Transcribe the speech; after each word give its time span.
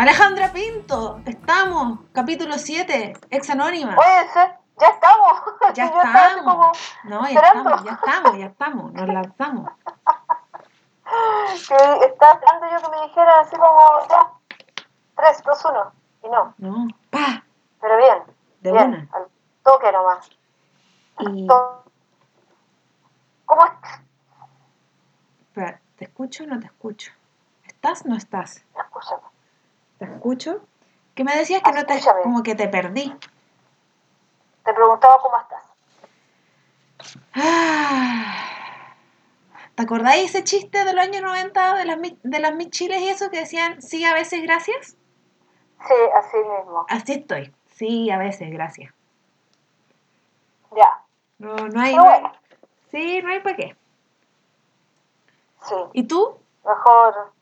Alejandra 0.00 0.50
Pinto, 0.50 1.20
estamos, 1.26 1.98
capítulo 2.14 2.56
7, 2.56 3.12
ex 3.28 3.50
anónima. 3.50 3.94
Puede 3.96 4.28
ser, 4.30 4.56
ya 4.80 4.86
estamos. 4.88 5.42
Ya 5.74 5.84
estamos. 6.02 6.42
como 6.42 6.72
No, 7.04 7.20
ya 7.28 7.34
esperando. 7.34 7.70
estamos, 7.74 7.84
ya 7.84 7.92
estamos, 7.92 8.38
ya 8.38 8.46
estamos, 8.46 8.92
nos 8.94 9.08
lanzamos. 9.08 9.70
que 11.68 12.06
estaba 12.06 12.32
esperando 12.32 12.66
yo 12.70 12.80
que 12.82 12.96
me 12.96 13.02
dijera 13.08 13.40
así 13.40 13.56
como, 13.56 14.08
ya, 14.08 14.32
3, 15.16 15.42
2, 15.44 15.64
1. 15.66 15.92
Y 16.22 16.28
no, 16.30 16.54
No, 16.56 16.86
pa, 17.10 17.44
pero 17.82 17.96
bien. 17.98 18.22
De 18.62 18.72
bien, 18.72 18.88
una. 18.88 19.08
al 19.12 19.26
toque 19.62 19.92
nomás. 19.92 20.30
y 21.18 21.46
To- 21.46 21.84
¿Cómo 23.44 23.66
estás? 23.66 24.00
espera, 25.42 25.78
¿te 25.98 26.04
escucho 26.06 26.44
o 26.44 26.46
no 26.46 26.58
te 26.58 26.64
escucho? 26.68 27.12
¿Estás 27.66 28.06
o 28.06 28.08
no 28.08 28.16
estás? 28.16 28.64
Escúchame. 28.74 29.20
¿Te 30.00 30.06
escucho? 30.06 30.62
Que 31.14 31.24
me 31.24 31.36
decías 31.36 31.62
que 31.62 31.72
no 31.72 31.84
te, 31.84 31.92
Escúchame. 31.94 32.22
como 32.22 32.42
que 32.42 32.54
te 32.54 32.68
perdí. 32.68 33.14
Te 34.64 34.72
preguntaba 34.72 35.18
cómo 35.20 35.36
estás. 35.38 35.62
Ah. 37.34 38.46
¿Te 39.74 39.82
acordáis 39.82 40.30
ese 40.30 40.42
chiste 40.42 40.84
de 40.84 40.92
los 40.94 41.04
años 41.04 41.22
90 41.22 41.74
de 41.76 41.84
las, 41.84 41.98
de 42.22 42.38
las 42.40 42.54
Miss 42.54 42.70
Chiles 42.70 43.00
y 43.02 43.08
eso 43.10 43.30
que 43.30 43.40
decían, 43.40 43.80
sí, 43.82 44.04
a 44.06 44.14
veces 44.14 44.42
gracias? 44.42 44.96
Sí, 45.86 45.94
así 46.16 46.36
mismo. 46.38 46.86
Así 46.88 47.12
estoy. 47.12 47.54
Sí, 47.74 48.10
a 48.10 48.16
veces, 48.18 48.50
gracias. 48.50 48.92
Ya. 50.74 51.02
No, 51.38 51.54
no 51.56 51.80
hay. 51.80 51.94
Bueno, 51.98 52.32
Sí, 52.90 53.20
no 53.22 53.30
hay 53.30 53.40
para 53.40 53.56
qué. 53.56 53.76
sí, 55.62 55.74
¿Y 55.92 56.04
tú? 56.04 56.38
mejor. 56.64 57.32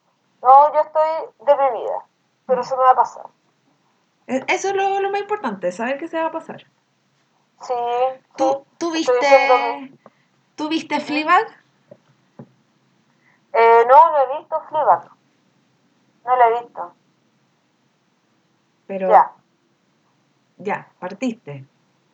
No, 0.43 0.73
yo 0.75 0.81
estoy 0.81 1.47
deprimida, 1.47 2.05
pero 2.49 2.63
eso 2.63 2.77
me 2.77 2.83
va 2.83 2.91
a 2.91 2.97
pasar. 2.97 3.27
E- 4.27 4.45
Eso 4.49 4.69
es 4.69 4.75
lo, 4.75 5.01
lo 5.01 5.11
más 5.11 5.21
importante, 5.21 5.71
saber 5.71 5.99
qué 5.99 6.09
se 6.09 6.19
va 6.19 6.27
a 6.27 6.33
pasar. 6.33 6.65
Sí, 7.63 7.75
¿Tú, 8.37 8.65
sí. 8.65 8.75
tú 8.79 8.91
diciendo 8.93 9.23
viste. 9.81 9.99
¿Tú 10.57 10.69
viste 10.69 11.01
Fleabag? 11.01 11.47
Eh, 13.53 13.85
no, 13.89 14.11
no 14.11 14.19
he 14.35 14.39
visto 14.39 14.61
Fleabag. 14.69 15.09
No 16.25 16.37
lo 16.37 16.43
he 16.45 16.61
visto. 16.63 16.93
Pero. 18.87 19.09
Ya, 19.09 19.33
Ya, 20.59 20.89
partiste. 20.99 21.65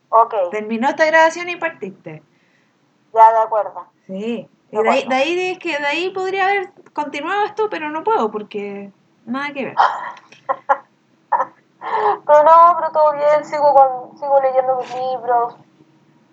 ok, 0.09 0.35
Terminó 0.51 0.89
esta 0.89 1.07
grabación 1.07 1.49
y 1.49 1.57
partiste. 1.57 2.23
ya 3.15 3.33
de 3.33 3.39
acuerdo. 3.39 3.87
Sí. 4.07 4.49
Y 4.71 4.77
De 4.77 4.83
de 4.83 4.91
ahí, 4.91 5.09
de 5.09 5.15
ahí 5.15 5.51
es 5.53 5.59
que 5.59 5.79
de 5.79 5.87
ahí 5.87 6.11
podría 6.11 6.47
haber 6.47 6.73
continuado 6.93 7.45
esto, 7.45 7.69
pero 7.71 7.91
no 7.91 8.03
puedo 8.03 8.31
porque 8.31 8.93
nada 9.27 9.53
que 9.53 9.65
ver. 9.65 9.75
Pero 12.27 12.43
no, 12.43 12.77
pero 12.79 12.91
todo 12.93 13.13
bien, 13.13 13.45
sigo, 13.45 13.75
con, 13.75 14.19
sigo 14.19 14.41
leyendo 14.41 14.77
mis 14.77 14.95
libros, 14.95 15.55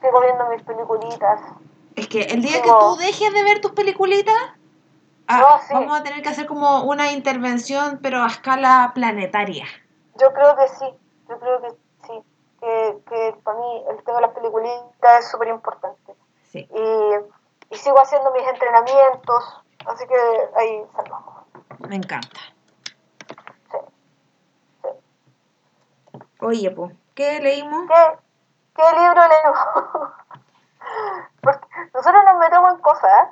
sigo 0.02 0.22
viendo 0.22 0.46
mis 0.50 0.62
peliculitas. 0.64 1.42
Es 1.98 2.08
que 2.08 2.22
el 2.22 2.42
día 2.42 2.62
que 2.62 2.70
tú 2.70 2.96
dejes 2.96 3.34
de 3.34 3.44
ver 3.44 3.60
tus 3.60 3.72
peliculitas, 3.74 4.34
ah, 5.28 5.40
No, 5.40 5.60
sí. 5.60 5.74
vamos 5.74 6.00
a 6.00 6.04
tener 6.04 6.22
que 6.24 6.30
hacer 6.30 6.48
como 6.48 6.84
una 6.84 7.12
intervención, 7.12 8.00
pero 8.02 8.24
a 8.24 8.28
escala 8.28 8.92
planetaria. 8.96 9.66
Yo 10.18 10.32
creo 10.34 10.56
que 10.56 10.68
sí, 10.70 10.86
yo 11.28 11.38
creo 11.40 11.62
que 11.62 11.70
sí, 12.08 12.24
que, 12.62 12.98
que 13.10 13.36
para 13.44 13.58
mí 13.60 13.84
el 13.90 14.04
tema 14.04 14.18
de 14.18 14.22
las 14.28 14.32
peliculitas 14.34 15.20
es 15.20 15.30
súper 15.32 15.50
importante. 15.50 16.16
Sí. 16.50 16.68
Y, 16.74 17.76
y 17.76 17.78
sigo 17.78 18.00
haciendo 18.00 18.32
mis 18.32 18.48
entrenamientos, 18.48 19.62
así 19.86 20.08
que 20.08 20.16
ahí 20.58 20.86
salvamos. 20.96 21.46
Me 21.90 21.96
encanta. 21.98 22.40
Sí. 23.72 23.78
sí. 24.82 24.88
Oye, 26.42 26.72
pues, 26.72 26.92
¿qué 27.14 27.40
leímos? 27.40 27.88
¿Qué, 27.88 28.18
qué 28.76 28.84
libro 29.00 29.22
leemos? 29.28 29.60
Porque 31.44 31.68
nosotros 31.94 32.24
nos 32.26 32.40
metemos 32.40 32.74
en 32.74 32.82
cosas. 32.82 33.30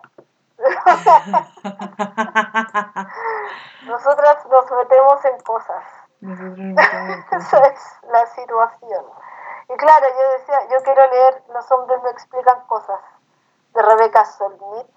Nosotras 3.88 4.46
nos 4.46 4.72
metemos 4.72 5.26
en 5.26 5.40
cosas. 5.42 5.84
Esa 6.22 7.58
es 7.68 8.00
la 8.12 8.28
situación. 8.28 9.06
Y 9.70 9.78
claro, 9.78 10.06
yo 10.08 10.30
decía, 10.38 10.60
yo 10.70 10.78
quiero 10.84 11.02
leer 11.10 11.42
Los 11.54 11.72
hombres 11.72 12.04
me 12.04 12.10
explican 12.12 12.62
cosas, 12.68 13.00
de 13.74 13.82
Rebecca 13.82 14.24
Solnit. 14.26 14.88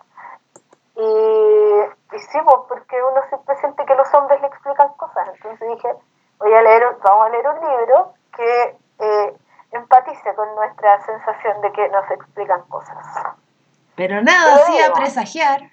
Y, 0.96 1.80
y 2.12 2.18
sí, 2.18 2.38
porque 2.68 3.02
uno 3.02 3.22
siempre 3.28 3.56
siente 3.56 3.86
que 3.86 3.94
los 3.94 4.12
hombres 4.12 4.38
le 4.42 4.48
explican 4.48 4.92
cosas. 4.94 5.28
Entonces 5.28 5.66
dije, 5.66 5.96
voy 6.42 6.52
a 6.52 6.62
leer, 6.62 6.82
vamos 7.02 7.26
a 7.26 7.30
leer 7.30 7.46
un 7.48 7.78
libro 7.78 8.14
que 8.36 8.76
eh, 8.98 9.36
empatice 9.72 10.34
con 10.34 10.54
nuestra 10.54 11.00
sensación 11.04 11.60
de 11.62 11.72
que 11.72 11.88
nos 11.88 12.10
explican 12.10 12.62
cosas. 12.68 12.96
Pero 13.94 14.22
nada 14.22 14.56
hacía 14.56 14.92
presagiar. 14.92 15.70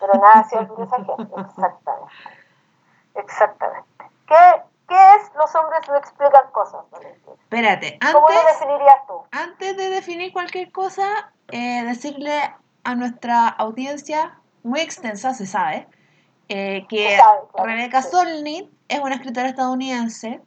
Pero 0.00 0.12
nada 0.14 0.46
el 0.52 0.68
mensaje. 0.68 1.12
Exactamente. 1.40 2.12
Exactamente. 3.14 4.04
¿Qué, 4.26 4.62
¿Qué 4.88 5.14
es 5.16 5.32
los 5.36 5.54
hombres 5.54 5.80
me 5.90 5.98
explican 5.98 6.50
cosas? 6.52 6.84
Valentina? 6.90 7.36
Espérate, 7.42 7.98
¿Cómo 8.12 8.28
lo 8.28 8.38
antes, 8.38 8.58
definirías 8.58 9.06
tú? 9.06 9.22
antes 9.30 9.76
de 9.76 9.90
definir 9.90 10.32
cualquier 10.32 10.72
cosa, 10.72 11.32
eh, 11.48 11.84
decirle 11.84 12.54
a 12.84 12.94
nuestra 12.94 13.48
audiencia, 13.48 14.38
muy 14.62 14.80
extensa, 14.80 15.32
se 15.34 15.46
sabe, 15.46 15.86
eh, 16.48 16.86
que 16.88 17.16
sabe, 17.16 17.40
claro, 17.52 17.66
Rebecca 17.66 18.02
sí. 18.02 18.08
Solnit 18.10 18.70
es 18.88 19.00
una 19.00 19.16
escritora 19.16 19.48
estadounidense, 19.48 20.40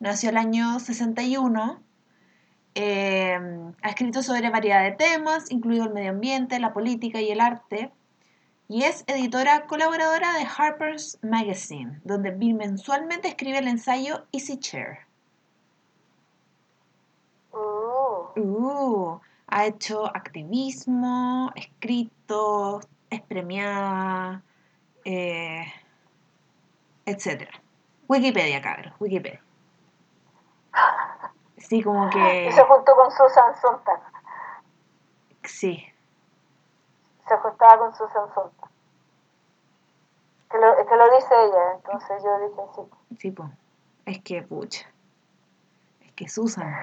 nació 0.00 0.30
el 0.30 0.36
año 0.36 0.80
61, 0.80 1.80
eh, 2.74 3.38
ha 3.82 3.88
escrito 3.88 4.22
sobre 4.22 4.50
variedad 4.50 4.82
de 4.82 4.92
temas, 4.92 5.50
incluido 5.50 5.84
el 5.84 5.92
medio 5.92 6.10
ambiente, 6.10 6.58
la 6.58 6.72
política 6.72 7.20
y 7.20 7.30
el 7.30 7.40
arte, 7.40 7.92
y 8.68 8.84
es 8.84 9.04
editora 9.06 9.66
colaboradora 9.66 10.32
de 10.34 10.46
Harper's 10.56 11.18
Magazine, 11.22 12.00
donde 12.04 12.30
bimensualmente 12.30 13.28
escribe 13.28 13.58
el 13.58 13.68
ensayo 13.68 14.26
Easy 14.32 14.58
Chair. 14.58 15.00
Uh, 17.52 17.92
Uh, 18.34 19.20
ha 19.48 19.66
hecho 19.66 20.06
activismo, 20.06 21.52
escrito, 21.54 22.80
es 23.10 23.20
premiada, 23.22 24.42
eh, 25.04 25.64
etc. 27.06 27.48
Wikipedia, 28.08 28.60
cabrón, 28.60 28.94
Wikipedia. 29.00 29.42
Sí, 31.56 31.82
como 31.82 32.10
que... 32.10 32.46
Y 32.46 32.52
se 32.52 32.62
juntó 32.64 32.94
con 32.96 33.10
Susan 33.10 33.54
Sontag. 33.60 34.00
Sí, 35.44 35.84
Se 37.28 37.36
juntaba 37.36 37.78
con 37.78 37.94
Susan 37.94 38.28
Sontag. 38.34 38.70
Que 40.50 40.58
lo, 40.58 40.76
que 40.86 40.96
lo 40.96 41.16
dice 41.16 41.34
ella, 41.44 41.72
entonces 41.76 42.22
yo 42.22 42.48
dije 42.48 42.62
sí. 42.74 43.16
sí, 43.18 43.30
po. 43.30 43.50
Es 44.04 44.18
que, 44.22 44.42
pucha. 44.42 44.86
Es 46.00 46.12
que 46.12 46.28
Susan. 46.28 46.74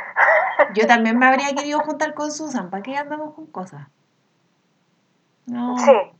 Yo 0.73 0.87
también 0.87 1.17
me 1.19 1.27
habría 1.27 1.53
querido 1.53 1.79
juntar 1.81 2.13
con 2.13 2.31
Susan. 2.31 2.69
¿Para 2.69 2.81
qué 2.83 2.97
andamos 2.97 3.35
con 3.35 3.45
cosas? 3.47 3.87
No, 5.45 5.77
Sí, 5.77 6.11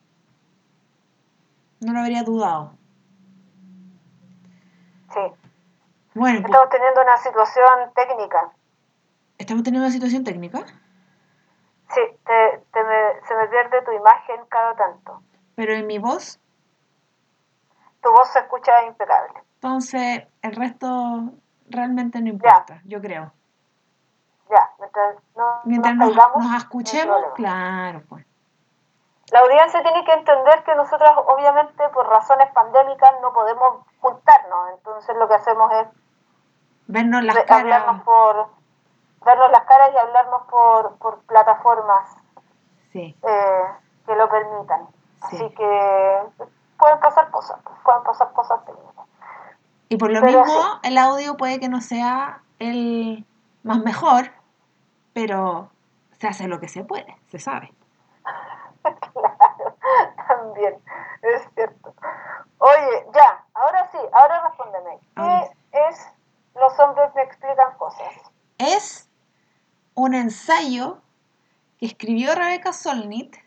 no 1.82 1.94
lo 1.94 2.00
habría 2.00 2.24
dudado. 2.24 2.74
sí. 5.14 5.20
Bueno, 6.16 6.40
pues, 6.42 6.52
Estamos 6.52 6.70
teniendo 6.70 7.02
una 7.02 7.18
situación 7.18 7.94
técnica. 7.96 8.52
¿estamos 9.38 9.64
teniendo 9.64 9.86
una 9.86 9.94
situación 9.94 10.24
técnica? 10.24 10.60
Sí, 11.90 12.02
te, 12.26 12.64
te 12.74 12.84
me- 12.84 13.28
se 13.28 13.36
me 13.36 13.48
pierde 13.48 13.82
tu 13.84 13.92
imagen 13.92 14.42
cada 14.50 14.76
tanto. 14.76 15.22
Pero 15.56 15.74
en 15.74 15.88
mi 15.88 15.98
voz 16.00 16.40
Tu 18.02 18.10
voz 18.12 18.30
se 18.30 18.40
escucha 18.40 18.84
impecable. 18.86 19.40
Entonces, 19.56 20.24
el 20.42 20.56
resto 20.56 21.34
realmente 21.70 22.22
no 22.22 22.30
importa, 22.30 22.82
yo 22.86 23.02
creo. 23.02 23.34
Ya, 24.50 24.70
mientras 24.80 25.16
no 25.36 25.46
Mientras 25.66 25.96
nos 25.96 26.56
escuchemos, 26.58 27.18
claro, 27.36 28.04
pues. 28.08 28.26
La 29.32 29.40
audiencia 29.42 29.82
tiene 29.84 30.04
que 30.06 30.14
entender 30.14 30.64
que 30.64 30.76
nosotras, 30.76 31.12
obviamente, 31.28 31.88
por 31.90 32.08
razones 32.08 32.50
pandémicas, 32.52 33.12
no 33.22 33.32
podemos 33.34 33.86
juntarnos. 34.00 34.70
Entonces, 34.76 35.16
lo 35.18 35.28
que 35.28 35.36
hacemos 35.36 35.72
es 35.74 35.88
Vernos 36.88 37.24
las 37.24 37.38
caras. 37.46 38.02
por 38.04 38.48
vernos 39.24 39.52
las 39.52 39.64
caras 39.66 39.92
y 39.94 39.98
hablarnos 39.98 40.42
por, 40.50 40.98
por 40.98 41.20
plataformas 41.24 42.10
Sí, 42.92 43.16
eh, 43.22 43.64
que 44.08 44.16
lo 44.16 44.28
permitan. 44.30 44.88
Sí. 45.30 45.36
Así 45.36 45.50
que 45.54 46.24
pueden 46.80 47.00
pasar 47.00 47.30
cosas, 47.30 47.60
pueden 47.84 48.02
pasar 48.04 48.32
cosas 48.34 48.66
técnicas. 48.66 49.06
y 49.90 49.98
por 49.98 50.12
lo 50.12 50.22
Pero 50.22 50.40
mismo, 50.44 50.62
sí. 50.62 50.80
el 50.84 50.98
audio 50.98 51.38
puede 51.38 51.60
que 51.60 51.70
no 51.70 51.82
sea 51.82 52.42
el 52.58 53.26
más 53.62 53.78
mejor, 53.80 54.32
pero 55.14 55.70
se 56.14 56.28
hace 56.28 56.48
lo 56.48 56.60
que 56.60 56.68
se 56.70 56.84
puede, 56.84 57.16
se 57.28 57.38
sabe. 57.38 57.72
Claro, 58.82 59.76
también, 60.28 60.82
es 61.22 61.42
cierto. 61.54 61.94
Oye, 62.60 63.06
ya, 63.14 63.46
ahora 63.54 63.90
sí, 63.92 63.98
ahora 64.12 64.48
respóndeme. 64.48 65.00
¿Qué 65.16 65.52
es 65.90 66.08
Los 66.56 66.78
hombres 66.80 67.14
me 67.16 67.24
explican 67.24 67.78
cosas? 67.78 68.14
Es 68.58 69.10
un 69.96 70.14
ensayo 70.14 71.02
que 71.80 71.86
escribió 71.86 72.36
Rebecca 72.36 72.74
Solnit 72.74 73.38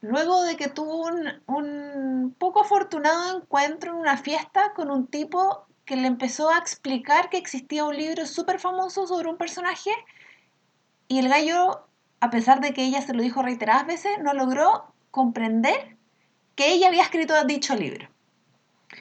luego 0.00 0.42
de 0.42 0.56
que 0.56 0.68
tuvo 0.68 1.06
un, 1.06 1.42
un 1.46 2.36
poco 2.38 2.60
afortunado 2.60 3.38
encuentro 3.38 3.92
en 3.92 3.98
una 3.98 4.16
fiesta 4.16 4.72
con 4.74 4.90
un 4.90 5.06
tipo 5.06 5.66
que 5.84 5.96
le 5.96 6.06
empezó 6.06 6.50
a 6.50 6.58
explicar 6.58 7.30
que 7.30 7.38
existía 7.38 7.84
un 7.84 7.96
libro 7.96 8.26
súper 8.26 8.58
famoso 8.58 9.06
sobre 9.06 9.28
un 9.28 9.36
personaje 9.36 9.90
y 11.12 11.18
el 11.18 11.28
gallo, 11.28 11.86
a 12.22 12.30
pesar 12.30 12.60
de 12.60 12.72
que 12.72 12.84
ella 12.84 13.02
se 13.02 13.14
lo 13.14 13.20
dijo 13.20 13.42
reiteradas 13.42 13.84
veces, 13.84 14.16
no 14.20 14.32
logró 14.32 14.84
comprender 15.10 15.96
que 16.54 16.72
ella 16.72 16.86
había 16.86 17.02
escrito 17.02 17.34
dicho 17.46 17.74
libro. 17.74 18.08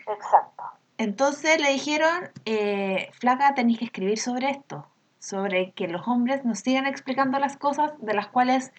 Exacto. 0.07 0.63
Entonces 0.97 1.61
le 1.61 1.71
dijeron, 1.71 2.31
eh, 2.45 3.11
flaca, 3.13 3.53
tenéis 3.53 3.77
que 3.77 3.85
escribir 3.85 4.17
sobre 4.17 4.49
esto, 4.49 4.87
sobre 5.19 5.71
que 5.73 5.87
los 5.87 6.07
hombres 6.07 6.43
nos 6.45 6.61
sigan 6.61 6.87
explicando 6.87 7.37
las 7.37 7.57
cosas 7.57 7.93
de 7.99 8.15
las 8.15 8.25
cuales 8.25 8.73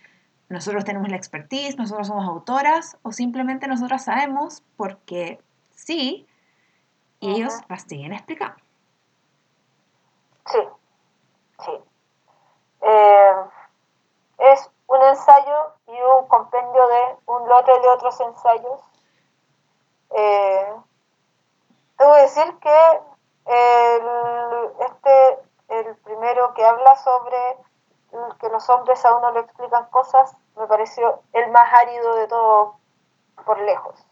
nosotros 0.49 0.85
tenemos 0.85 1.09
la 1.09 1.17
expertise, 1.17 1.79
nosotros 1.79 2.09
somos 2.09 2.27
autoras, 2.27 2.99
o 3.03 3.13
simplemente 3.13 3.69
nosotras 3.69 4.07
sabemos 4.07 4.65
porque 4.77 5.39
sí, 5.71 6.27
y 7.21 7.31
ellos 7.31 7.55
las 7.69 7.85
siguen 7.85 8.13
explicando. 8.13 8.57
Sí, 10.47 10.59
sí. 11.61 11.73
Eh, 12.83 13.62
es 14.43 14.71
un 14.89 15.03
ensayo 15.03 15.75
y 15.87 16.01
un 16.01 16.27
compendio 16.27 16.87
de 16.89 17.17
un 17.27 17.49
lote 17.49 17.79
de 17.81 17.89
otros 17.89 18.21
ensayos. 18.21 18.81
Eh, 20.11 20.75
debo 21.99 22.15
decir 22.15 22.59
que 22.59 23.01
el, 23.47 24.73
este, 24.81 25.39
el 25.69 25.97
primero 25.99 26.55
que 26.55 26.65
habla 26.65 26.97
sobre 26.97 27.57
que 28.41 28.49
los 28.51 28.69
hombres 28.69 29.05
a 29.05 29.17
uno 29.17 29.31
le 29.33 29.41
explican 29.41 29.87
cosas, 29.87 30.37
me 30.57 30.67
pareció 30.67 31.21
el 31.33 31.51
más 31.51 31.73
árido 31.73 32.15
de 32.17 32.27
todo 32.27 32.77
por 33.47 33.59
lejos. 33.61 34.07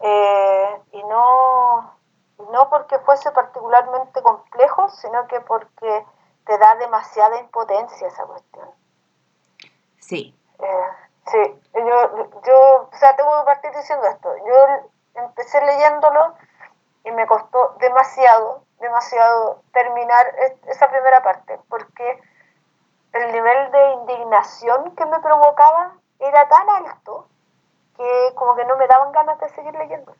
Eh, 0.00 0.82
y 0.92 1.02
no, 1.04 1.92
no 2.50 2.70
porque 2.70 2.98
fuese 3.00 3.30
particularmente 3.32 4.22
complejo, 4.22 4.88
sino 4.88 5.26
que 5.26 5.40
porque 5.40 6.06
te 6.46 6.56
da 6.56 6.76
demasiada 6.76 7.40
impotencia 7.40 8.08
esa 8.08 8.24
cuestión. 8.24 8.68
Sí, 10.08 10.34
Eh, 10.58 10.88
sí, 11.26 11.60
yo, 11.74 12.30
yo, 12.42 12.88
o 12.90 12.96
sea, 12.96 13.14
tengo 13.14 13.30
que 13.40 13.44
partir 13.44 13.70
diciendo 13.72 14.06
esto. 14.06 14.34
Yo 14.38 15.22
empecé 15.22 15.60
leyéndolo 15.64 16.34
y 17.04 17.10
me 17.12 17.26
costó 17.26 17.76
demasiado, 17.78 18.62
demasiado 18.80 19.62
terminar 19.72 20.26
es- 20.38 20.66
esa 20.66 20.88
primera 20.88 21.22
parte, 21.22 21.60
porque 21.68 22.20
el 23.12 23.32
nivel 23.32 23.70
de 23.70 23.90
indignación 23.92 24.96
que 24.96 25.04
me 25.06 25.20
provocaba 25.20 25.92
era 26.18 26.48
tan 26.48 26.68
alto 26.70 27.28
que 27.96 28.32
como 28.34 28.56
que 28.56 28.64
no 28.64 28.76
me 28.76 28.86
daban 28.86 29.12
ganas 29.12 29.38
de 29.40 29.48
seguir 29.50 29.74
leyendo. 29.74 30.14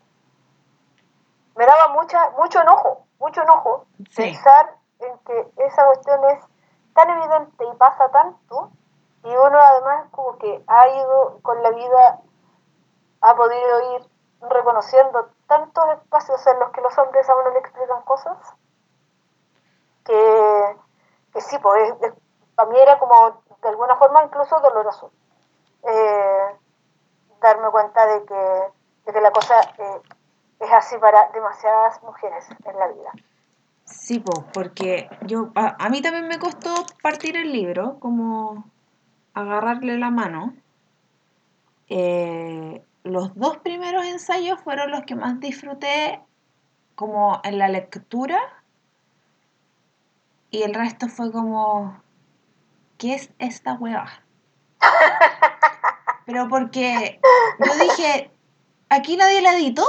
Me 1.56 1.64
daba 1.66 1.88
mucha, 1.88 2.30
mucho 2.30 2.60
enojo, 2.60 3.06
mucho 3.18 3.42
enojo 3.42 3.86
Sí. 4.10 4.22
pensar 4.22 4.74
en 5.00 5.18
que 5.20 5.48
esa 5.64 5.84
cuestión 5.86 6.24
es 6.26 6.44
tan 6.94 7.10
evidente 7.10 7.64
y 7.64 7.76
pasa 7.76 8.08
tanto 8.10 8.70
y 9.24 9.28
uno 9.28 9.58
además 9.60 10.06
como 10.10 10.38
que 10.38 10.62
ha 10.66 10.88
ido 10.88 11.38
con 11.42 11.62
la 11.62 11.70
vida, 11.70 12.20
ha 13.20 13.34
podido 13.36 13.96
ir 13.96 14.08
reconociendo 14.48 15.28
tantos 15.46 15.84
espacios 15.90 16.46
en 16.46 16.58
los 16.60 16.70
que 16.70 16.80
los 16.80 16.96
hombres 16.98 17.28
a 17.28 17.36
uno 17.36 17.50
le 17.50 17.58
explican 17.58 18.02
cosas 18.02 18.36
que, 20.04 20.76
que 21.32 21.40
sí, 21.40 21.58
pues 21.58 21.90
es- 21.90 22.02
es- 22.02 22.14
para 22.54 22.70
mí 22.70 22.78
era 22.78 22.98
como 22.98 23.42
de 23.62 23.68
alguna 23.68 23.96
forma 23.96 24.24
incluso 24.24 24.58
doloroso 24.60 25.12
eh, 25.88 26.56
darme 27.40 27.70
cuenta 27.70 28.04
de 28.06 28.24
que, 28.24 28.62
de 29.06 29.12
que 29.12 29.20
la 29.20 29.30
cosa 29.30 29.60
eh, 29.78 30.00
es 30.60 30.72
así 30.72 30.98
para 30.98 31.28
demasiadas 31.30 32.02
mujeres 32.02 32.48
en 32.64 32.78
la 32.78 32.88
vida. 32.88 33.12
sí, 33.84 34.18
po, 34.20 34.44
porque 34.52 35.08
yo, 35.26 35.50
a, 35.54 35.76
a 35.84 35.88
mí 35.88 36.02
también 36.02 36.26
me 36.28 36.38
costó 36.38 36.74
partir 37.02 37.36
el 37.36 37.52
libro, 37.52 37.98
como 38.00 38.64
agarrarle 39.40 39.98
la 39.98 40.10
mano. 40.10 40.54
Eh, 41.88 42.82
los 43.04 43.34
dos 43.36 43.58
primeros 43.58 44.04
ensayos 44.04 44.60
fueron 44.60 44.90
los 44.90 45.02
que 45.04 45.14
más 45.14 45.40
disfruté 45.40 46.20
como 46.94 47.40
en 47.44 47.58
la 47.58 47.68
lectura 47.68 48.38
y 50.50 50.62
el 50.62 50.74
resto 50.74 51.08
fue 51.08 51.30
como, 51.30 52.02
¿qué 52.98 53.14
es 53.14 53.30
esta 53.38 53.74
hueva? 53.74 54.08
Pero 56.26 56.48
porque 56.48 57.20
yo 57.58 57.84
dije, 57.84 58.30
¿aquí 58.88 59.16
nadie 59.16 59.40
la 59.40 59.54
editó? 59.54 59.84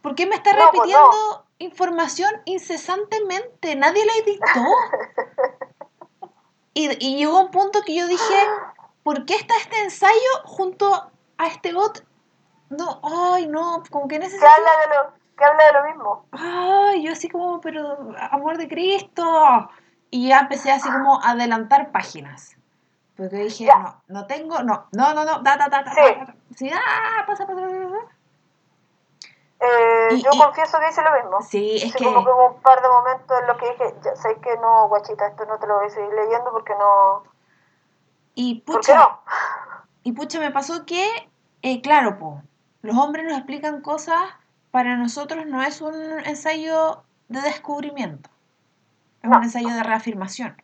¿Por 0.00 0.14
qué 0.14 0.26
me 0.26 0.34
está 0.36 0.52
No, 0.52 0.58
pues 0.58 0.72
no. 0.72 0.80
repitiendo 0.80 1.46
información 1.58 2.30
incesantemente? 2.44 3.76
Nadie 3.76 4.04
la 4.06 4.12
editó. 4.24 4.64
Y, 6.74 6.90
y 7.04 7.16
llegó 7.16 7.40
un 7.40 7.50
punto 7.50 7.80
que 7.84 7.94
yo 7.94 8.06
dije, 8.06 8.34
¿por 9.02 9.24
qué 9.26 9.34
está 9.34 9.54
este 9.58 9.78
ensayo 9.84 10.12
junto 10.44 11.10
a 11.38 11.46
este 11.46 11.72
bot? 11.72 12.04
No, 12.70 13.00
ay, 13.02 13.46
no, 13.46 13.82
como 13.90 14.08
que 14.08 14.14
Que 14.16 14.20
necesito... 14.20 14.46
habla 14.46 14.70
de 14.80 14.94
lo, 14.94 15.14
que 15.36 15.44
habla 15.44 15.64
de 15.66 15.72
lo 15.72 15.84
mismo. 15.88 16.26
Ay, 16.32 17.02
yo 17.04 17.12
así 17.12 17.28
como, 17.28 17.60
pero 17.60 18.14
amor 18.30 18.56
de 18.56 18.68
Cristo. 18.68 19.68
Y 20.10 20.28
ya 20.28 20.40
empecé 20.40 20.70
así 20.72 20.90
como 20.90 21.20
a 21.22 21.30
adelantar 21.30 21.90
páginas. 21.92 22.56
Porque 23.16 23.36
dije, 23.36 23.64
Ya. 23.66 23.76
no, 23.78 24.02
no 24.08 24.26
tengo, 24.26 24.62
no, 24.62 24.86
no, 24.92 25.14
no, 25.14 25.24
no, 25.24 25.42
da, 25.42 25.56
da, 25.58 25.68
da, 25.68 25.82
da, 25.82 25.92
Sí. 25.94 26.00
da, 26.00 26.24
da. 26.24 26.34
Sí, 26.56 26.70
ah, 26.72 27.24
pasa, 27.26 27.46
pasa, 27.46 27.60
pasa, 27.60 27.76
pasa. 27.90 28.16
Eh, 29.64 30.08
Y- 30.14 30.22
yo 30.24 30.30
y- 30.32 30.38
confieso 30.40 30.78
que 30.80 30.88
hice 30.88 31.02
lo 31.02 31.12
mismo. 31.12 31.40
Sí, 31.42 31.76
es 31.76 31.82
Sí, 31.82 31.92
que, 31.92 32.04
como 32.04 32.24
que 32.24 32.32
hubo 32.32 32.48
un 32.48 32.60
par 32.62 32.82
de 32.82 32.88
momentos 32.88 33.38
en 33.40 33.46
los 33.46 33.56
que 33.58 33.70
dije, 33.70 33.94
ya 34.02 34.16
sé 34.16 34.36
que 34.40 34.56
no, 34.58 34.88
guachita, 34.88 35.28
esto 35.28 35.44
no 35.46 35.56
te 35.58 35.66
lo 35.68 35.76
voy 35.76 35.86
a 35.86 35.90
seguir 35.90 36.12
leyendo 36.12 36.50
porque 36.50 36.74
no... 36.74 37.22
y 38.34 38.60
¿Por 38.62 38.80
qué 38.80 38.92
pucha, 38.92 38.96
no? 38.98 39.20
y 40.02 40.12
pucha, 40.12 40.40
me 40.40 40.50
pasó 40.50 40.84
que, 40.84 41.30
eh, 41.62 41.80
claro, 41.80 42.18
po, 42.18 42.42
los 42.82 42.96
hombres 42.96 43.24
nos 43.24 43.36
explican 43.38 43.82
cosas, 43.82 44.18
para 44.72 44.96
nosotros 44.96 45.46
no 45.46 45.62
es 45.62 45.80
un 45.80 45.94
ensayo 46.26 47.04
de 47.28 47.40
descubrimiento, 47.42 48.30
es 49.22 49.30
No. 49.30 49.36
un 49.36 49.44
ensayo 49.44 49.68
de 49.68 49.82
reafirmación 49.84 50.60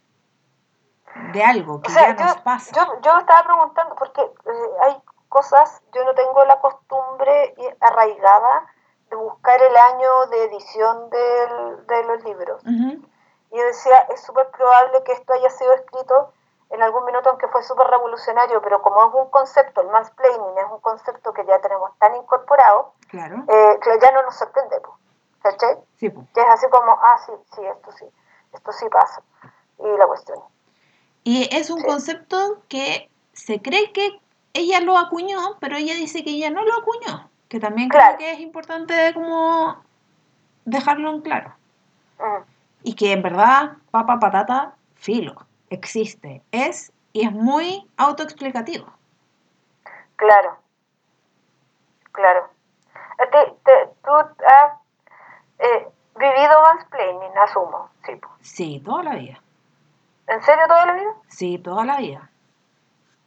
de 1.33 1.45
algo 1.45 1.75
O 1.76 1.81
que 1.83 1.93
sea, 1.93 2.17
ya 2.17 2.25
nos 2.25 2.37
yo, 2.37 2.43
pasa. 2.43 2.73
yo, 2.75 3.00
yo 3.02 3.19
estaba 3.19 3.45
preguntando, 3.45 3.95
porque 3.95 4.23
eh, 4.23 4.71
hay 4.83 4.97
cosas, 5.28 5.83
yo 5.95 6.05
no 6.05 6.14
tengo 6.14 6.45
la 6.47 6.59
costumbre 6.61 7.55
arraigada 7.81 8.67
de 9.11 9.17
buscar 9.17 9.61
el 9.62 9.77
año 9.77 10.27
de 10.27 10.45
edición 10.45 11.11
del- 11.11 11.87
de 11.87 12.05
los 12.05 12.25
libros. 12.25 12.62
Y 12.67 13.57
yo 13.57 13.65
decía, 13.65 13.99
es 14.11 14.23
súper 14.23 14.49
probable 14.50 15.03
que 15.05 15.12
esto 15.12 15.33
haya 15.33 15.49
sido 15.50 15.73
escrito 15.75 16.33
en 16.71 16.83
algún 16.83 17.05
minuto 17.07 17.31
en 17.31 17.38
que 17.38 17.49
fue 17.49 17.62
súper 17.62 17.87
revolucionario, 17.87 18.61
pero 18.61 18.83
como 18.83 19.07
es 19.09 19.15
un 19.15 19.31
concepto, 19.31 19.81
el 19.81 19.88
mansplaining 19.88 20.59
es 20.59 20.67
un 20.71 20.81
concepto 20.81 21.33
que 21.33 21.45
ya 21.47 21.59
tenemos 21.61 21.91
tan 21.99 22.15
incorporado, 22.17 22.93
Claro, 23.09 23.37
eh, 23.49 23.79
que 23.83 23.99
ya 24.03 24.11
no 24.12 24.23
nos 24.23 24.37
sorprende, 24.37 24.77
¿cachai? 25.41 25.79
sí, 25.97 26.11
po. 26.11 26.25
Que 26.35 26.43
es 26.43 26.49
así 26.49 26.69
como, 26.69 26.93
ah, 26.93 27.17
sí, 27.25 27.33
sí, 27.55 27.65
esto 27.65 27.91
sí, 27.93 28.05
esto 28.53 28.73
sí 28.73 28.87
pasa. 28.91 29.23
Y 29.79 29.87
la 29.97 30.07
cuestión. 30.07 30.38
Y 31.25 31.49
es 31.57 31.71
un 31.71 31.81
Sí. 31.81 31.87
concepto 31.87 32.37
que 32.69 33.11
se 33.33 33.62
cree 33.62 33.93
que 33.93 34.21
ella 34.53 34.81
lo 34.81 34.99
acuñó, 34.99 35.57
pero 35.61 35.77
ella 35.77 35.95
dice 35.95 36.23
que 36.23 36.31
ella 36.31 36.50
no 36.50 36.62
lo 36.62 36.75
acuñó. 36.75 37.31
Que 37.49 37.61
también 37.61 37.88
Claro. 37.88 38.17
creo 38.17 38.19
que 38.19 38.33
es 38.35 38.40
importante 38.40 39.12
como 39.14 39.76
dejarlo 40.64 41.11
en 41.11 41.21
claro. 41.23 41.55
Mm, 42.19 42.43
Y 42.85 42.95
que 42.95 43.12
en 43.12 43.23
verdad, 43.23 43.73
papa 43.90 44.19
patata, 44.21 44.75
filo, 44.97 45.35
existe, 45.71 46.43
es 46.52 46.93
y 47.12 47.25
es 47.26 47.33
muy 47.33 47.88
autoexplicativo. 47.97 48.87
claro, 50.17 50.59
claro. 52.12 52.49
A 53.19 53.25
ti- 53.31 53.52
te- 53.64 53.88
tú 54.05 54.11
has 54.12 54.73
eh, 55.61 55.88
vivido 56.17 56.62
mansplaining, 56.62 57.38
asumo, 57.38 57.88
sí. 58.05 58.12
Sí, 58.40 58.83
toda 58.85 59.02
la 59.05 59.14
vida. 59.17 59.40
¿En 60.26 60.43
serio 60.43 60.64
toda 60.69 60.87
la 60.87 60.93
vida? 60.95 61.11
Sí, 61.28 61.59
toda 61.59 61.85
la 61.85 61.99
vida. 61.99 62.31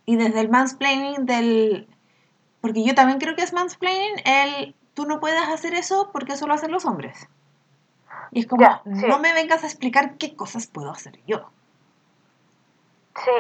Y 0.06 0.16
desde 0.18 0.40
el 0.42 0.50
mansplaining 0.50 1.26
del... 1.26 1.88
Porque 2.62 2.84
yo 2.86 2.94
también 2.96 3.20
creo 3.20 3.36
que 3.36 3.42
es 3.44 3.54
mansplaining 3.54 4.22
el... 4.26 4.76
Tú 4.94 5.06
no 5.06 5.20
puedes 5.20 5.42
hacer 5.48 5.74
eso 5.74 6.10
porque 6.12 6.34
eso 6.34 6.48
lo 6.48 6.54
hacen 6.54 6.72
los 6.72 6.86
hombres. 6.86 7.28
Y 8.32 8.42
es 8.42 8.48
como, 8.48 8.62
Ya, 8.62 8.82
sí. 8.84 9.08
no 9.08 9.20
me 9.20 9.34
vengas 9.34 9.64
a 9.64 9.68
explicar 9.68 10.18
qué 10.18 10.36
cosas 10.36 10.68
puedo 10.68 10.92
hacer 10.92 11.20
yo. 11.26 11.50
Sí, 13.24 13.32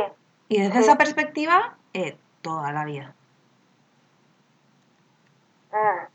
Y 0.49 0.61
desde 0.61 0.73
Sí. 0.79 0.79
esa 0.83 0.97
perspectiva, 0.97 1.75
eh, 1.93 2.17
toda 2.41 2.71
la 2.73 2.83
vida. 2.83 3.13
Mm. 5.71 6.07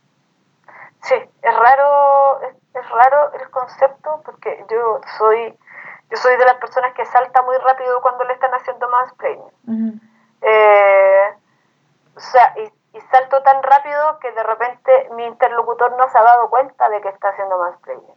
Sí, 1.03 1.15
es 1.15 1.55
raro, 1.57 2.41
es, 2.75 2.91
raro 2.91 3.33
el 3.41 3.49
concepto 3.51 4.21
porque 4.25 4.65
yo 4.71 5.01
soy 5.19 5.57
yo 6.11 6.17
soy 6.19 6.37
de 6.37 6.45
las 6.45 6.57
personas 6.57 6.93
que 6.95 7.05
salta 7.07 7.43
muy 7.43 7.57
rápido 7.59 8.01
cuando 8.03 8.25
le 8.25 8.35
están 8.35 8.53
haciendo 8.53 8.89
mansplaining. 8.91 10.01
eh, 10.43 11.35
o 12.15 12.21
sea, 12.21 12.55
y, 12.59 12.71
salto 13.11 13.43
tan 13.43 13.63
rápido 13.63 14.19
que 14.21 14.33
de 14.33 14.43
repente 14.43 15.09
mi 15.13 15.25
interlocutor 15.25 15.97
no 15.97 16.09
se 16.09 16.19
ha 16.19 16.23
dado 16.23 16.49
cuenta 16.51 16.89
de 16.89 17.01
que 17.01 17.09
está 17.09 17.29
haciendo 17.29 17.59
mansplaining. 17.59 18.15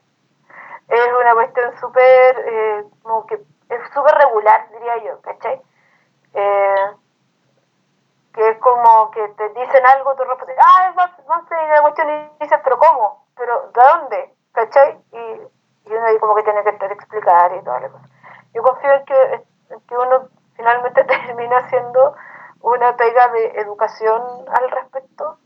Es 0.88 1.14
una 1.22 1.34
cuestión 1.34 1.78
súper, 1.80 2.44
eh, 2.46 2.86
como 3.04 3.26
que 3.26 3.36
es 3.36 3.94
súper 3.94 4.16
regular, 4.16 4.70
diría 4.72 4.98
yo, 5.04 5.22
¿cachai? 5.22 5.62
Eh, 6.34 6.86
que 8.34 8.50
es 8.50 8.58
como 8.60 9.12
que 9.12 9.28
te 9.30 9.50
dicen 9.50 9.86
algo, 9.86 10.16
tú 10.16 10.24
respondes, 10.24 10.58
ah, 10.60 10.90
es 10.90 10.96
más, 10.96 11.12
más 11.28 11.44
la 11.50 11.82
cuestión 11.82 12.10
y 12.10 12.44
dices, 12.44 12.60
pero 12.64 12.78
¿cómo? 12.80 13.26
¿Pero 13.36 13.72
de 13.74 13.82
dónde? 13.82 14.34
¿Cachai? 14.52 15.00
Y, 15.12 15.90
y 15.90 15.94
uno 15.94 16.06
ahí 16.06 16.20
como 16.20 16.36
que 16.36 16.44
tiene 16.44 16.64
que 16.64 16.70
explicar 16.70 17.54
y 17.56 17.64
toda 17.64 17.80
la 17.80 17.90
cosa. 17.90 18.06
Yo 18.54 18.64
confío 18.64 18.94
en 18.94 19.06
que, 19.06 19.44
que 19.88 19.98
uno 19.98 20.30
finalmente 20.56 21.04
termina 21.06 21.58
haciendo 21.58 22.16
una 22.62 22.96
pega 22.98 23.28
de 23.30 23.62
educación 23.62 24.22
al 24.48 24.72
respecto, 24.72 25.38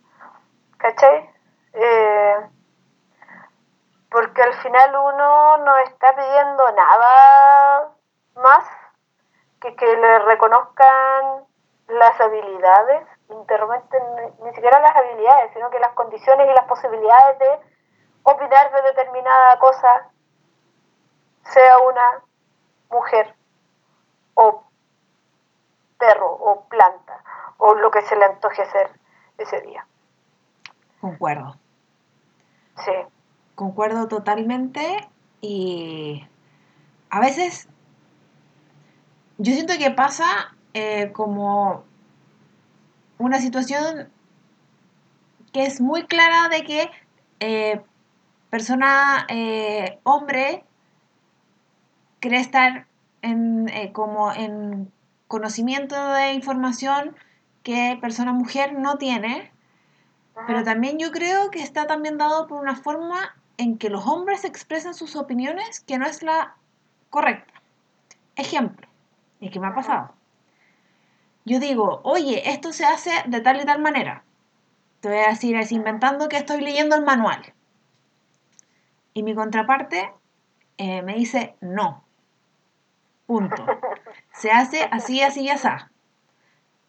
¿cachai? 0.77 1.29
Eh, 1.73 2.35
porque 4.09 4.41
al 4.43 4.53
final 4.55 4.95
uno 4.95 5.57
no 5.57 5.77
está 5.79 6.15
pidiendo 6.15 6.71
nada 6.71 7.89
más 8.35 8.63
que 9.59 9.75
que 9.75 9.97
le 9.97 10.19
reconozcan 10.19 11.45
las 11.87 12.19
habilidades, 12.19 13.07
interrumpen 13.29 14.03
ni 14.43 14.53
siquiera 14.53 14.79
las 14.79 14.95
habilidades, 14.95 15.51
sino 15.53 15.69
que 15.69 15.79
las 15.79 15.93
condiciones 15.93 16.47
y 16.47 16.53
las 16.53 16.65
posibilidades 16.65 17.39
de 17.39 17.59
opinar 18.23 18.71
de 18.71 18.81
determinada 18.83 19.59
cosa, 19.59 20.09
sea 21.43 21.77
una 21.79 22.23
mujer 22.89 23.35
o 24.35 24.63
perro 26.13 26.31
o 26.31 26.65
planta 26.65 27.23
o 27.57 27.75
lo 27.75 27.91
que 27.91 28.01
se 28.01 28.15
le 28.15 28.25
antoje 28.25 28.61
hacer 28.61 28.89
ese 29.37 29.61
día. 29.61 29.85
Concuerdo. 31.01 31.57
Sí. 32.77 32.91
Concuerdo 33.55 34.07
totalmente 34.07 35.07
y 35.41 36.25
a 37.09 37.19
veces 37.19 37.67
yo 39.37 39.53
siento 39.53 39.73
que 39.77 39.91
pasa 39.91 40.55
eh, 40.73 41.11
como 41.11 41.83
una 43.17 43.39
situación 43.39 44.11
que 45.51 45.65
es 45.65 45.81
muy 45.81 46.05
clara 46.05 46.49
de 46.49 46.63
que 46.63 46.91
eh, 47.39 47.81
persona 48.49 49.25
eh, 49.29 49.99
hombre 50.03 50.63
cree 52.19 52.39
estar 52.39 52.87
en, 53.21 53.67
como 53.93 54.31
en 54.31 54.91
conocimiento 55.27 55.95
de 56.13 56.33
información 56.33 57.15
que 57.63 57.97
persona 58.01 58.33
mujer 58.33 58.73
no 58.73 58.97
tiene, 58.97 59.51
pero 60.47 60.63
también 60.63 60.99
yo 60.99 61.11
creo 61.11 61.51
que 61.51 61.61
está 61.61 61.87
también 61.87 62.17
dado 62.17 62.47
por 62.47 62.61
una 62.61 62.75
forma 62.75 63.35
en 63.57 63.77
que 63.77 63.89
los 63.89 64.05
hombres 64.07 64.45
expresan 64.45 64.93
sus 64.93 65.15
opiniones 65.15 65.79
que 65.81 65.97
no 65.97 66.05
es 66.05 66.23
la 66.23 66.55
correcta. 67.09 67.61
Ejemplo, 68.35 68.87
y 69.39 69.49
que 69.49 69.59
me 69.59 69.67
ha 69.67 69.75
pasado 69.75 70.13
yo 71.45 71.59
digo, 71.59 72.01
oye, 72.03 72.49
esto 72.49 72.71
se 72.71 72.85
hace 72.85 73.11
de 73.27 73.41
tal 73.41 73.61
y 73.61 73.65
tal 73.65 73.81
manera. 73.81 74.23
Te 75.01 75.09
voy 75.09 75.17
a 75.17 75.29
decir, 75.29 75.55
es 75.57 75.71
inventando 75.71 76.29
que 76.29 76.37
estoy 76.37 76.61
leyendo 76.61 76.95
el 76.95 77.03
manual. 77.03 77.53
Y 79.13 79.23
mi 79.23 79.35
contraparte 79.35 80.11
eh, 80.77 81.01
me 81.01 81.15
dice, 81.15 81.55
no. 81.59 82.03
Punto. 83.25 83.65
Se 84.33 84.51
hace 84.51 84.87
así, 84.91 85.21
así 85.21 85.41
y 85.43 85.49
así. 85.49 85.67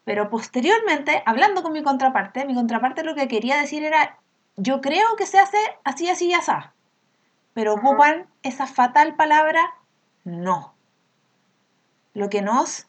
Pero 0.03 0.29
posteriormente, 0.29 1.23
hablando 1.25 1.63
con 1.63 1.73
mi 1.73 1.81
contraparte, 1.81 2.45
mi 2.45 2.53
contraparte 2.53 3.03
lo 3.03 3.15
que 3.15 3.27
quería 3.27 3.57
decir 3.57 3.83
era, 3.83 4.19
yo 4.55 4.81
creo 4.81 5.15
que 5.17 5.25
se 5.25 5.39
hace 5.39 5.57
así, 5.83 6.09
así 6.09 6.27
y 6.27 6.33
así. 6.33 6.51
Pero 7.53 7.73
ocupan 7.73 8.27
esa 8.43 8.67
fatal 8.67 9.15
palabra, 9.15 9.73
no. 10.23 10.75
Lo 12.13 12.29
que 12.29 12.41
nos 12.41 12.87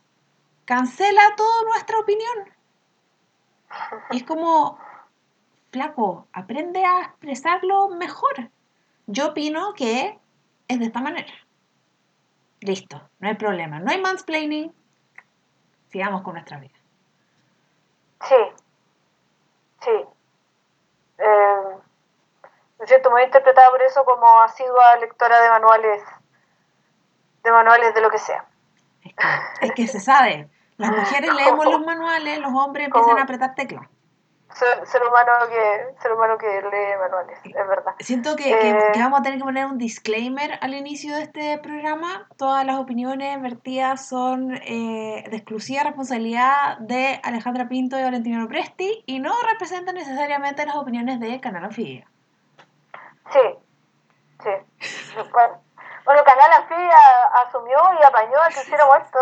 cancela 0.65 1.23
toda 1.37 1.63
nuestra 1.71 1.99
opinión. 1.99 2.51
Y 4.11 4.19
es 4.19 4.25
como, 4.25 4.79
flaco, 5.73 6.27
aprende 6.33 6.85
a 6.85 7.03
expresarlo 7.03 7.89
mejor. 7.89 8.51
Yo 9.07 9.29
opino 9.29 9.73
que 9.75 10.19
es 10.69 10.79
de 10.79 10.85
esta 10.85 11.01
manera. 11.01 11.33
Listo, 12.67 13.01
no 13.21 13.29
hay 13.29 13.37
problema. 13.37 13.79
No 13.79 13.93
hay 13.93 14.01
mansplaining. 14.01 14.75
Sigamos 15.89 16.23
con 16.23 16.35
nuestra 16.35 16.59
vida. 16.59 16.75
Sí, 18.23 18.35
sí. 19.83 20.05
Eh, 21.19 21.77
me 22.81 22.87
siento 22.89 23.13
muy 23.13 23.23
interpretada 23.23 23.71
por 23.71 23.81
eso 23.83 24.05
como 24.05 24.43
asidua 24.43 24.97
lectora 24.97 25.41
de 25.43 25.49
manuales, 25.49 26.03
de 27.45 27.53
manuales 27.53 27.95
de 27.95 28.01
lo 28.01 28.11
que 28.11 28.19
sea. 28.19 28.45
es 29.61 29.73
que 29.73 29.87
se 29.87 30.01
sabe. 30.01 30.51
Las 30.77 30.91
mujeres 30.91 31.33
leemos 31.35 31.67
los 31.67 31.81
manuales, 31.87 32.41
los 32.41 32.53
hombres 32.53 32.87
empiezan 32.87 33.19
a 33.19 33.23
apretar 33.23 33.55
teclas. 33.55 33.87
Ser, 34.55 35.03
humano 35.03 35.33
que, 35.51 36.01
ser 36.01 36.13
humano 36.13 36.39
que 36.39 36.47
lee 36.47 36.97
manuales, 36.99 37.39
es 37.45 37.69
verdad. 37.69 37.95
Siento 37.99 38.37
que, 38.37 38.45
que, 38.45 38.71
eh, 38.71 38.93
vamos 38.97 39.21
a 39.21 39.23
tener 39.23 39.39
que 39.39 39.45
poner 39.45 39.67
un 39.67 39.77
disclaimer 39.77 40.59
al 40.63 40.73
inicio 40.73 41.15
de 41.15 41.23
este 41.23 41.59
programa. 41.59 42.27
Todas 42.39 42.65
las 42.65 42.77
opiniones 42.79 43.43
vertidas 43.43 44.09
son 44.09 44.55
eh, 44.55 45.25
de 45.29 45.37
exclusiva 45.37 45.83
responsabilidad 45.83 46.79
de 46.79 47.21
Alejandra 47.23 47.69
Pinto 47.69 47.99
y 47.99 48.03
Valentino 48.03 48.49
Presti 48.49 49.03
y 49.05 49.19
no 49.19 49.35
representan 49.43 49.97
necesariamente 49.97 50.65
las 50.65 50.77
opiniones 50.77 51.21
de 51.21 51.39
Canal 51.41 51.65
Anfibia. 51.65 52.07
Sí, 53.33 53.59
sí. 54.43 54.51
Bueno, 56.07 56.23
Canal 56.25 56.53
Anfibia 56.63 56.97
asumió 57.47 57.77
y 58.01 58.05
apañó 58.05 58.41
a 58.41 58.49
que 58.49 58.61
hiciéramos 58.61 58.97
esto. 59.05 59.19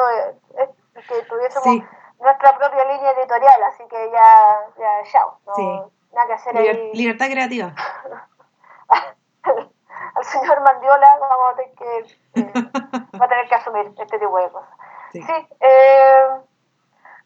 Eh, 0.58 0.68
que 1.08 1.22
tuviésemos 1.22 1.88
nuestra 2.20 2.56
propia 2.56 2.84
línea 2.84 3.10
editorial, 3.12 3.62
así 3.64 3.84
que 3.88 4.10
ya, 4.10 4.60
ya, 4.78 5.02
chao. 5.10 5.38
No, 5.46 5.90
Nada 6.12 6.26
que 6.28 6.32
hacer 6.34 6.56
ahí. 6.56 6.92
Libertad 6.94 7.26
creativa. 7.26 7.74
al, 10.14 10.24
señor 10.24 10.60
Mandiola 10.60 11.18
vamos 11.18 11.52
a 11.52 11.56
tener 11.56 11.74
que, 11.74 11.98
eh, 12.40 12.52
va 13.20 13.24
a 13.24 13.28
tener 13.28 13.48
que 13.48 13.54
asumir 13.54 13.92
este 13.98 14.18
tipo 14.18 14.38
de 14.38 14.50
cosas. 14.50 14.70
Sí, 15.12 15.48
eh, 15.60 16.26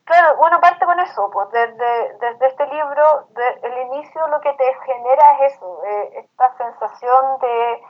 claro, 0.05 0.37
bueno, 0.37 0.61
parte 0.61 0.85
con 0.85 1.01
eso, 1.01 1.31
pues 1.31 1.51
desde, 1.51 2.19
desde 2.19 2.47
este 2.47 2.67
libro, 2.67 3.29
de, 3.31 3.49
el 3.63 3.79
inicio 3.87 4.29
lo 4.29 4.41
que 4.41 4.53
te 4.55 4.75
genera 4.85 5.47
es 5.47 5.55
eso, 5.55 5.83
eh, 5.85 6.19
esta 6.19 6.55
sensación 6.59 7.39
de, 7.41 7.83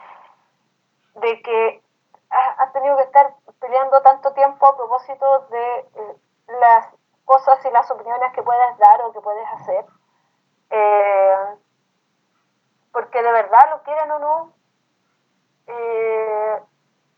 de 1.15 1.41
que 1.41 1.83
has 2.29 2.71
tenido 2.73 2.95
que 2.95 3.03
estar 3.03 3.33
peleando 3.59 4.01
tanto 4.01 4.33
tiempo 4.33 4.67
a 4.67 4.77
propósito 4.77 5.47
de 5.49 5.79
eh, 5.79 6.15
las 6.59 6.87
cosas 7.25 7.63
y 7.65 7.71
las 7.71 7.89
opiniones 7.91 8.33
que 8.33 8.43
puedes 8.43 8.77
dar 8.77 9.01
o 9.03 9.11
que 9.11 9.21
puedes 9.21 9.47
hacer. 9.53 9.85
Eh, 10.71 11.35
porque 12.91 13.21
de 13.21 13.31
verdad 13.31 13.69
lo 13.69 13.83
quieren 13.83 14.11
o 14.11 14.19
no, 14.19 14.53
eh, 15.67 16.61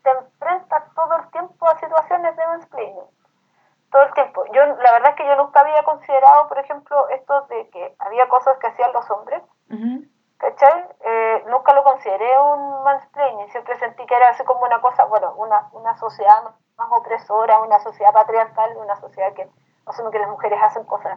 te 0.04 0.10
enfrentas 0.10 0.94
todo 0.94 1.16
el 1.16 1.32
tiempo 1.32 1.68
a 1.68 1.80
situaciones 1.80 2.36
de 2.36 2.48
mansplaining. 2.48 3.10
Todo 3.92 4.04
el 4.04 4.14
tiempo. 4.14 4.46
Yo, 4.54 4.66
la 4.66 4.92
verdad 4.94 5.10
es 5.10 5.16
que 5.16 5.26
yo 5.26 5.36
nunca 5.36 5.62
había 5.62 5.84
considerado, 5.84 6.48
por 6.48 6.60
ejemplo, 6.60 7.10
esto 7.10 7.42
de 7.48 7.70
que 7.70 7.96
había 8.00 8.28
cosas 8.30 8.58
que 8.58 8.68
hacían 8.68 8.94
los 8.94 9.10
hombres. 9.12 9.42
¿Cachai? 10.42 10.86
Eh, 11.02 11.44
nunca 11.48 11.72
lo 11.74 11.84
consideré 11.84 12.40
un 12.40 12.84
mansplaining, 12.84 13.48
siempre 13.52 13.78
sentí 13.78 14.04
que 14.08 14.16
era 14.16 14.30
así 14.30 14.44
como 14.44 14.66
una 14.66 14.82
cosa, 14.82 15.06
bueno, 15.06 15.36
una, 15.38 15.70
una 15.74 15.96
sociedad 15.98 16.42
más 16.78 16.88
opresora, 16.92 17.62
una 17.62 17.80
sociedad 17.80 18.12
patriarcal, 18.12 18.76
una 18.78 18.96
sociedad 18.96 19.34
que 19.34 19.48
asume 19.86 20.10
que 20.10 20.18
las 20.18 20.30
mujeres 20.30 20.60
hacen 20.64 20.84
cosas, 20.86 21.16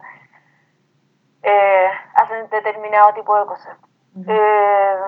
eh, 1.41 1.89
hacen 2.13 2.47
determinado 2.49 3.15
tipo 3.15 3.35
de 3.35 3.45
cosas. 3.47 3.75
Eh, 4.27 4.99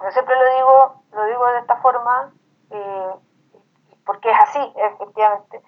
yo 0.00 0.10
siempre 0.10 0.34
lo 0.34 0.54
digo, 0.56 1.02
lo 1.12 1.24
digo 1.26 1.46
de 1.52 1.58
esta 1.58 1.76
forma, 1.76 2.32
porque 4.06 4.30
es 4.30 4.38
así, 4.40 4.72
efectivamente. 4.74 5.62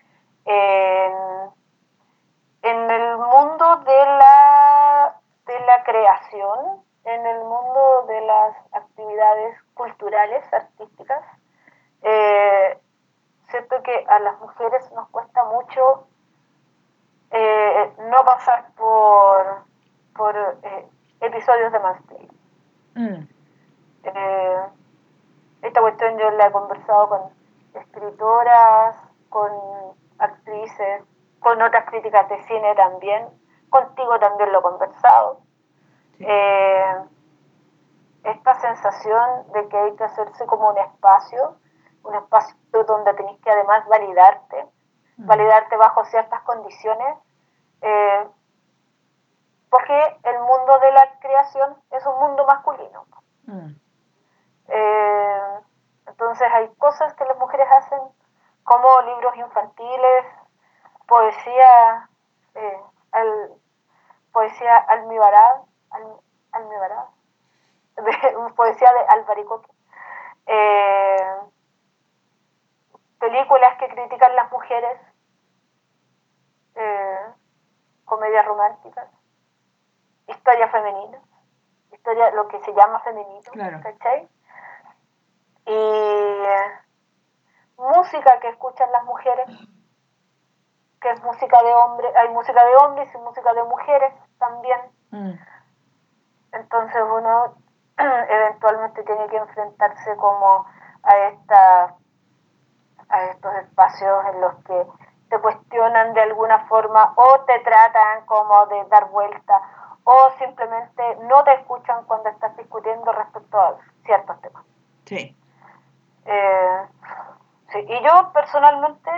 en 2.63 2.91
el 2.91 3.19
mundo 3.19 3.77
de 3.77 4.07
la, 4.07 5.21
de 5.45 5.61
la 5.61 5.85
creación, 5.85 6.85
en 7.05 7.27
el 7.27 7.39
mundo 7.41 8.05
de 8.09 8.21
las 8.23 8.57
actividades 8.73 9.57
culturales, 9.75 10.45
artísticas, 10.53 11.23
eh, 12.03 12.79
siento 13.51 13.83
que 13.83 14.05
a 14.09 14.19
las 14.21 14.39
mujeres 14.41 14.91
nos 14.93 15.09
cuesta 15.11 15.45
mucho 15.45 16.07
eh, 17.31 17.93
no 18.11 18.25
pasar 18.25 18.67
por, 18.77 19.65
por 20.17 20.37
eh, 20.63 20.89
episodios 21.21 21.73
de 21.73 21.79
mansplaining. 21.79 22.41
Mm, 22.95 23.29
Eh, 24.05 24.59
esta 25.63 25.81
cuestión 25.81 26.19
yo 26.19 26.31
la 26.33 26.47
he 26.47 26.53
conversado 26.53 27.09
con 27.09 27.21
escritoras, 27.75 28.97
con 29.31 29.51
actrices, 30.19 31.03
con 31.41 31.61
otras 31.63 31.87
críticas 31.87 32.29
de 32.29 32.43
cine 32.45 32.75
también. 32.75 33.29
Contigo 33.71 34.19
también 34.19 34.53
lo 34.53 34.59
he 34.59 34.63
conversado. 34.63 35.41
Eh, 36.27 37.05
esta 38.25 38.55
sensación 38.61 39.53
de 39.53 39.69
que 39.69 39.77
hay 39.77 39.97
que 39.97 40.05
hacerse 40.05 40.47
como 40.47 40.71
un 40.71 40.79
espacio, 40.79 41.57
un 42.05 42.15
espacio 42.15 42.57
donde 42.87 43.13
tenéis 43.15 43.41
que 43.41 43.51
además 43.51 43.87
validarte, 43.87 44.67
Mm, 45.17 45.27
validarte 45.27 45.77
bajo 45.77 46.05
ciertas 46.07 46.41
condiciones, 46.43 47.17
eh, 47.83 48.27
porque 49.71 50.19
el 50.25 50.39
mundo 50.41 50.79
de 50.81 50.93
la 50.93 51.19
creación 51.21 51.77
es 51.91 52.05
un 52.07 52.19
mundo 52.19 52.45
masculino. 52.47 53.07
mm, 53.47 53.75
Eh, 54.67 55.61
entonces 56.07 56.49
hay 56.53 56.69
cosas 56.79 57.13
que 57.15 57.25
las 57.27 57.37
mujeres 57.39 57.67
hacen, 57.71 57.99
como 58.65 59.03
libros 59.03 59.37
infantiles, 59.37 60.25
poesía, 61.07 62.09
eh, 62.55 62.81
al, 63.13 63.53
poesía 64.33 64.79
almibarada, 64.79 65.63
al, 65.95 66.17
almibarada, 66.53 67.09
de, 67.97 68.53
poesía 68.55 68.93
de 68.93 69.01
albaricoque, 69.09 69.71
eh, 70.47 71.37
películas 73.19 73.77
que 73.79 73.89
critican 73.89 74.35
las 74.37 74.51
mujeres, 74.53 75.01
eh, 76.75 77.19
comedias 78.05 78.45
románticas, 78.47 79.09
historias 80.27 80.71
femeninas, 80.71 81.23
historia, 81.93 82.31
lo 82.33 82.49
que 82.49 82.61
se 82.61 82.73
llama 82.75 82.99
femenino, 83.01 83.41
Claro. 83.53 83.81
¿cachai? 83.83 84.29
Y 85.67 85.73
eh, 85.73 86.73
música 87.79 88.39
que 88.41 88.49
escuchan 88.49 88.91
las 88.93 89.05
mujeres, 89.05 89.47
que 91.01 91.11
es 91.11 91.23
música 91.23 91.63
de 91.63 91.75
hombres, 91.75 92.15
hay 92.17 92.29
música 92.31 92.65
de 92.65 92.77
hombres 92.77 93.15
y 93.15 93.19
música 93.19 93.53
de 93.55 93.63
mujeres 93.65 94.13
también. 94.39 94.81
mm, 95.11 95.33
Entonces 96.55 97.03
uno 97.03 97.55
eventualmente 97.99 99.03
tiene 99.03 99.27
que 99.29 99.37
enfrentarse 99.37 100.17
como 100.17 100.67
a 101.03 101.17
esta 101.29 101.95
a 103.09 103.25
estos 103.27 103.55
espacios 103.57 104.25
en 104.33 104.41
los 104.41 104.55
que 104.65 104.87
te 105.29 105.39
cuestionan 105.39 106.15
de 106.15 106.23
alguna 106.23 106.67
forma 106.67 107.13
o 107.17 107.41
te 107.41 107.59
tratan 107.61 108.25
como 108.27 108.67
de 108.67 108.85
dar 108.87 109.11
vuelta 109.11 109.61
o 110.05 110.31
simplemente 110.39 111.17
no 111.23 111.45
te 111.45 111.55
escuchan 111.55 112.05
cuando 112.05 112.29
estás 112.31 112.57
discutiendo 112.57 113.11
respecto 113.13 113.59
a 113.59 113.77
ciertos 114.05 114.41
temas. 114.41 114.65
Sí. 115.07 115.37
Eh, 116.27 116.87
sí, 117.73 117.79
y 117.89 118.03
yo 118.03 118.33
personalmente 118.33 119.11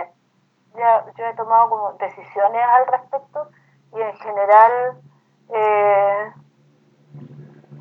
ya 0.75 1.05
yo 1.17 1.25
he 1.25 1.33
tomado 1.35 1.69
como 1.69 1.93
decisiones 1.93 2.63
al 2.63 2.87
respecto 2.87 3.49
y 3.93 4.01
en 4.01 4.17
general 4.17 5.01
eh, 5.49 6.33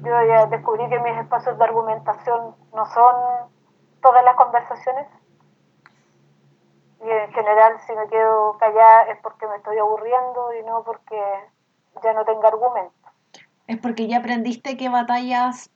yo 0.07 0.25
ya 0.25 0.47
descubrí 0.47 0.89
que 0.89 0.99
mis 1.01 1.19
espacios 1.19 1.59
de 1.59 1.65
argumentación 1.65 2.55
no 2.73 2.87
son 2.87 3.51
todas 4.01 4.25
las 4.25 4.37
conversaciones 4.37 5.07
y 7.05 7.11
en 7.11 7.33
general 7.33 7.79
si 7.87 7.93
me 7.95 8.09
quedo 8.09 8.57
callada 8.59 9.03
es 9.03 9.19
porque 9.21 9.47
me 9.47 9.57
estoy 9.57 9.79
aburriendo 9.79 10.53
y 10.55 10.63
no 10.65 10.83
porque 10.85 11.21
ya 12.03 12.13
no 12.13 12.25
tengo 12.25 12.47
argumento. 12.47 12.93
Es 13.67 13.79
porque 13.79 14.07
ya 14.07 14.19
aprendiste 14.19 14.77
qué 14.77 14.89
batallas 14.89 15.71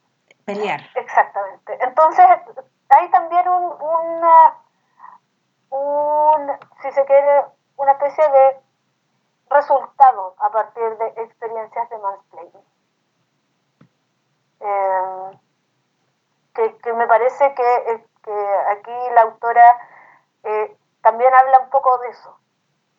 pelear. 0.45 0.81
Exactamente. 0.95 1.77
Entonces, 1.83 2.25
hay 2.89 3.11
también 3.11 3.47
un, 3.47 3.63
una, 3.63 4.55
un, 5.69 6.51
si 6.81 6.91
se 6.91 7.05
quiere, 7.05 7.45
una 7.77 7.91
especie 7.93 8.23
de 8.29 8.61
resultado 9.49 10.35
a 10.39 10.49
partir 10.49 10.97
de 10.97 11.07
experiencias 11.21 11.89
de 11.89 11.97
mansplaining. 11.97 12.70
Eh, 14.61 15.39
que, 16.53 16.77
que 16.77 16.93
me 16.93 17.07
parece 17.07 17.53
que, 17.55 17.75
eh, 17.91 18.05
que 18.23 18.55
aquí 18.69 18.91
la 19.13 19.21
autora 19.21 19.77
eh, 20.43 20.77
también 21.01 21.33
habla 21.33 21.59
un 21.59 21.69
poco 21.69 21.97
de 21.99 22.09
eso. 22.09 22.37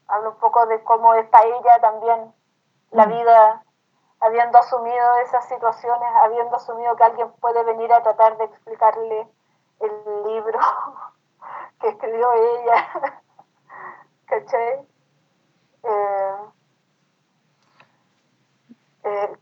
Habla 0.09 0.31
un 0.31 0.39
poco 0.39 0.67
de 0.67 0.83
cómo 0.83 1.15
es 1.15 1.27
para 1.29 1.47
ella 1.47 1.81
también 1.81 2.35
la 2.91 3.07
Mm. 3.07 3.11
vida 3.11 3.63
habiendo 4.21 4.59
asumido 4.59 5.17
esas 5.25 5.47
situaciones, 5.49 6.09
habiendo 6.23 6.57
asumido 6.57 6.95
que 6.97 7.05
alguien 7.05 7.33
puede 7.41 7.65
venir 7.65 7.93
a 7.93 8.03
tratar 8.03 8.37
de 8.37 8.45
explicarle 8.45 9.29
el 9.81 10.25
libro 10.27 10.59
que 11.81 11.89
escribió 11.89 12.33
ella, 12.33 12.89
¿cachai? 14.27 14.87
Eh, 15.83 16.37
eh, 19.05 19.37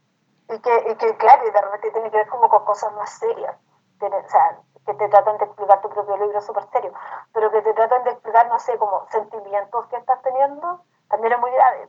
y, 0.55 0.59
que, 0.61 0.91
y 0.91 0.95
que, 0.97 1.17
claro, 1.17 1.47
y 1.47 1.51
de 1.51 1.61
repente 1.61 1.91
tiene 1.93 2.11
que 2.11 2.17
ver 2.19 2.29
como 2.29 2.49
con 2.49 2.65
cosas 2.65 2.93
más 2.95 3.11
serias, 3.19 3.57
Tiene- 3.99 4.17
o 4.17 4.29
sea, 4.29 4.59
que 4.87 4.95
te 4.95 5.09
tratan 5.09 5.37
de 5.39 5.45
explicar 5.45 5.81
tu 5.83 5.89
propio 5.91 6.17
libro 6.17 6.41
súper 6.41 6.65
serio, 6.73 6.93
pero 7.33 7.51
que 7.51 7.63
te 7.63 7.73
tratan 7.75 8.03
de 8.05 8.11
explicar, 8.11 8.49
no 8.49 8.59
sé, 8.59 8.77
como 8.79 9.07
sentimientos 9.11 9.87
que 9.87 9.97
estás 9.97 10.21
teniendo, 10.23 10.83
también 11.09 11.35
es 11.35 11.41
muy 11.41 11.51
grave. 11.51 11.89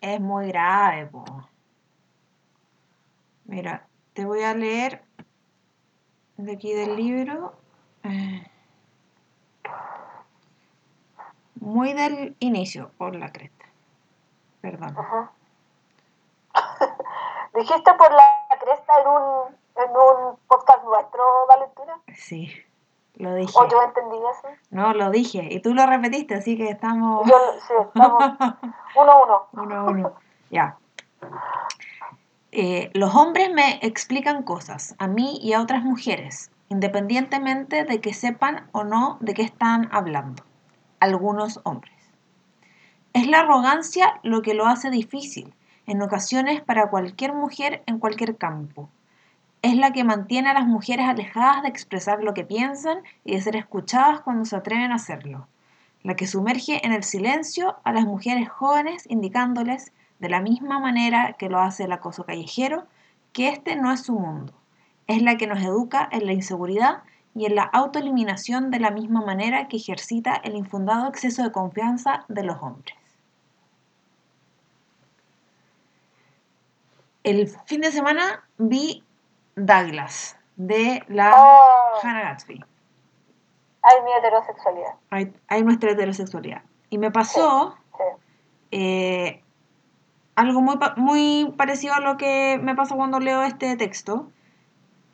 Es 0.00 0.20
muy 0.20 0.48
grave, 0.48 1.06
po. 1.06 1.24
Mira, 3.44 3.86
te 4.14 4.24
voy 4.24 4.42
a 4.42 4.54
leer 4.54 5.04
de 6.36 6.52
aquí 6.52 6.72
del 6.74 6.96
libro. 6.96 7.54
Muy 11.56 11.92
del 11.92 12.36
inicio, 12.40 12.90
por 12.98 13.14
la 13.14 13.30
cresta. 13.32 13.66
Perdón. 14.60 14.96
Ajá. 14.98 15.32
Dijiste 17.54 17.92
por 17.94 18.10
la 18.10 18.24
cresta 18.58 18.92
en 19.00 19.08
un, 19.08 19.56
en 19.76 19.90
un 19.90 20.36
podcast 20.46 20.84
nuestro, 20.84 21.22
Valentina. 21.48 22.00
Sí, 22.14 22.50
lo 23.16 23.34
dije. 23.34 23.52
O 23.54 23.68
yo 23.68 23.82
entendí 23.82 24.16
eso. 24.16 24.48
No, 24.70 24.94
lo 24.94 25.10
dije. 25.10 25.48
Y 25.50 25.60
tú 25.60 25.74
lo 25.74 25.84
repetiste, 25.86 26.34
así 26.34 26.56
que 26.56 26.70
estamos 26.70 27.26
Yo, 27.26 27.36
sí, 27.66 27.74
estamos 27.86 28.22
uno 28.96 29.12
a 29.12 29.24
uno. 29.24 29.42
uno 29.52 29.76
a 29.76 29.84
uno. 29.84 30.12
Ya. 30.50 30.76
Eh, 32.52 32.90
los 32.94 33.14
hombres 33.14 33.50
me 33.52 33.78
explican 33.82 34.42
cosas, 34.42 34.94
a 34.98 35.06
mí 35.06 35.38
y 35.42 35.52
a 35.52 35.62
otras 35.62 35.82
mujeres, 35.82 36.50
independientemente 36.68 37.84
de 37.84 38.00
que 38.00 38.12
sepan 38.12 38.68
o 38.72 38.84
no 38.84 39.18
de 39.20 39.34
qué 39.34 39.42
están 39.42 39.88
hablando. 39.92 40.42
Algunos 41.00 41.60
hombres. 41.64 41.92
Es 43.14 43.26
la 43.26 43.40
arrogancia 43.40 44.20
lo 44.22 44.42
que 44.42 44.54
lo 44.54 44.66
hace 44.66 44.90
difícil, 44.90 45.54
en 45.86 46.02
ocasiones 46.02 46.60
para 46.60 46.90
cualquier 46.90 47.32
mujer 47.32 47.82
en 47.86 47.98
cualquier 47.98 48.36
campo. 48.36 48.88
Es 49.62 49.76
la 49.76 49.92
que 49.92 50.04
mantiene 50.04 50.50
a 50.50 50.54
las 50.54 50.66
mujeres 50.66 51.06
alejadas 51.06 51.62
de 51.62 51.68
expresar 51.68 52.22
lo 52.22 52.34
que 52.34 52.44
piensan 52.44 52.98
y 53.24 53.34
de 53.34 53.42
ser 53.42 53.56
escuchadas 53.56 54.20
cuando 54.20 54.44
se 54.44 54.56
atreven 54.56 54.92
a 54.92 54.96
hacerlo. 54.96 55.46
La 56.02 56.16
que 56.16 56.26
sumerge 56.26 56.84
en 56.84 56.92
el 56.92 57.04
silencio 57.04 57.76
a 57.84 57.92
las 57.92 58.04
mujeres 58.04 58.48
jóvenes 58.48 59.04
indicándoles, 59.08 59.92
de 60.18 60.28
la 60.28 60.40
misma 60.40 60.78
manera 60.78 61.34
que 61.34 61.48
lo 61.48 61.58
hace 61.58 61.84
el 61.84 61.92
acoso 61.92 62.24
callejero, 62.24 62.86
que 63.32 63.48
este 63.48 63.76
no 63.76 63.92
es 63.92 64.02
su 64.02 64.18
mundo. 64.18 64.52
Es 65.06 65.22
la 65.22 65.36
que 65.36 65.46
nos 65.46 65.62
educa 65.62 66.08
en 66.12 66.26
la 66.26 66.32
inseguridad 66.32 67.02
y 67.34 67.46
en 67.46 67.54
la 67.54 67.62
autoeliminación 67.64 68.70
de 68.70 68.80
la 68.80 68.90
misma 68.90 69.22
manera 69.22 69.68
que 69.68 69.78
ejercita 69.78 70.34
el 70.34 70.54
infundado 70.54 71.08
exceso 71.08 71.42
de 71.42 71.52
confianza 71.52 72.24
de 72.28 72.44
los 72.44 72.62
hombres. 72.62 72.94
El 77.24 77.48
fin 77.66 77.80
de 77.80 77.92
semana 77.92 78.44
vi 78.58 79.04
Douglas 79.56 80.36
de 80.56 81.04
la 81.08 81.32
Oh, 81.36 82.00
Hannah 82.02 82.22
Gatsby. 82.22 82.64
hay 83.82 84.02
mi 84.04 84.12
heterosexualidad. 84.18 84.94
Hay, 85.10 85.32
hay 85.48 85.62
nuestra 85.62 85.90
heterosexualidad. 85.92 86.62
Y 86.90 86.98
me 86.98 87.10
pasó 87.10 87.76
Sí. 87.96 88.04
eh, 88.72 89.42
algo 90.34 90.60
muy, 90.62 90.76
pa- 90.78 90.94
muy 90.96 91.52
parecido 91.56 91.94
a 91.94 92.00
lo 92.00 92.16
que 92.16 92.58
me 92.62 92.74
pasa 92.74 92.94
cuando 92.96 93.20
leo 93.20 93.42
este 93.42 93.76
texto, 93.76 94.30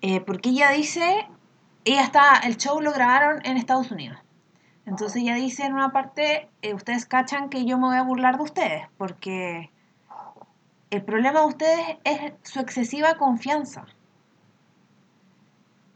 eh, 0.00 0.20
porque 0.20 0.50
ella 0.50 0.70
dice, 0.70 1.28
ella 1.84 2.02
está, 2.02 2.36
el 2.44 2.56
show 2.56 2.80
lo 2.80 2.92
grabaron 2.92 3.40
en 3.44 3.56
Estados 3.56 3.90
Unidos. 3.90 4.18
Entonces 4.86 5.22
ella 5.22 5.34
dice 5.34 5.64
en 5.66 5.74
una 5.74 5.90
parte, 5.92 6.48
eh, 6.62 6.72
ustedes 6.74 7.04
cachan 7.04 7.48
que 7.50 7.64
yo 7.66 7.78
me 7.78 7.88
voy 7.88 7.96
a 7.96 8.02
burlar 8.02 8.36
de 8.38 8.42
ustedes, 8.44 8.86
porque 8.96 9.70
el 10.90 11.04
problema 11.04 11.40
de 11.40 11.46
ustedes 11.46 11.98
es 12.04 12.32
su 12.42 12.60
excesiva 12.60 13.16
confianza. 13.16 13.86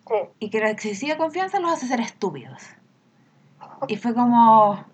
Sí. 0.06 0.14
Y 0.38 0.50
que 0.50 0.60
la 0.60 0.70
excesiva 0.70 1.16
confianza 1.16 1.60
los 1.60 1.72
hace 1.72 1.86
ser 1.86 2.00
estúpidos. 2.00 2.62
Y 3.88 3.96
fue 3.96 4.14
como, 4.14 4.84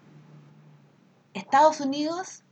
Estados 1.34 1.80
Unidos 1.80 2.44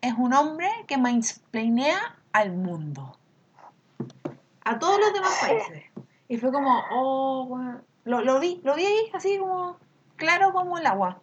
es 0.00 0.14
un 0.16 0.32
hombre 0.32 0.68
que 0.86 0.98
mansplainea 0.98 2.16
al 2.32 2.52
mundo. 2.52 3.16
a 4.64 4.78
todos 4.78 4.98
los 5.00 5.12
demás 5.12 5.38
países. 5.40 5.84
Y 6.28 6.36
fue 6.38 6.52
como, 6.52 6.82
oh, 6.92 7.58
lo, 8.04 8.20
lo 8.20 8.40
vi, 8.40 8.60
lo 8.62 8.74
vi 8.74 8.86
ahí, 8.86 9.10
así 9.12 9.38
como 9.38 9.76
claro 10.16 10.52
como 10.52 10.78
el 10.78 10.86
agua. 10.86 11.20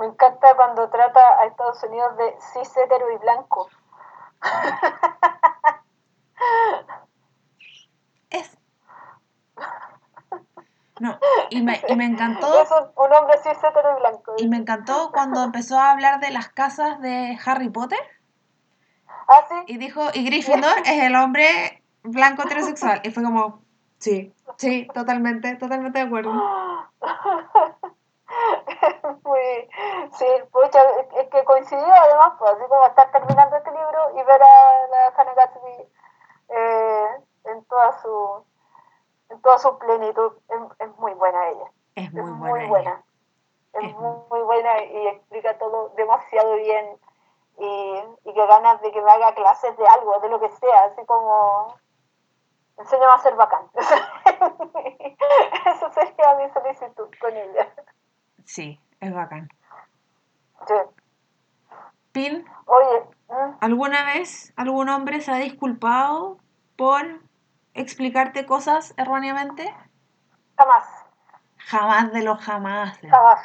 Me 0.00 0.06
encanta 0.06 0.56
cuando 0.56 0.88
trata 0.88 1.20
a 1.40 1.44
Estados 1.44 1.82
Unidos 1.84 2.16
de 2.16 2.34
cis, 2.54 2.74
hetero 2.76 3.12
y 3.12 3.18
blanco. 3.18 3.68
Es. 8.30 8.56
No, 11.00 11.18
y 11.50 11.60
me, 11.62 11.82
y 11.86 11.96
me 11.96 12.06
encantó. 12.06 12.62
Es 12.62 12.70
un, 12.70 12.90
un 12.96 13.12
hombre 13.12 13.36
cis, 13.42 13.58
hetero 13.62 13.96
y 13.96 14.00
blanco. 14.00 14.34
Y 14.38 14.48
me 14.48 14.56
encantó 14.56 15.10
cuando 15.12 15.42
empezó 15.42 15.78
a 15.78 15.90
hablar 15.90 16.20
de 16.20 16.30
las 16.30 16.48
casas 16.48 17.00
de 17.00 17.38
Harry 17.44 17.68
Potter 17.68 17.98
Ah, 19.28 19.44
sí. 19.48 19.54
y 19.66 19.76
dijo, 19.76 20.08
y 20.14 20.24
Gryffindor 20.24 20.78
es 20.86 21.02
el 21.02 21.14
hombre 21.14 21.82
blanco 22.02 22.42
heterosexual. 22.42 23.00
Y 23.04 23.10
fue 23.10 23.22
como, 23.22 23.62
sí, 23.98 24.32
sí, 24.56 24.88
totalmente, 24.94 25.56
totalmente 25.56 25.98
de 25.98 26.04
acuerdo. 26.06 26.32
Muy, 29.24 29.70
sí, 30.12 30.26
pucha, 30.52 30.82
es, 31.16 31.28
que 31.28 31.44
coincidió 31.44 31.92
además, 31.92 32.34
pues, 32.38 32.52
así 32.52 32.64
como 32.68 32.86
estar 32.86 33.10
terminando 33.12 33.56
este 33.56 33.70
libro 33.70 34.10
y 34.14 34.22
ver 34.22 34.42
a 34.42 34.86
la 34.88 35.06
Hannah 35.16 35.34
Gatsby 35.34 35.92
eh, 36.48 37.06
en 37.44 37.64
toda 37.64 38.00
su 38.00 38.44
en 39.30 39.40
toda 39.42 39.58
su 39.58 39.78
plenitud, 39.78 40.32
es, 40.48 40.88
es 40.88 40.96
muy 40.98 41.14
buena 41.14 41.48
ella. 41.48 41.70
Es 41.94 42.06
Es 42.06 42.12
muy 42.12 42.30
muy 42.30 42.66
buena. 42.66 43.02
Es 43.72 43.94
muy, 43.94 44.16
muy 44.28 44.40
buena 44.40 44.82
y 44.82 45.06
explica 45.06 45.56
todo 45.58 45.90
demasiado 45.90 46.56
bien. 46.56 46.98
Y, 47.58 48.04
y 48.24 48.34
que 48.34 48.46
ganas 48.46 48.80
de 48.80 48.90
que 48.90 49.02
me 49.02 49.10
haga 49.10 49.34
clases 49.34 49.76
de 49.76 49.86
algo, 49.86 50.18
de 50.20 50.28
lo 50.30 50.40
que 50.40 50.48
sea, 50.48 50.84
así 50.84 51.04
como 51.04 51.74
enséñame 52.80 53.12
a 53.12 53.18
ser 53.18 53.34
bacán. 53.36 53.70
Eso 55.66 55.92
sería 55.92 56.34
mi 56.36 56.50
solicitud 56.50 57.08
con 57.20 57.36
ella. 57.36 57.68
Sí, 58.44 58.80
es 59.00 59.14
bacán. 59.14 59.48
Sí. 60.66 60.74
Pin, 62.12 62.44
Oye. 62.66 63.04
¿alguna 63.60 64.04
vez 64.04 64.52
algún 64.56 64.88
hombre 64.88 65.20
se 65.20 65.30
ha 65.30 65.36
disculpado 65.36 66.38
por 66.76 67.20
explicarte 67.74 68.46
cosas 68.46 68.94
erróneamente? 68.96 69.74
jamás, 70.58 70.84
Jamás 71.56 72.12
de 72.12 72.22
los 72.22 72.38
jamás. 72.40 72.98
jamás, 73.00 73.40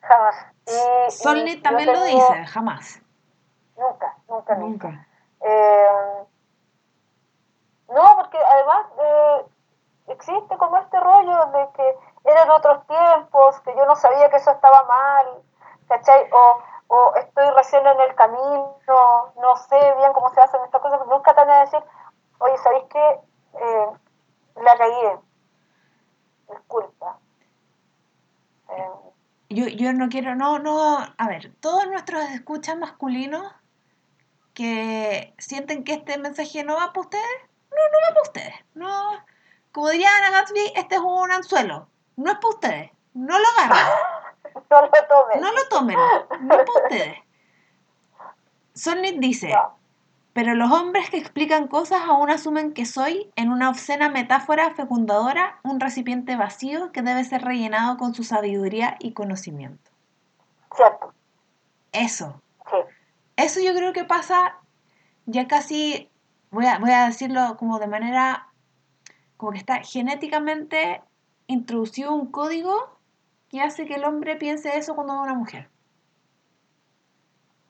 jamás. 0.00 0.46
Y- 0.66 1.10
Solnit 1.10 1.62
también 1.62 1.92
lo 1.92 2.04
dice, 2.04 2.44
jamás. 2.46 3.00
Nunca, 3.76 4.16
nunca, 4.28 4.54
nunca. 4.56 4.88
Nunca. 4.88 5.08
Eh, 5.40 6.24
no, 7.88 8.16
porque 8.16 8.38
además 8.38 8.86
eh, 9.00 9.46
existe 10.08 10.56
como 10.56 10.76
este 10.78 10.98
rollo 11.00 11.46
de 11.46 11.68
que 11.74 11.98
eran 12.24 12.50
otros 12.50 12.86
tiempos, 12.86 13.60
que 13.60 13.74
yo 13.74 13.86
no 13.86 13.96
sabía 13.96 14.28
que 14.30 14.36
eso 14.36 14.50
estaba 14.50 14.84
mal, 14.84 15.42
¿cachai? 15.88 16.28
O, 16.32 17.14
estoy 17.16 17.50
recién 17.50 17.86
en 17.86 18.00
el 18.00 18.14
camino, 18.14 18.76
no 19.36 19.56
sé 19.68 19.94
bien 19.98 20.12
cómo 20.14 20.30
se 20.30 20.40
hacen 20.40 20.62
estas 20.64 20.80
cosas, 20.80 21.06
nunca 21.06 21.34
te 21.34 21.40
van 21.40 21.50
a 21.50 21.60
decir, 21.60 21.80
oye, 22.38 22.56
¿sabéis 22.58 22.84
qué? 22.90 23.20
Eh, 23.54 23.88
la 24.62 24.76
cagué. 24.76 25.18
Disculpa. 26.48 27.18
Eh, 28.70 28.90
Yo, 29.50 29.66
yo 29.66 29.92
no 29.92 30.08
quiero, 30.08 30.34
no, 30.34 30.58
no, 30.58 30.96
a 30.96 31.28
ver, 31.28 31.52
todos 31.60 31.86
nuestros 31.88 32.22
escuchas 32.30 32.76
masculinos 32.78 33.52
que 34.54 35.34
sienten 35.38 35.84
que 35.84 35.92
este 35.92 36.18
mensaje 36.18 36.64
no 36.64 36.76
va 36.76 36.88
para 36.88 37.00
ustedes, 37.02 37.42
no, 37.70 37.76
no 37.76 37.98
va 38.02 38.08
para 38.08 38.22
ustedes. 38.22 38.54
No, 38.74 39.12
como 39.72 39.90
diría 39.90 40.08
Ana 40.18 40.30
Gatsby, 40.30 40.72
este 40.74 40.96
es 40.96 41.00
un 41.00 41.30
anzuelo, 41.30 41.88
no 42.16 42.30
es 42.30 42.38
para 42.38 42.48
ustedes, 42.48 42.90
no 43.14 43.38
lo 43.38 43.44
agarren, 43.58 43.94
no 44.70 44.82
lo 44.82 44.90
tomes. 44.90 45.40
no 45.40 45.52
lo 45.52 45.68
tomen, 45.68 45.98
no 46.40 46.54
es 46.54 46.64
para 46.66 46.84
ustedes. 46.84 47.18
Solnit 48.74 49.18
dice, 49.18 49.54
pero 50.32 50.54
los 50.54 50.70
hombres 50.70 51.10
que 51.10 51.18
explican 51.18 51.66
cosas 51.66 52.02
aún 52.02 52.30
asumen 52.30 52.72
que 52.72 52.86
soy, 52.86 53.30
en 53.34 53.50
una 53.50 53.70
obscena 53.70 54.08
metáfora 54.08 54.72
fecundadora, 54.74 55.58
un 55.64 55.80
recipiente 55.80 56.36
vacío 56.36 56.92
que 56.92 57.02
debe 57.02 57.24
ser 57.24 57.42
rellenado 57.42 57.96
con 57.96 58.14
su 58.14 58.22
sabiduría 58.22 58.96
y 59.00 59.14
conocimiento. 59.14 59.90
Cierto, 60.76 61.12
Eso, 61.90 62.40
sí. 62.70 62.76
eso 63.36 63.60
yo 63.60 63.74
creo 63.74 63.92
que 63.92 64.04
pasa 64.04 64.58
ya 65.26 65.48
casi, 65.48 66.08
voy 66.50 66.66
a, 66.66 66.78
voy 66.78 66.92
a 66.92 67.06
decirlo 67.06 67.56
como 67.58 67.78
de 67.80 67.88
manera, 67.88 68.47
como 69.38 69.52
que 69.52 69.58
está 69.58 69.76
genéticamente 69.78 71.02
introducido 71.46 72.12
un 72.12 72.30
código 72.30 72.74
que 73.48 73.62
hace 73.62 73.86
que 73.86 73.94
el 73.94 74.04
hombre 74.04 74.36
piense 74.36 74.76
eso 74.76 74.94
cuando 74.94 75.14
ve 75.14 75.20
a 75.20 75.22
una 75.22 75.34
mujer. 75.34 75.70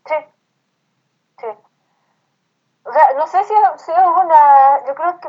Sí, 0.07 0.15
sí. 1.39 1.47
O 2.85 2.93
sea, 2.93 3.15
no 3.17 3.27
sé 3.29 3.45
si, 3.45 3.55
si 3.77 3.93
es 3.93 3.99
una, 3.99 4.85
yo 4.87 4.95
creo 4.95 5.21
que 5.21 5.29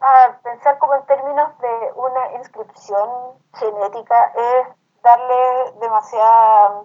a 0.00 0.38
pensar 0.42 0.78
como 0.78 0.94
en 0.96 1.06
términos 1.06 1.56
de 1.58 1.92
una 1.94 2.32
inscripción 2.34 3.08
genética 3.54 4.32
es 4.36 4.68
darle 5.02 5.72
demasiada, 5.80 6.82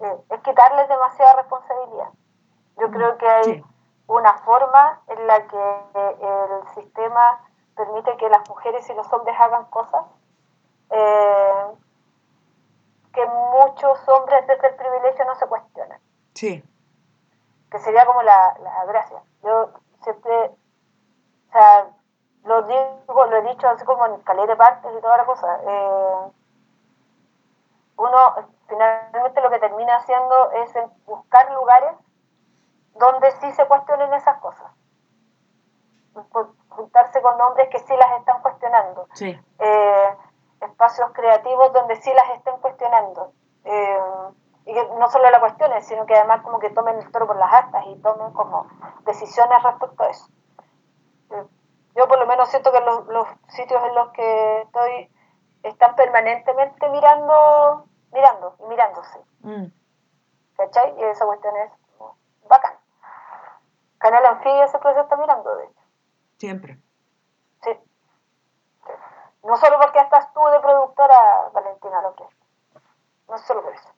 eh, 0.00 0.16
es 0.30 0.40
quitarle 0.42 0.86
demasiada 0.86 1.36
responsabilidad. 1.36 2.10
Yo 2.78 2.88
Mm, 2.88 2.92
creo 2.92 3.18
que 3.18 3.28
hay 3.28 3.44
sí. 3.44 3.64
una 4.06 4.34
forma 4.38 5.02
en 5.08 5.26
la 5.26 5.46
que 5.48 5.80
eh, 5.94 6.16
el 6.20 6.68
sistema 6.74 7.40
permite 7.76 8.16
que 8.16 8.28
las 8.28 8.48
mujeres 8.48 8.88
y 8.88 8.94
los 8.94 9.12
hombres 9.12 9.36
hagan 9.38 9.66
cosas 9.66 10.04
eh, 10.90 11.66
que 13.12 13.26
muchos 13.26 14.08
hombres 14.08 14.46
desde 14.46 14.68
el 14.68 14.74
privilegio 14.76 15.24
no 15.24 15.34
se 15.36 15.46
cuestionan 15.46 16.00
Sí. 16.34 16.62
que 17.70 17.78
sería 17.78 18.04
como 18.06 18.22
la, 18.22 18.56
la 18.62 18.84
gracia. 18.86 19.22
Yo 19.42 19.70
siempre, 20.02 20.32
o 21.48 21.52
sea, 21.52 21.86
lo 22.44 22.62
digo, 22.62 23.26
lo 23.26 23.36
he 23.36 23.42
dicho 23.42 23.68
así 23.68 23.84
como 23.84 24.06
en 24.06 24.20
calera 24.20 24.46
de 24.48 24.56
partes 24.56 24.92
y 24.96 25.00
toda 25.00 25.16
la 25.18 25.24
cosa. 25.24 25.60
eh, 25.66 26.30
uno 27.98 28.34
finalmente 28.68 29.40
lo 29.40 29.48
que 29.50 29.58
termina 29.58 29.96
haciendo 29.96 30.50
es 30.52 30.76
en 30.76 30.90
buscar 31.06 31.50
lugares 31.52 31.92
donde 32.94 33.30
sí 33.40 33.50
se 33.52 33.66
cuestionen 33.66 34.12
esas 34.12 34.38
cosas. 34.40 34.70
Por 36.32 36.54
juntarse 36.68 37.20
con 37.22 37.40
hombres 37.40 37.68
que 37.70 37.78
sí 37.80 37.94
las 37.96 38.18
están 38.18 38.40
cuestionando. 38.42 39.08
Sí. 39.14 39.38
Eh, 39.58 40.16
espacios 40.60 41.10
creativos 41.12 41.72
donde 41.72 41.96
sí 41.96 42.12
las 42.14 42.30
estén 42.36 42.56
cuestionando. 42.58 43.32
Eh, 43.64 43.98
y 44.66 44.74
que 44.74 44.84
no 44.98 45.08
solo 45.08 45.30
la 45.30 45.40
cuestionen, 45.40 45.82
sino 45.82 46.06
que 46.06 46.14
además 46.14 46.42
como 46.42 46.58
que 46.58 46.70
tomen 46.70 46.98
el 46.98 47.10
toro 47.12 47.26
por 47.26 47.36
las 47.36 47.52
astas 47.52 47.84
y 47.86 47.96
tomen 47.96 48.32
como 48.32 48.66
decisiones 49.04 49.62
respecto 49.62 50.02
a 50.02 50.08
eso. 50.08 50.26
Eh, 51.30 51.46
yo 51.94 52.08
por 52.08 52.18
lo 52.18 52.26
menos 52.26 52.48
siento 52.48 52.72
que 52.72 52.80
los, 52.80 53.06
los 53.06 53.28
sitios 53.48 53.82
en 53.84 53.94
los 53.94 54.10
que 54.10 54.62
estoy 54.62 55.10
están 55.62 55.94
permanentemente 55.94 56.88
mirando, 56.90 57.86
mirando 58.12 58.56
y 58.60 58.64
mirándose. 58.66 59.20
Mm. 59.40 59.66
¿Cachai? 60.56 60.98
Y 60.98 61.04
esa 61.04 61.26
cuestión 61.26 61.56
es 61.56 61.72
bacán. 62.48 62.74
Canal 63.98 64.24
Anfibia 64.26 64.66
se 64.68 64.76
está 64.76 65.16
mirando, 65.16 65.56
de 65.56 65.64
hecho. 65.64 65.85
Siempre. 66.38 66.78
Sí. 67.62 67.70
Sí. 67.72 68.92
No 69.44 69.56
solo 69.56 69.78
porque 69.80 70.00
estás 70.00 70.32
tú 70.32 70.40
de 70.46 70.60
productora, 70.60 71.48
Valentina 71.52 72.02
López. 72.02 72.28
No 73.28 73.38
solo 73.38 73.62
por 73.62 73.74
eso. 73.74 73.88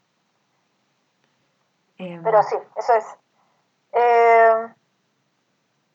Em, 1.99 2.23
Pero 2.23 2.43
sí, 2.43 2.57
eso 2.77 2.95
es. 2.95 3.19
Eh, 3.93 4.75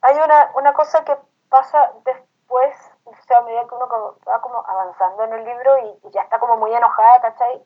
hay 0.02 0.16
una, 0.18 0.52
una 0.56 0.74
cosa 0.74 1.04
que 1.06 1.18
pasa 1.50 1.94
después, 2.04 2.76
o 3.06 3.16
sea, 3.26 3.38
a 3.38 3.42
medida 3.42 3.68
que 3.68 3.76
uno 3.76 3.88
como- 3.88 4.16
va 4.28 4.42
como 4.42 4.64
avanzando 4.68 5.24
en 5.24 5.34
el 5.34 5.46
libro 5.46 5.78
y, 5.80 6.08
y 6.08 6.12
ya 6.12 6.24
está 6.24 6.40
como 6.40 6.58
muy 6.58 6.74
enojada, 6.74 7.22
¿cachai? 7.22 7.64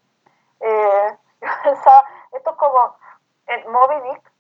Eh, 0.60 1.18
esto 2.34 2.50
es 2.52 2.56
como 2.58 2.96
en 3.48 3.72
Moby 3.72 4.02
Dick. 4.02 4.32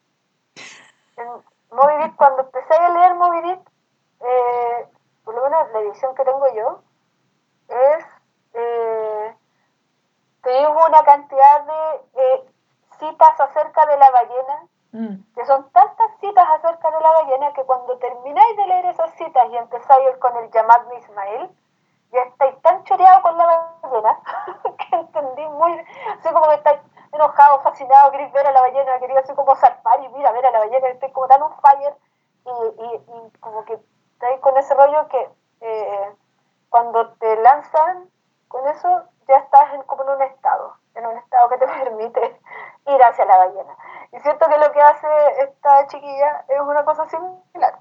En 1.17 1.27
Moby 1.71 2.03
Dick, 2.03 2.15
cuando 2.17 2.41
empecé 2.43 2.73
a 2.75 2.89
leer 2.89 3.15
Moby 3.15 3.41
Dick, 3.41 3.59
eh, 4.19 4.87
por 5.23 5.33
lo 5.35 5.43
menos 5.43 5.66
la 5.77 5.87
edición 5.87 6.15
que 6.15 6.23
tengo 6.23 6.47
yo, 6.53 6.81
es 7.69 8.05
eh, 8.53 9.35
que 10.43 10.67
hubo 10.67 10.85
una 10.85 11.03
cantidad 11.03 11.61
de 11.63 12.21
eh, 12.21 12.45
citas 12.99 13.39
acerca 13.39 13.85
de 13.85 13.97
la 13.97 14.11
ballena, 14.11 14.63
mm, 14.93 15.33
que 15.35 15.45
son 15.45 15.69
tantas 15.71 16.11
citas 16.19 16.47
acerca 16.49 16.89
de 16.91 17.01
la 17.01 17.11
ballena 17.11 17.53
que 17.53 17.63
cuando 17.63 17.97
termináis 17.97 18.57
de 18.57 18.67
leer 18.67 18.85
esas 18.85 19.11
citas 19.15 19.47
y 19.51 19.57
empezáis 19.57 20.17
con 20.17 20.35
el 20.37 20.49
llamado 20.51 20.93
Ismael, 20.97 21.49
ya 22.11 22.21
estáis 22.21 22.59
tan 22.61 22.83
choreados 22.85 23.21
con 23.21 23.37
la 23.37 23.45
ballena 23.83 24.19
que 24.77 24.95
entendí 24.95 25.45
muy, 25.49 25.85
así 26.17 26.33
como 26.33 26.47
que 26.47 26.55
estáis 26.55 26.79
enojados, 27.11 27.63
fascinados, 27.63 28.11
queréis 28.11 28.31
ver 28.31 28.47
a 28.47 28.51
la 28.51 28.61
ballena, 28.61 28.99
queréis 28.99 29.19
así 29.19 29.33
como 29.35 29.55
zarpar 29.55 30.01
y 30.03 30.09
mira, 30.09 30.31
ver 30.31 30.45
a 30.45 30.51
la 30.51 30.59
ballena, 30.59 30.87
estoy 30.87 31.11
como 31.11 31.27
tan 31.27 31.41
on 31.41 31.53
fire 31.61 31.95
y, 32.45 32.83
y, 32.83 32.95
y 32.95 33.37
como 33.39 33.65
que 33.65 33.77
estáis 34.13 34.39
con 34.39 34.55
rollo 34.55 35.07
que 35.09 35.29
eh, 35.61 36.15
cuando 36.69 37.13
te 37.13 37.35
lanzan 37.37 38.09
con 38.47 38.67
eso, 38.67 39.03
ya 39.27 39.37
estás 39.37 39.73
en, 39.73 39.83
como 39.83 40.03
en 40.03 40.09
un 40.09 40.21
estado, 40.21 40.75
en 40.95 41.05
un 41.05 41.17
estado 41.17 41.49
que 41.49 41.57
te 41.57 41.67
permite 41.83 42.39
ir 42.85 43.03
hacia 43.03 43.25
la 43.25 43.37
ballena. 43.37 43.75
Y 44.11 44.19
siento 44.19 44.47
que 44.47 44.57
lo 44.57 44.71
que 44.71 44.81
hace 44.81 45.07
esta 45.41 45.87
chiquilla 45.87 46.45
es 46.47 46.59
una 46.61 46.85
cosa 46.85 47.05
similar. 47.07 47.79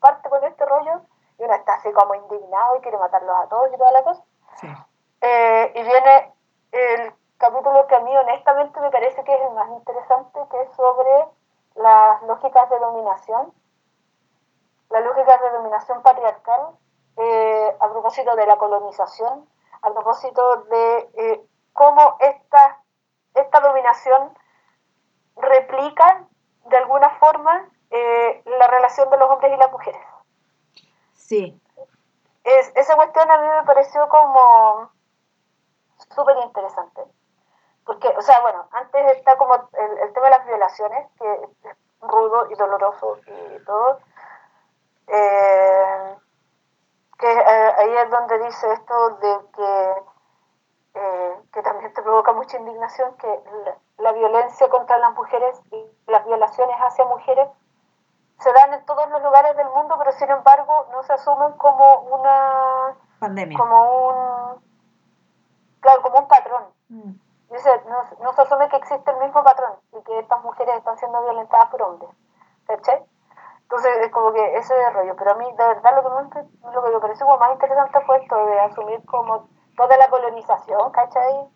parte 0.00 0.28
con 0.28 0.44
este 0.44 0.66
rollo 0.66 1.02
y 1.38 1.44
uno 1.44 1.54
está 1.54 1.74
así 1.74 1.92
como 1.92 2.14
indignado 2.14 2.76
y 2.76 2.80
quiere 2.80 2.98
matarlos 2.98 3.36
a 3.36 3.48
todos 3.48 3.72
y 3.72 3.76
toda 3.76 3.92
la 3.92 4.02
cosa. 4.02 4.22
Eh, 5.20 5.72
y 5.74 5.82
viene 5.82 6.32
el 6.72 7.14
capítulo 7.38 7.86
que 7.86 7.96
a 7.96 8.00
mí 8.00 8.16
honestamente 8.16 8.80
me 8.80 8.90
parece 8.90 9.24
que 9.24 9.34
es 9.34 9.40
el 9.40 9.54
más 9.54 9.68
interesante, 9.70 10.40
que 10.50 10.62
es 10.62 10.72
sobre 10.74 11.28
las 11.76 12.22
lógicas 12.22 12.68
de 12.68 12.78
dominación, 12.78 13.52
las 14.90 15.04
lógicas 15.04 15.40
de 15.40 15.50
dominación 15.50 16.02
patriarcal 16.02 16.76
eh, 17.16 17.76
a 17.78 17.88
propósito 17.90 18.34
de 18.36 18.46
la 18.46 18.56
colonización, 18.56 19.48
a 19.82 19.92
propósito 19.92 20.64
de 20.64 21.10
eh, 21.14 21.46
cómo 21.72 22.16
esta, 22.20 22.82
esta 23.34 23.60
dominación 23.60 24.36
replica 25.36 26.26
de 26.66 26.76
alguna 26.76 27.10
forma 27.18 27.68
eh, 27.90 28.42
la 28.58 28.66
relación 28.66 29.10
de 29.10 29.16
los 29.16 29.30
hombres 29.30 29.52
y 29.52 29.56
las 29.56 29.72
mujeres. 29.72 30.02
Sí. 31.14 31.60
Es, 32.44 32.72
esa 32.74 32.96
cuestión 32.96 33.30
a 33.30 33.38
mí 33.38 33.48
me 33.48 33.62
pareció 33.64 34.08
como 34.08 34.90
súper 36.14 36.36
interesante. 36.38 37.02
Porque, 37.84 38.08
o 38.08 38.22
sea, 38.22 38.40
bueno, 38.40 38.68
antes 38.72 39.16
está 39.16 39.36
como 39.36 39.54
el, 39.54 39.98
el, 39.98 40.12
tema 40.12 40.26
de 40.26 40.30
las 40.30 40.46
violaciones, 40.46 41.08
que 41.18 41.32
es 41.32 41.76
rudo 42.00 42.50
y 42.50 42.54
doloroso 42.54 43.18
y 43.26 43.64
todo. 43.64 43.98
Eh, 45.12 46.16
que 47.18 47.32
eh, 47.32 47.74
ahí 47.78 47.96
es 47.96 48.10
donde 48.10 48.38
dice 48.44 48.72
esto 48.72 49.10
de 49.16 49.38
que, 49.54 50.04
eh, 50.94 51.40
que 51.52 51.62
también 51.62 51.92
te 51.92 52.02
provoca 52.02 52.32
mucha 52.32 52.58
indignación, 52.58 53.16
que 53.16 53.40
la, 53.98 54.12
violencia 54.12 54.68
contra 54.68 54.98
las 54.98 55.14
mujeres 55.14 55.60
y 55.72 55.84
las 56.06 56.24
violaciones 56.24 56.76
hacia 56.78 57.04
mujeres 57.06 57.48
se 58.38 58.52
dan 58.52 58.72
en 58.72 58.86
todos 58.86 59.10
los 59.10 59.22
lugares 59.22 59.56
del 59.56 59.68
mundo, 59.70 59.96
pero 59.98 60.12
sin 60.12 60.30
embargo 60.30 60.86
no 60.92 61.02
se 61.02 61.12
asumen 61.12 61.52
como 61.54 62.00
una 62.02 62.96
pandemia. 63.18 63.58
Como 63.58 64.08
un 64.08 64.62
claro, 65.80 66.02
como 66.02 66.18
un 66.20 66.28
patrón. 66.28 66.64
Mm. 66.88 67.12
Dice, 67.50 67.82
no, 67.88 68.04
no, 68.22 68.32
se 68.32 68.42
asume 68.42 68.68
que 68.68 68.76
existe 68.76 69.10
el 69.10 69.16
mismo 69.18 69.42
patrón 69.42 69.72
y 69.92 70.02
que 70.04 70.20
estas 70.20 70.42
mujeres 70.42 70.76
están 70.76 70.96
siendo 70.98 71.20
violentadas 71.22 71.68
por 71.68 71.82
hombres. 71.82 72.10
¿Cachai? 72.66 73.04
Entonces 73.70 73.98
es 74.02 74.10
como 74.10 74.32
que 74.32 74.56
ese 74.56 74.74
rollo. 74.90 75.14
Pero 75.16 75.30
a 75.30 75.34
mí, 75.36 75.44
de 75.44 75.64
verdad, 75.64 75.94
lo 75.94 76.02
que 76.02 76.08
me, 76.10 76.72
lo 76.72 76.82
que 76.82 76.90
me 76.90 77.00
pareció 77.00 77.24
como 77.24 77.38
más 77.38 77.52
interesante 77.52 78.00
fue 78.04 78.18
esto 78.18 78.46
de 78.46 78.60
asumir 78.60 79.00
como 79.04 79.48
toda 79.76 79.96
la 79.96 80.08
colonización, 80.08 80.90
¿cachai? 80.90 81.48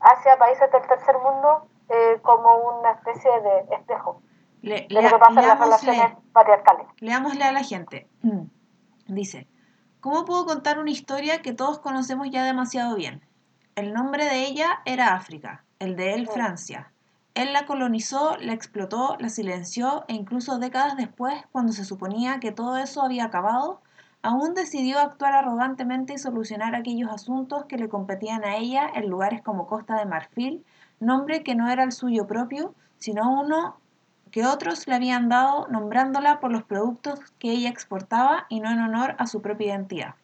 Hacia 0.00 0.38
países 0.38 0.72
del 0.72 0.86
tercer 0.86 1.18
mundo 1.18 1.66
eh, 1.90 2.18
como 2.22 2.78
una 2.78 2.92
especie 2.92 3.30
de 3.42 3.74
espejo 3.76 4.22
le, 4.62 4.86
de 4.88 5.02
lo 5.02 5.10
que 5.10 5.18
pasa 5.18 5.40
en 5.42 5.48
las 5.48 5.60
relaciones 5.60 6.12
patriarcales. 6.32 6.86
Leámosle 7.00 7.44
a 7.44 7.52
la 7.52 7.62
gente. 7.62 8.08
Mm. 8.22 8.44
Dice, 9.08 9.46
¿cómo 10.00 10.24
puedo 10.24 10.46
contar 10.46 10.78
una 10.78 10.90
historia 10.90 11.42
que 11.42 11.52
todos 11.52 11.80
conocemos 11.80 12.30
ya 12.30 12.44
demasiado 12.44 12.96
bien? 12.96 13.26
El 13.74 13.92
nombre 13.92 14.24
de 14.24 14.46
ella 14.46 14.80
era 14.86 15.14
África, 15.14 15.64
el 15.78 15.96
de 15.96 16.14
él 16.14 16.28
Francia. 16.28 16.91
Él 17.34 17.54
la 17.54 17.64
colonizó, 17.64 18.36
la 18.38 18.52
explotó, 18.52 19.16
la 19.18 19.30
silenció 19.30 20.04
e 20.06 20.14
incluso 20.14 20.58
décadas 20.58 20.96
después, 20.96 21.34
cuando 21.50 21.72
se 21.72 21.86
suponía 21.86 22.40
que 22.40 22.52
todo 22.52 22.76
eso 22.76 23.02
había 23.02 23.24
acabado, 23.24 23.80
aún 24.20 24.52
decidió 24.52 24.98
actuar 24.98 25.32
arrogantemente 25.32 26.12
y 26.12 26.18
solucionar 26.18 26.74
aquellos 26.74 27.10
asuntos 27.10 27.64
que 27.64 27.78
le 27.78 27.88
competían 27.88 28.44
a 28.44 28.56
ella 28.56 28.86
en 28.94 29.08
lugares 29.08 29.40
como 29.40 29.66
Costa 29.66 29.96
de 29.96 30.04
Marfil, 30.04 30.62
nombre 31.00 31.42
que 31.42 31.54
no 31.54 31.70
era 31.70 31.84
el 31.84 31.92
suyo 31.92 32.26
propio, 32.26 32.74
sino 32.98 33.40
uno 33.40 33.76
que 34.30 34.46
otros 34.46 34.86
le 34.86 34.94
habían 34.94 35.30
dado 35.30 35.68
nombrándola 35.68 36.38
por 36.38 36.52
los 36.52 36.64
productos 36.64 37.18
que 37.38 37.50
ella 37.50 37.70
exportaba 37.70 38.46
y 38.50 38.60
no 38.60 38.70
en 38.70 38.80
honor 38.80 39.14
a 39.18 39.26
su 39.26 39.40
propia 39.40 39.68
identidad. 39.68 40.14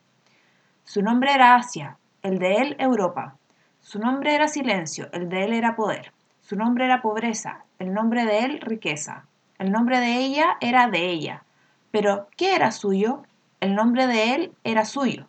Su 0.84 1.02
nombre 1.02 1.32
era 1.32 1.54
Asia, 1.54 1.96
el 2.22 2.38
de 2.38 2.54
él 2.56 2.76
Europa. 2.78 3.36
Su 3.80 3.98
nombre 3.98 4.34
era 4.34 4.48
silencio, 4.48 5.08
el 5.12 5.28
de 5.28 5.44
él 5.44 5.52
era 5.54 5.74
poder. 5.74 6.12
Su 6.48 6.56
nombre 6.56 6.86
era 6.86 7.02
pobreza, 7.02 7.66
el 7.78 7.92
nombre 7.92 8.24
de 8.24 8.38
él 8.38 8.62
riqueza. 8.62 9.26
El 9.58 9.70
nombre 9.70 10.00
de 10.00 10.16
ella 10.16 10.56
era 10.62 10.88
de 10.88 11.10
ella. 11.10 11.42
Pero, 11.90 12.26
¿qué 12.38 12.54
era 12.54 12.70
suyo? 12.70 13.22
El 13.60 13.74
nombre 13.74 14.06
de 14.06 14.34
él 14.34 14.52
era 14.64 14.86
suyo. 14.86 15.26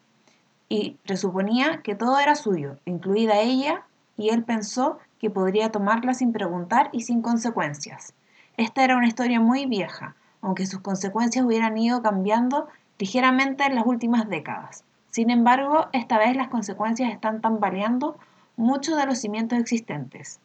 Y 0.69 0.91
presuponía 1.05 1.82
que 1.82 1.93
todo 1.93 2.17
era 2.19 2.36
suyo, 2.36 2.77
incluida 2.86 3.41
ella, 3.41 3.84
y 4.15 4.29
él 4.29 4.45
pensó 4.45 4.99
que 5.19 5.29
podría 5.29 5.73
tomarla 5.73 6.13
sin 6.13 6.32
preguntar 6.32 6.89
y 6.93 7.01
sin 7.01 7.21
consecuencias. 7.21 8.13
Esta 8.55 8.86
era 8.86 8.95
una 8.95 9.10
historia 9.10 9.41
muy 9.41 9.65
vieja, 9.65 10.15
aunque 10.41 10.67
sus 10.67 10.79
consecuencias 10.79 11.43
hubieran 11.43 11.77
ido 11.77 12.01
cambiando 12.01 12.69
ligeramente 12.97 13.65
en 13.65 13.75
las 13.75 13.86
últimas 13.86 14.29
décadas. 14.29 14.86
Sin 15.10 15.32
embargo, 15.32 15.88
esta 15.91 16.17
vez 16.17 16.38
las 16.38 16.47
consecuencias 16.47 17.12
están 17.12 17.41
tambaleando 17.41 18.17
muchos 18.55 18.95
de 18.95 19.05
los 19.05 19.19
cimientos 19.19 19.60
existentes 19.60 20.39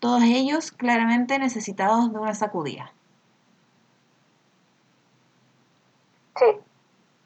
todos 0.00 0.22
ellos 0.22 0.70
claramente 0.72 1.38
necesitados 1.38 2.12
de 2.12 2.18
una 2.18 2.34
sacudida. 2.34 2.92
Sí, 6.36 6.60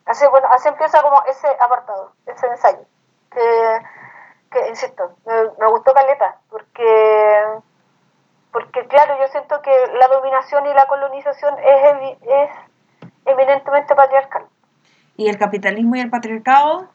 así, 0.06 0.26
bueno, 0.30 0.48
así 0.50 0.68
empieza 0.68 1.02
como 1.02 1.22
ese 1.28 1.48
apartado, 1.60 2.12
ese 2.26 2.46
ensayo, 2.46 2.84
que, 3.30 3.82
que 4.50 4.68
insisto, 4.68 5.16
me, 5.26 5.66
gustó 5.68 5.92
Caleta, 5.92 6.38
porque, 6.48 7.42
porque 8.52 8.86
claro, 8.86 9.18
yo 9.20 9.28
siento 9.28 9.60
que 9.60 9.70
la 9.98 10.08
dominación 10.08 10.66
y 10.66 10.72
la 10.72 10.86
colonización 10.86 11.56
es, 11.58 12.18
es 12.22 12.50
eminentemente 13.26 13.94
patriarcal. 13.94 14.46
Y 15.16 15.28
el 15.28 15.38
capitalismo 15.38 15.96
y 15.96 16.00
el 16.00 16.10
patriarcado 16.10 16.88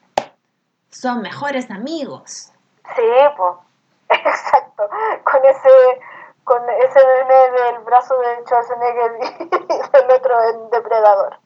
son 0.89 1.21
mejores 1.21 1.69
amigos. 1.69 2.51
Sí, 2.95 3.03
pues, 3.35 3.66
exacto, 4.09 4.89
con 5.23 5.45
ese 5.45 6.01
con 6.43 6.69
ese 6.69 6.99
meme 7.05 7.51
del 7.51 7.79
brazo 7.79 8.17
de 8.19 8.43
Schwarzenegger 8.45 9.17
y 9.19 9.49
del 9.91 10.11
otro 10.11 10.41
el 10.43 10.69
depredador. 10.69 11.39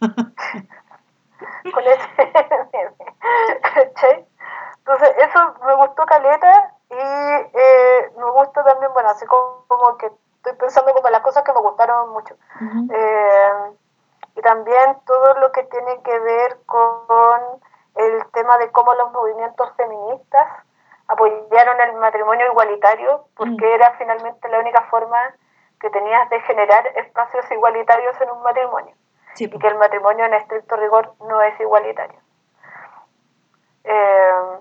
con 1.72 1.84
ese 1.84 2.08
meme. 2.72 3.16
Entonces, 4.78 5.16
eso 5.18 5.54
me 5.64 5.74
gustó 5.76 6.04
Caleta 6.06 6.74
y 6.90 6.94
eh, 6.94 8.12
me 8.16 8.30
gusta 8.32 8.64
también, 8.64 8.92
bueno, 8.92 9.10
así 9.10 9.24
como, 9.26 9.96
que 9.96 10.10
estoy 10.36 10.54
pensando 10.54 10.92
como 10.92 11.08
las 11.10 11.22
cosas 11.22 11.44
que 11.44 11.52
me 11.52 11.60
gustaron 11.60 12.10
mucho. 12.10 12.34
eh, 12.92 13.72
y 14.34 14.40
también 14.42 14.98
todo 15.06 15.34
lo 15.34 15.52
que 15.52 15.62
tiene 15.64 16.02
que 16.02 16.18
ver 16.18 16.58
con 16.66 17.40
el 17.94 18.26
tema 18.32 18.58
de 18.58 18.72
cómo 18.72 18.92
los 18.94 19.12
movimientos 19.12 19.72
feministas 19.76 20.48
apoyaron 21.10 21.80
el 21.80 21.92
matrimonio 21.94 22.46
igualitario 22.46 23.26
porque 23.34 23.66
mm. 23.66 23.74
era 23.74 23.92
finalmente 23.98 24.48
la 24.48 24.60
única 24.60 24.82
forma 24.84 25.18
que 25.80 25.90
tenías 25.90 26.28
de 26.30 26.40
generar 26.42 26.86
espacios 26.96 27.50
igualitarios 27.50 28.20
en 28.20 28.30
un 28.30 28.42
matrimonio 28.42 28.94
y 29.36 29.58
que 29.58 29.66
el 29.66 29.78
matrimonio 29.78 30.24
en 30.26 30.34
estricto 30.34 30.76
rigor 30.76 31.14
no 31.20 31.40
es 31.40 31.58
igualitario. 31.60 32.18
Eh, 33.84 34.58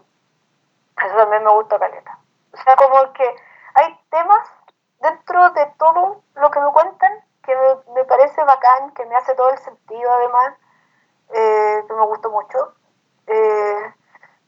eso 1.06 1.16
también 1.16 1.44
me 1.44 1.52
gusta 1.52 1.80
caleta. 1.80 2.18
O 2.54 2.58
sea, 2.58 2.76
como 2.76 3.14
que 3.14 3.36
hay 3.76 4.00
temas 4.10 4.50
dentro 5.02 5.50
de 5.52 5.66
todo 5.78 6.24
lo 6.36 6.52
que 6.52 6.60
me 6.60 6.72
cuentan 6.72 7.12
que 7.44 7.56
me, 7.94 8.04
parece 8.06 8.44
bacán, 8.44 8.92
que 8.92 9.06
me 9.06 9.16
hace 9.16 9.34
todo 9.36 9.50
el 9.50 9.58
sentido 9.60 10.12
además, 10.12 10.54
eh, 11.34 11.84
que 11.88 11.94
me 11.94 12.06
gustó 12.06 12.30
mucho. 12.30 12.74
Eh, 13.28 13.94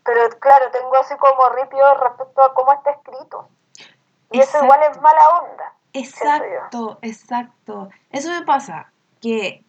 pero 0.03 0.29
claro, 0.39 0.71
tengo 0.71 0.95
así 0.97 1.15
como 1.17 1.49
ripio 1.49 1.93
respecto 1.95 2.41
a 2.41 2.53
cómo 2.53 2.73
está 2.73 2.91
escrito. 2.91 3.47
Y 4.31 4.39
eso 4.39 4.63
igual 4.63 4.79
es 4.89 4.99
mala 5.01 5.29
onda. 5.41 5.73
Exacto, 5.93 6.97
exacto. 7.01 7.89
Eso 8.11 8.29
me 8.29 8.43
pasa, 8.43 8.91
que 9.19 9.63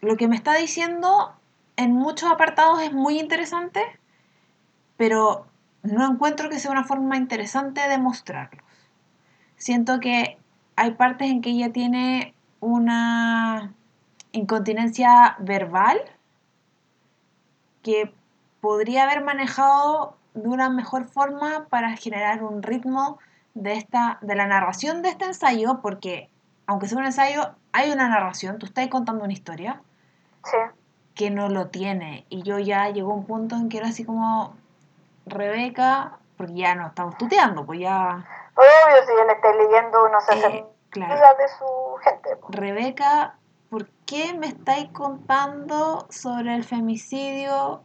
lo 0.00 0.16
que 0.16 0.28
me 0.28 0.36
está 0.36 0.54
diciendo 0.54 1.34
en 1.76 1.92
muchos 1.92 2.30
apartados 2.30 2.82
es 2.82 2.92
muy 2.92 3.18
interesante, 3.18 3.98
pero 4.96 5.46
no 5.82 6.04
encuentro 6.10 6.50
que 6.50 6.58
sea 6.58 6.72
una 6.72 6.84
forma 6.84 7.16
interesante 7.16 7.88
de 7.88 7.98
mostrarlos. 7.98 8.64
Siento 9.56 10.00
que 10.00 10.38
hay 10.76 10.92
partes 10.92 11.30
en 11.30 11.40
que 11.40 11.50
ella 11.50 11.72
tiene 11.72 12.34
una 12.60 13.72
incontinencia 14.32 15.36
verbal 15.38 16.00
que 17.82 18.12
podría 18.60 19.04
haber 19.04 19.22
manejado 19.22 20.16
de 20.34 20.48
una 20.48 20.68
mejor 20.70 21.04
forma 21.06 21.66
para 21.68 21.96
generar 21.96 22.42
un 22.42 22.62
ritmo 22.62 23.18
de, 23.54 23.74
esta, 23.74 24.18
de 24.20 24.34
la 24.36 24.46
narración 24.46 25.02
de 25.02 25.08
este 25.10 25.24
ensayo, 25.24 25.80
porque 25.82 26.30
aunque 26.66 26.86
sea 26.88 26.98
un 26.98 27.04
ensayo, 27.06 27.54
hay 27.72 27.90
una 27.90 28.08
narración, 28.08 28.58
tú 28.58 28.66
estás 28.66 28.86
contando 28.88 29.24
una 29.24 29.32
historia. 29.32 29.80
Sí. 30.44 30.56
que 31.14 31.30
no 31.30 31.48
lo 31.48 31.66
tiene. 31.66 32.24
Y 32.28 32.42
yo 32.42 32.58
ya 32.60 32.88
llegó 32.90 33.12
un 33.12 33.26
punto 33.26 33.56
en 33.56 33.68
que 33.68 33.78
era 33.78 33.88
así 33.88 34.04
como, 34.04 34.54
Rebeca, 35.26 36.18
porque 36.36 36.54
ya 36.54 36.74
no 36.76 36.86
estamos 36.86 37.18
tuteando, 37.18 37.66
pues 37.66 37.80
ya... 37.80 38.24
Obvio, 38.54 39.06
si 39.06 39.12
él 39.12 39.30
está 39.30 39.52
leyendo, 39.52 40.04
uno 40.06 40.20
se 40.20 40.32
hace 40.32 40.46
Eh, 40.58 40.66
claro. 40.90 41.14
de 41.14 41.48
su 41.48 41.96
gente. 42.04 42.36
po. 42.36 42.46
Rebeca, 42.50 43.34
¿por 43.68 43.88
qué 44.06 44.32
me 44.34 44.46
estáis 44.46 44.90
contando 44.92 46.06
sobre 46.08 46.54
el 46.54 46.64
femicidio, 46.64 47.82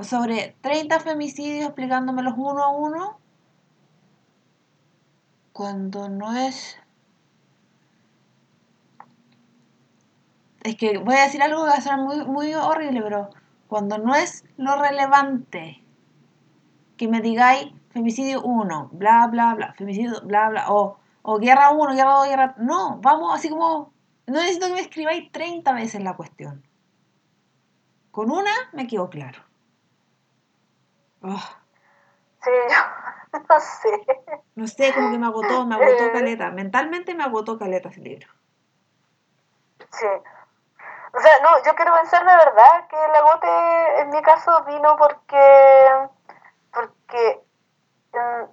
sobre 0.00 0.56
30 0.62 1.00
femicidios 1.00 1.66
explicándomelos 1.66 2.34
uno 2.36 2.62
a 2.62 2.68
uno? 2.70 3.18
Cuando 5.52 6.08
no 6.08 6.34
es... 6.36 6.78
Es 10.62 10.76
que 10.76 10.98
voy 10.98 11.16
a 11.16 11.24
decir 11.24 11.42
algo 11.42 11.64
que 11.64 11.70
va 11.70 11.74
a 11.74 11.80
ser 11.80 11.96
muy, 11.98 12.24
muy 12.24 12.54
horrible, 12.54 13.02
pero 13.02 13.30
cuando 13.68 13.98
no 13.98 14.14
es 14.14 14.44
lo 14.56 14.76
relevante 14.76 15.84
que 16.96 17.08
me 17.08 17.20
digáis 17.20 17.72
femicidio 17.90 18.42
1, 18.42 18.90
bla, 18.92 19.26
bla, 19.26 19.54
bla, 19.54 19.74
femicidio, 19.74 20.22
bla, 20.22 20.48
bla, 20.48 20.72
o, 20.72 20.98
o 21.22 21.38
guerra 21.38 21.70
1, 21.70 21.94
guerra 21.94 22.12
2, 22.12 22.28
guerra... 22.28 22.54
No, 22.58 22.98
vamos 23.02 23.34
así 23.34 23.48
como... 23.50 23.92
No 24.26 24.34
necesito 24.34 24.68
que 24.68 24.74
me 24.74 24.80
escribáis 24.80 25.30
30 25.32 25.72
veces 25.72 26.02
la 26.02 26.16
cuestión. 26.16 26.64
Con 28.12 28.30
una 28.30 28.52
me 28.72 28.86
quedó 28.86 29.10
claro. 29.10 29.51
Ah, 31.22 31.58
Sí, 32.42 32.50
yo 32.68 33.38
no 33.48 33.60
sé. 33.60 34.06
no 34.56 34.66
sé, 34.66 34.92
como 34.94 35.10
que 35.10 35.18
me 35.18 35.26
agotó, 35.26 35.64
me 35.66 35.76
agotó 35.76 36.06
Eh. 36.06 36.12
caleta. 36.12 36.50
Mentalmente 36.50 37.14
me 37.14 37.22
agotó 37.24 37.58
caleta 37.58 37.88
ese 37.88 38.00
libro. 38.00 38.26
Sí. 39.92 40.06
O 41.14 41.20
sea, 41.20 41.30
no, 41.42 41.62
yo 41.64 41.74
quiero 41.74 41.94
pensar 41.94 42.20
de 42.24 42.34
verdad 42.34 42.88
que 42.88 42.96
el 42.96 43.14
agote 43.14 44.00
en 44.00 44.10
mi 44.10 44.22
caso 44.22 44.64
vino 44.64 44.96
porque. 44.96 46.08
Porque. 46.72 47.40
mm, 48.12 48.44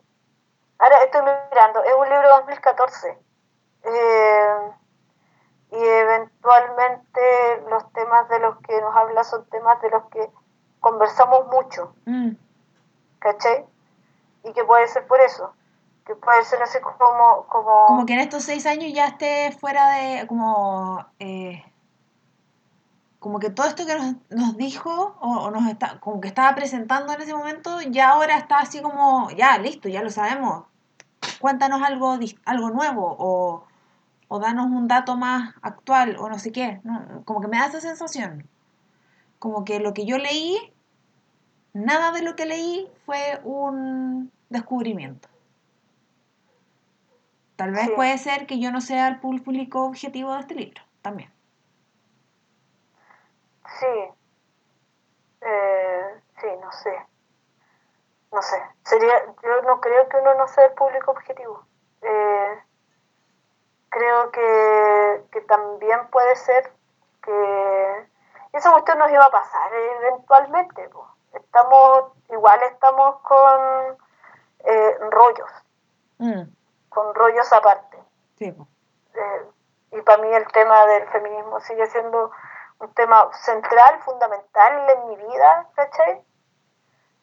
ahora 0.79 1.03
estoy 1.05 1.21
mirando, 1.21 1.83
es 1.83 1.93
un 1.97 2.03
libro 2.09 2.21
de 2.21 2.27
2014. 2.27 3.17
Eh, 3.83 4.71
y 5.71 5.77
eventualmente 5.83 7.63
los 7.69 7.91
temas 7.93 8.27
de 8.29 8.39
los 8.39 8.57
que 8.61 8.79
nos 8.81 8.95
habla 8.95 9.23
son 9.23 9.45
temas 9.49 9.81
de 9.81 9.89
los 9.89 10.03
que 10.09 10.29
conversamos 10.79 11.47
mucho, 11.47 11.93
Mm, 12.05 12.31
¿cachai? 13.19 13.65
Y 14.43 14.53
que 14.53 14.63
puede 14.63 14.87
ser 14.87 15.05
por 15.07 15.19
eso. 15.21 15.53
Que 16.05 16.15
puede 16.15 16.43
ser 16.45 16.61
así 16.63 16.79
como. 16.79 17.45
Como, 17.47 17.85
Como 17.87 18.05
que 18.05 18.13
en 18.13 18.19
estos 18.19 18.43
seis 18.43 18.65
años 18.65 18.91
ya 18.93 19.07
esté 19.07 19.51
fuera 19.59 19.89
de. 19.91 20.27
Como. 20.27 21.05
eh, 21.19 21.63
como 23.19 23.39
que 23.39 23.49
todo 23.49 23.67
esto 23.67 23.85
que 23.85 23.95
nos, 23.95 24.15
nos 24.29 24.57
dijo 24.57 25.17
o, 25.19 25.27
o 25.27 25.51
nos 25.51 25.67
está, 25.67 25.99
como 25.99 26.21
que 26.21 26.29
estaba 26.29 26.55
presentando 26.55 27.13
en 27.13 27.21
ese 27.21 27.33
momento, 27.33 27.81
ya 27.81 28.11
ahora 28.11 28.37
está 28.37 28.59
así 28.59 28.81
como, 28.81 29.29
ya, 29.31 29.57
listo, 29.57 29.89
ya 29.89 30.01
lo 30.01 30.09
sabemos. 30.09 30.63
Cuéntanos 31.41 31.81
algo, 31.81 32.17
algo 32.45 32.69
nuevo 32.69 33.15
o, 33.19 33.65
o 34.29 34.39
danos 34.39 34.67
un 34.67 34.87
dato 34.87 35.17
más 35.17 35.53
actual 35.61 36.15
o 36.17 36.29
no 36.29 36.39
sé 36.39 36.51
qué. 36.51 36.79
No, 36.83 37.23
como 37.25 37.41
que 37.41 37.47
me 37.49 37.57
da 37.57 37.65
esa 37.67 37.81
sensación. 37.81 38.47
Como 39.37 39.65
que 39.65 39.79
lo 39.79 39.93
que 39.93 40.05
yo 40.05 40.17
leí, 40.17 40.73
nada 41.73 42.11
de 42.11 42.21
lo 42.21 42.35
que 42.35 42.45
leí 42.45 42.91
fue 43.05 43.39
un 43.43 44.31
descubrimiento. 44.49 45.27
Tal 47.55 47.71
vez 47.71 47.85
Sí. 47.87 47.91
puede 47.95 48.17
ser 48.17 48.47
que 48.47 48.59
yo 48.59 48.71
no 48.71 48.79
sea 48.81 49.07
el 49.09 49.19
público 49.19 49.83
objetivo 49.83 50.33
de 50.33 50.39
este 50.39 50.55
libro, 50.55 50.81
también. 51.01 51.31
Sí. 53.79 54.13
Eh, 55.41 56.21
sí, 56.39 56.47
no 56.61 56.71
sé. 56.71 57.05
No 58.31 58.41
sé. 58.41 58.61
Sería, 58.85 59.25
yo 59.43 59.61
no 59.63 59.81
creo 59.81 60.07
que 60.07 60.17
uno 60.17 60.35
no 60.35 60.47
sea 60.47 60.65
el 60.65 60.73
público 60.73 61.11
objetivo. 61.11 61.65
Eh, 62.01 62.59
creo 63.89 64.31
que, 64.31 65.23
que 65.31 65.41
también 65.41 66.07
puede 66.11 66.35
ser 66.35 66.71
que 67.23 68.07
esa 68.53 68.71
cuestión 68.71 68.99
nos 68.99 69.11
iba 69.11 69.23
a 69.25 69.31
pasar 69.31 69.71
eventualmente. 69.73 70.87
po. 70.89 71.07
Estamos, 71.33 72.11
igual 72.29 72.61
estamos 72.63 73.19
con 73.21 73.97
eh, 74.65 74.97
rollos, 75.11 75.49
Mm, 76.17 76.41
con 76.89 77.15
rollos 77.15 77.51
aparte. 77.53 77.97
sí. 78.37 78.47
Eh, 79.13 79.45
y 79.91 80.01
para 80.01 80.21
mí 80.21 80.27
el 80.33 80.45
tema 80.51 80.85
del 80.85 81.07
feminismo 81.09 81.59
sigue 81.61 81.87
siendo 81.87 82.29
un 82.79 82.93
tema 82.93 83.29
central, 83.33 83.99
fundamental 84.03 84.89
en 84.89 85.07
mi 85.07 85.15
vida, 85.15 85.67
¿cachai? 85.75 86.23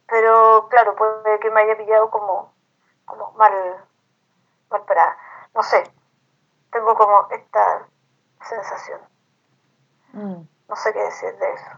Pero 0.09 0.67
claro, 0.69 0.95
puede 0.97 1.39
que 1.41 1.51
me 1.51 1.61
haya 1.61 1.77
pillado 1.77 2.11
como, 2.11 2.53
como 3.05 3.31
mal, 3.33 3.53
mal 4.71 4.83
parada. 4.85 5.17
No 5.55 5.63
sé, 5.63 5.83
tengo 6.73 6.95
como 6.97 7.29
esta 7.31 7.87
sensación. 8.43 9.01
Mm. 10.13 10.43
No 10.69 10.77
sé 10.77 10.93
qué 10.93 11.03
decir 11.03 11.37
de 11.39 11.53
eso. 11.53 11.71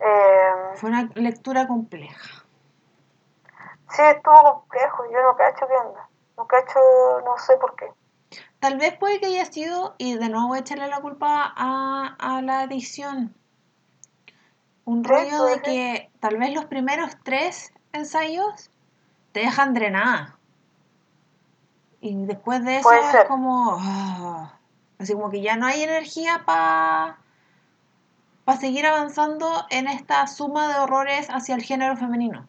Eh, 0.00 0.76
Fue 0.76 0.90
una 0.90 1.10
lectura 1.14 1.66
compleja. 1.66 2.44
sí, 3.90 4.02
estuvo 4.02 4.42
complejo, 4.60 5.04
yo 5.12 5.22
no 5.22 5.36
cacho 5.36 5.66
qué 5.66 5.74
onda. 5.74 6.08
No 6.36 6.46
cacho, 6.46 6.78
no 7.24 7.36
sé 7.38 7.56
por 7.56 7.74
qué. 7.76 7.86
Tal 8.60 8.76
vez 8.76 8.96
puede 8.96 9.18
que 9.20 9.26
haya 9.26 9.44
sido, 9.46 9.94
y 9.98 10.16
de 10.16 10.28
nuevo 10.28 10.54
echarle 10.56 10.86
la 10.88 11.00
culpa 11.00 11.52
a, 11.56 12.16
a 12.18 12.42
la 12.42 12.64
edición, 12.64 13.34
un 14.84 15.04
rollo 15.04 15.44
de 15.44 15.62
que 15.62 16.10
tal 16.20 16.36
vez 16.38 16.52
los 16.54 16.64
primeros 16.66 17.16
tres 17.24 17.72
ensayos 17.92 18.70
te 19.32 19.40
dejan 19.40 19.74
drenada. 19.74 20.36
Y 22.00 22.24
después 22.26 22.64
de 22.64 22.76
eso 22.78 22.88
Puede 22.88 23.00
es 23.00 23.06
ser. 23.10 23.26
como... 23.26 23.76
ah, 23.80 24.52
así 25.00 25.12
como 25.14 25.30
que 25.30 25.40
ya 25.40 25.56
no 25.56 25.66
hay 25.66 25.82
energía 25.82 26.42
para 26.46 27.18
para 28.48 28.60
seguir 28.60 28.86
avanzando 28.86 29.46
en 29.68 29.88
esta 29.88 30.26
suma 30.26 30.68
de 30.68 30.80
horrores 30.80 31.28
hacia 31.28 31.54
el 31.54 31.60
género 31.60 31.98
femenino. 31.98 32.48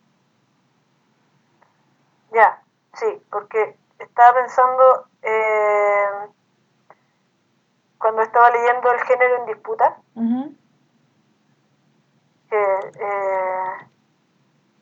Ya, 2.32 2.64
sí, 2.94 3.22
porque 3.30 3.78
estaba 4.00 4.36
pensando 4.36 5.08
eh, 5.24 6.30
cuando 7.98 8.22
estaba 8.22 8.50
leyendo 8.50 8.94
El 8.94 9.00
género 9.02 9.40
en 9.40 9.46
disputa, 9.48 9.98
que 12.50 12.80
eh, 12.98 13.88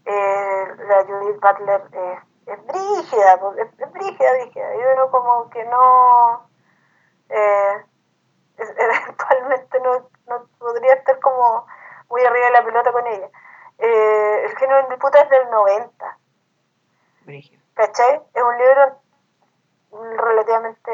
eh, 0.05 0.65
la 0.87 1.03
Judith 1.03 1.41
Butler 1.41 1.81
es, 1.93 2.19
es 2.45 2.65
brígida, 2.67 3.39
es, 3.57 3.79
es 3.79 3.91
brígida, 3.91 4.33
brígida, 4.33 4.75
y 4.75 4.79
uno 4.93 5.09
como 5.09 5.49
que 5.49 5.65
no, 5.65 6.47
eh, 7.29 7.85
eventualmente 8.59 9.79
no, 9.79 10.16
no 10.27 10.47
podría 10.59 10.93
estar 10.93 11.19
como 11.19 11.65
muy 12.09 12.23
arriba 12.23 12.45
de 12.45 12.51
la 12.51 12.63
pelota 12.63 12.91
con 12.91 13.07
ella. 13.07 13.29
Eh, 13.77 14.45
el 14.45 14.57
género 14.57 14.79
en 14.79 14.89
disputa 14.89 15.21
es 15.21 15.29
del 15.29 15.49
90. 15.49 16.17
Brígido. 17.25 17.67
¿cachai? 17.77 18.19
Es 18.33 18.43
un 18.43 18.57
libro 18.57 19.01
relativamente, 20.17 20.91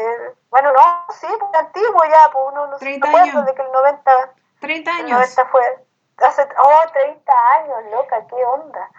bueno, 0.52 0.72
no, 0.72 1.06
sí, 1.14 1.28
pues, 1.40 1.64
antiguo 1.64 2.04
ya, 2.06 2.32
pues 2.32 2.46
uno 2.52 2.68
no 2.68 2.78
se 2.78 2.86
30 2.86 3.08
acuerda 3.08 3.42
de 3.42 3.56
que 3.56 3.62
el 3.64 3.72
90, 3.72 4.34
30 4.60 4.92
el 4.92 4.98
años. 4.98 5.12
90 5.12 5.46
fue, 5.48 5.62
hace, 6.18 6.42
oh, 6.44 6.92
30 6.94 7.34
años, 7.58 7.92
loca, 7.92 8.28
qué 8.28 8.36
onda. 8.36 8.90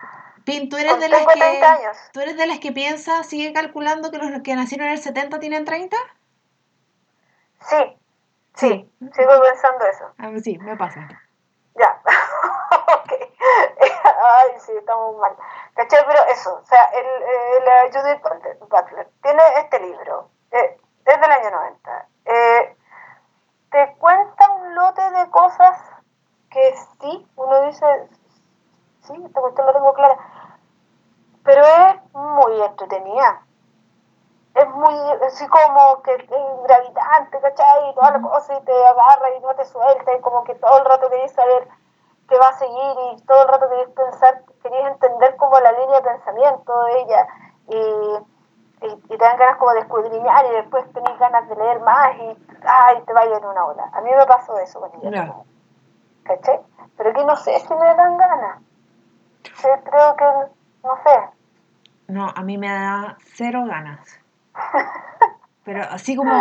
Pin, 0.45 0.68
¿tú 0.68 0.76
eres, 0.76 0.99
de 0.99 1.09
las 1.09 1.26
que, 1.26 1.41
30 1.41 1.72
años. 1.72 1.97
¿tú 2.12 2.20
eres 2.20 2.37
de 2.37 2.47
las 2.47 2.59
que 2.59 2.72
piensa, 2.72 3.22
sigue 3.22 3.53
calculando 3.53 4.11
que 4.11 4.18
los 4.18 4.43
que 4.43 4.57
nacieron 4.57 4.89
en 4.89 4.95
el 4.95 5.03
70 5.03 5.39
tienen 5.39 5.64
30? 5.64 5.97
Sí, 7.61 7.99
sí, 8.55 8.90
sigo 9.12 9.42
pensando 9.42 9.84
eso. 9.86 10.12
A 10.18 10.28
ver, 10.28 10.40
sí, 10.40 10.59
me 10.59 10.76
pasa. 10.76 11.09
Ya, 11.76 12.00
ok. 12.70 13.12
Ay, 14.05 14.61
sí, 14.61 14.72
estamos 14.76 15.16
mal. 15.16 15.36
¿Cachai? 15.74 16.05
Pero 16.07 16.20
eso, 16.30 16.55
o 16.55 16.64
sea, 16.64 16.84
el, 16.92 17.07
eh, 17.07 17.64
la 17.64 17.82
Judith 17.92 18.22
Butler, 18.22 18.57
Butler 18.59 19.09
tiene 19.22 19.42
este 19.59 19.80
libro, 19.80 20.30
eh, 20.52 20.78
es 21.05 21.20
del 21.20 21.30
año 21.30 21.50
90. 21.50 22.09
Eh, 22.26 22.76
te 23.70 23.96
cuenta 23.98 24.50
un 24.52 24.74
lote 24.74 25.11
de 25.11 25.30
cosas 25.30 25.78
que 26.50 26.74
sí, 27.00 27.28
uno 27.34 27.62
dice, 27.62 27.86
sí, 29.02 29.14
esta 29.26 29.40
cuestión 29.40 29.66
la 29.66 29.72
tengo 29.72 29.94
clara, 29.94 30.16
pero 31.42 31.62
es 31.62 32.14
muy 32.14 32.62
entretenida. 32.62 33.42
Muy, 34.75 34.95
así 35.25 35.47
como 35.47 36.03
que 36.03 36.14
es 36.14 36.27
gravitante, 36.64 37.41
¿cachai? 37.41 37.91
Y 37.91 37.95
toda 37.95 38.11
la 38.11 38.20
cosa, 38.20 38.59
y 38.59 38.64
te 38.64 38.87
agarra 38.87 39.31
y 39.37 39.41
no 39.41 39.55
te 39.55 39.64
suelta, 39.66 40.12
y 40.12 40.20
como 40.20 40.43
que 40.43 40.57
todo 40.57 40.79
el 40.79 40.85
rato 40.85 41.09
querés 41.09 41.33
saber 41.33 41.68
qué 42.29 42.37
va 42.39 42.49
a 42.49 42.59
seguir, 42.59 42.97
y 43.12 43.22
todo 43.22 43.43
el 43.43 43.49
rato 43.49 43.68
querés 43.68 43.89
pensar, 43.91 44.43
querés 44.62 44.87
entender 44.87 45.37
como 45.37 45.61
la 45.61 45.70
línea 45.72 46.01
de 46.01 46.11
pensamiento 46.11 46.85
de 46.87 47.01
ella, 47.03 47.29
y, 47.68 47.77
y, 48.87 49.14
y 49.14 49.16
te 49.16 49.25
dan 49.25 49.39
ganas 49.39 49.59
como 49.59 49.72
de 49.75 49.81
escudriñar, 49.81 50.45
y 50.47 50.51
después 50.51 50.93
tenés 50.93 51.18
ganas 51.20 51.49
de 51.49 51.55
leer 51.55 51.81
más, 51.81 52.16
y 52.16 52.37
ay, 52.66 53.01
te 53.07 53.12
vayas 53.12 53.39
en 53.39 53.47
una 53.47 53.66
ola. 53.66 53.91
A 53.93 54.01
mí 54.01 54.11
me 54.11 54.27
pasó 54.27 54.59
eso 54.59 54.81
con 54.81 54.91
ella. 55.03 55.29
Como, 55.29 55.47
¿cachai? 56.25 56.61
Pero 56.97 57.12
que 57.12 57.25
no 57.25 57.37
sé 57.37 57.61
si 57.61 57.75
me 57.75 57.95
dan 57.95 58.16
ganas. 58.16 58.59
Sí, 59.45 59.68
creo 59.85 60.16
que, 60.16 60.25
no 60.83 60.97
sé. 61.05 61.29
No, 62.09 62.27
a 62.35 62.43
mí 62.43 62.59
me 62.59 62.68
da 62.68 63.16
cero 63.20 63.62
ganas. 63.66 64.24
Pero 65.64 65.82
así 65.82 66.14
como, 66.16 66.32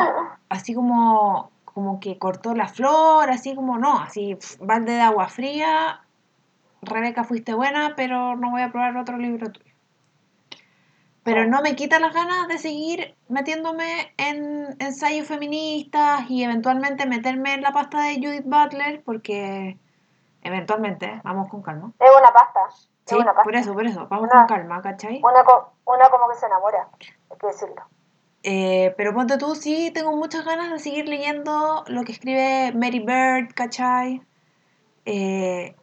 así 0.49 0.73
como, 0.73 1.49
como 1.65 1.99
que 1.99 2.17
cortó 2.19 2.53
la 2.55 2.67
flor, 2.67 3.29
así 3.29 3.55
como 3.55 3.77
no, 3.77 3.99
así 3.99 4.37
balde 4.59 4.93
de 4.93 5.01
agua 5.01 5.27
fría. 5.29 6.01
Rebeca, 6.81 7.23
fuiste 7.23 7.53
buena, 7.53 7.93
pero 7.95 8.35
no 8.35 8.51
voy 8.51 8.61
a 8.61 8.71
probar 8.71 8.97
otro 8.97 9.17
libro 9.17 9.49
tuyo. 9.51 9.71
Pero 11.23 11.45
no 11.47 11.61
me 11.61 11.77
quita 11.77 11.99
las 12.01 12.13
ganas 12.13 12.49
de 12.49 12.57
seguir 12.57 13.15
metiéndome 13.29 14.13
en 14.17 14.75
ensayos 14.79 15.25
feministas 15.25 16.29
y 16.29 16.43
eventualmente 16.43 17.05
meterme 17.05 17.53
en 17.53 17.61
la 17.61 17.71
pasta 17.71 18.01
de 18.01 18.15
Judith 18.15 18.43
Butler, 18.43 19.01
porque 19.05 19.77
eventualmente, 20.41 21.21
vamos 21.23 21.47
con 21.49 21.61
calma. 21.61 21.93
Es 21.97 22.11
una 22.19 22.33
pasta. 22.33 22.59
Sí, 23.05 23.15
es 23.15 23.21
una 23.21 23.27
pasta. 23.33 23.43
por 23.43 23.55
eso, 23.55 23.73
por 23.73 23.85
eso, 23.85 24.07
vamos 24.09 24.29
Una- 24.29 24.45
con 24.45 24.57
calma, 24.57 24.81
¿cachai? 24.81 25.21
Una 25.23 26.09
como 26.09 26.27
que 26.29 26.35
se 26.35 26.45
enamora, 26.45 26.89
hay 27.31 27.37
que 27.37 27.47
decirlo. 27.47 27.81
Eh, 28.43 28.93
pero 28.97 29.13
ponte 29.13 29.37
tú, 29.37 29.55
sí, 29.55 29.91
tengo 29.91 30.11
muchas 30.15 30.43
ganas 30.43 30.69
de 30.69 30.79
seguir 30.79 31.07
leyendo 31.07 31.85
lo 31.87 32.03
que 32.03 32.11
escribe 32.11 32.73
Mary 32.73 32.99
Bird, 32.99 33.53
¿cachai? 33.55 34.21
Eh, 35.05 35.75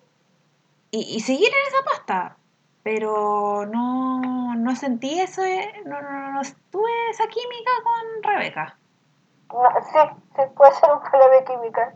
y, 0.90 0.98
y 1.16 1.20
seguir 1.20 1.48
en 1.48 1.74
esa 1.74 1.84
pasta. 1.84 2.36
Pero 2.82 3.66
no, 3.66 4.54
no 4.54 4.76
sentí 4.76 5.20
eso, 5.20 5.44
eh, 5.44 5.82
no, 5.84 6.00
no, 6.00 6.32
no, 6.32 6.40
tuve 6.70 6.90
esa 7.11 7.26
química 7.26 7.70
con 7.82 8.22
Rebeca. 8.22 8.76
No, 9.52 9.62
sí, 9.82 9.98
sí, 10.36 10.42
puede 10.56 10.72
ser 10.74 10.90
un 10.92 11.00
problema 11.00 11.34
de 11.34 11.44
química 11.44 11.94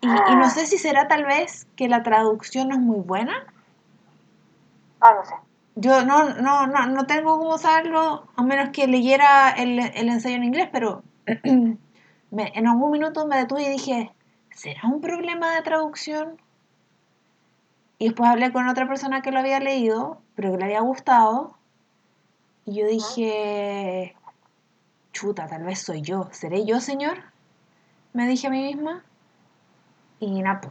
y 0.30 0.36
no 0.36 0.48
sé 0.48 0.66
si 0.66 0.78
será 0.78 1.06
tal 1.06 1.24
vez 1.24 1.66
que 1.76 1.88
la 1.88 2.02
traducción 2.02 2.68
no 2.68 2.76
es 2.76 2.80
muy 2.80 3.00
buena. 3.00 3.46
Ah, 5.00 5.14
no 5.14 5.24
sé. 5.24 5.34
Yo 5.80 6.04
no, 6.04 6.34
no, 6.34 6.66
no, 6.66 6.86
no 6.86 7.06
tengo 7.06 7.38
cómo 7.38 7.56
saberlo, 7.56 8.26
a 8.34 8.42
menos 8.42 8.70
que 8.70 8.88
leyera 8.88 9.50
el, 9.50 9.78
el 9.78 10.08
ensayo 10.08 10.34
en 10.36 10.44
inglés, 10.44 10.68
pero 10.72 11.04
me- 12.30 12.52
en 12.54 12.66
algún 12.66 12.90
minuto 12.90 13.26
me 13.26 13.36
detuve 13.36 13.62
y 13.62 13.68
dije, 13.70 14.12
¿será 14.50 14.80
un 14.88 15.00
problema 15.00 15.54
de 15.54 15.62
traducción? 15.62 16.40
Y 18.00 18.06
después 18.06 18.28
hablé 18.28 18.52
con 18.52 18.68
otra 18.68 18.88
persona 18.88 19.22
que 19.22 19.30
lo 19.30 19.38
había 19.38 19.60
leído, 19.60 20.20
pero 20.34 20.50
que 20.52 20.58
le 20.58 20.64
había 20.64 20.80
gustado, 20.80 21.56
y 22.64 22.74
yo 22.80 22.86
dije, 22.86 24.16
chuta, 25.12 25.46
tal 25.46 25.62
vez 25.62 25.80
soy 25.80 26.02
yo. 26.02 26.28
¿Seré 26.32 26.64
yo, 26.66 26.80
señor? 26.80 27.22
Me 28.12 28.26
dije 28.26 28.48
a 28.48 28.50
mí 28.50 28.62
misma. 28.62 29.04
Y 30.20 30.42
nada, 30.42 30.60
po. 30.60 30.68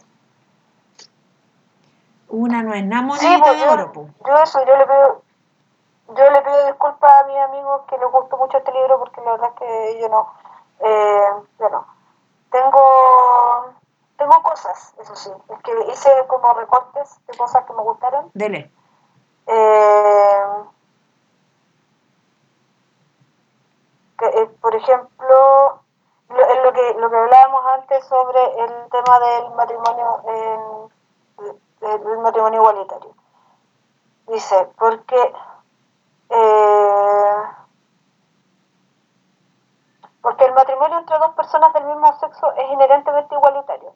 Una 2.30 2.62
no 2.62 2.74
es 2.74 2.86
nada 2.86 3.04
monedita 3.04 3.40
pues 3.40 3.60
de 3.60 3.66
yo, 3.66 3.72
oro, 3.72 3.92
yo 4.26 4.38
eso, 4.44 4.66
yo 4.66 4.76
le 4.76 4.86
pido, 4.86 5.22
yo 6.10 6.30
le 6.30 6.42
pido 6.42 6.66
disculpas 6.66 7.12
a 7.12 7.28
mis 7.28 7.38
amigos 7.38 7.82
que 7.88 7.98
les 7.98 8.12
gustó 8.12 8.38
mucho 8.38 8.58
este 8.58 8.74
libro 8.74 9.00
porque 9.00 9.22
la 9.22 9.32
verdad 9.32 9.50
es 9.54 9.60
que 9.60 10.00
yo 10.02 10.10
no, 10.10 10.34
eh, 10.80 11.30
yo 11.60 11.70
no. 11.70 11.88
Tengo, 12.52 13.74
tengo 14.18 14.44
cosas, 14.44 14.94
eso 15.00 15.16
sí, 15.16 15.32
es 15.50 15.60
que 15.62 15.92
hice 15.92 16.10
como 16.28 16.54
recortes 16.54 17.18
de 17.28 17.38
cosas 17.38 17.64
que 17.66 17.74
me 17.74 17.82
gustaron. 17.84 18.30
Dele. 18.34 18.72
Eh, 19.48 20.44
que, 24.18 24.26
eh, 24.26 24.48
por 24.62 24.76
ejemplo, 24.76 25.82
lo, 26.30 26.50
en 26.50 26.64
lo 26.64 26.74
que 26.74 26.94
lo 26.96 27.10
que 27.10 27.18
hablábamos 27.18 27.66
antes 27.74 28.06
sobre 28.06 28.44
el 28.60 28.90
tema 28.90 29.20
del 29.20 29.52
matrimonio 29.56 30.22
en, 30.28 30.98
el 31.82 32.18
matrimonio 32.20 32.62
igualitario. 32.62 33.14
Dice, 34.28 34.70
porque 34.78 35.34
eh, 36.30 37.44
porque 40.22 40.46
el 40.46 40.54
matrimonio 40.54 40.98
entre 41.00 41.18
dos 41.20 41.32
personas 41.36 41.72
del 41.74 41.86
mismo 41.86 42.12
sexo 42.20 42.52
es 42.54 42.72
inherentemente 42.72 43.34
igualitario. 43.34 43.94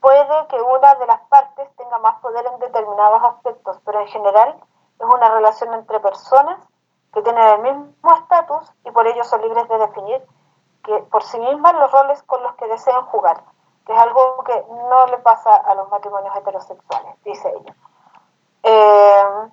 Puede 0.00 0.46
que 0.48 0.60
una 0.60 0.96
de 0.96 1.06
las 1.06 1.20
partes 1.28 1.68
tenga 1.76 1.98
más 1.98 2.16
poder 2.20 2.44
en 2.46 2.58
determinados 2.58 3.22
aspectos, 3.22 3.78
pero 3.84 4.00
en 4.00 4.08
general 4.08 4.56
es 4.98 5.06
una 5.06 5.28
relación 5.28 5.72
entre 5.74 6.00
personas 6.00 6.58
que 7.12 7.22
tienen 7.22 7.46
el 7.46 7.58
mismo 7.60 8.14
estatus 8.14 8.72
y 8.84 8.90
por 8.90 9.06
ello 9.06 9.22
son 9.22 9.42
libres 9.42 9.68
de 9.68 9.78
definir 9.78 10.26
que 10.82 10.98
por 11.10 11.22
sí 11.22 11.38
mismas 11.38 11.74
los 11.74 11.92
roles 11.92 12.22
con 12.24 12.42
los 12.42 12.54
que 12.56 12.66
desean 12.66 13.04
jugar, 13.06 13.44
que 13.86 13.92
es 13.92 13.98
algo 13.98 14.42
que 14.44 14.64
no 14.88 15.06
le 15.06 15.18
pasa 15.18 15.54
a 15.56 15.74
los 15.74 15.88
matrimonios 15.90 16.34
heterosexuales, 16.36 17.22
dice 17.24 17.48
ella. 17.48 17.74
Eh, 18.62 19.50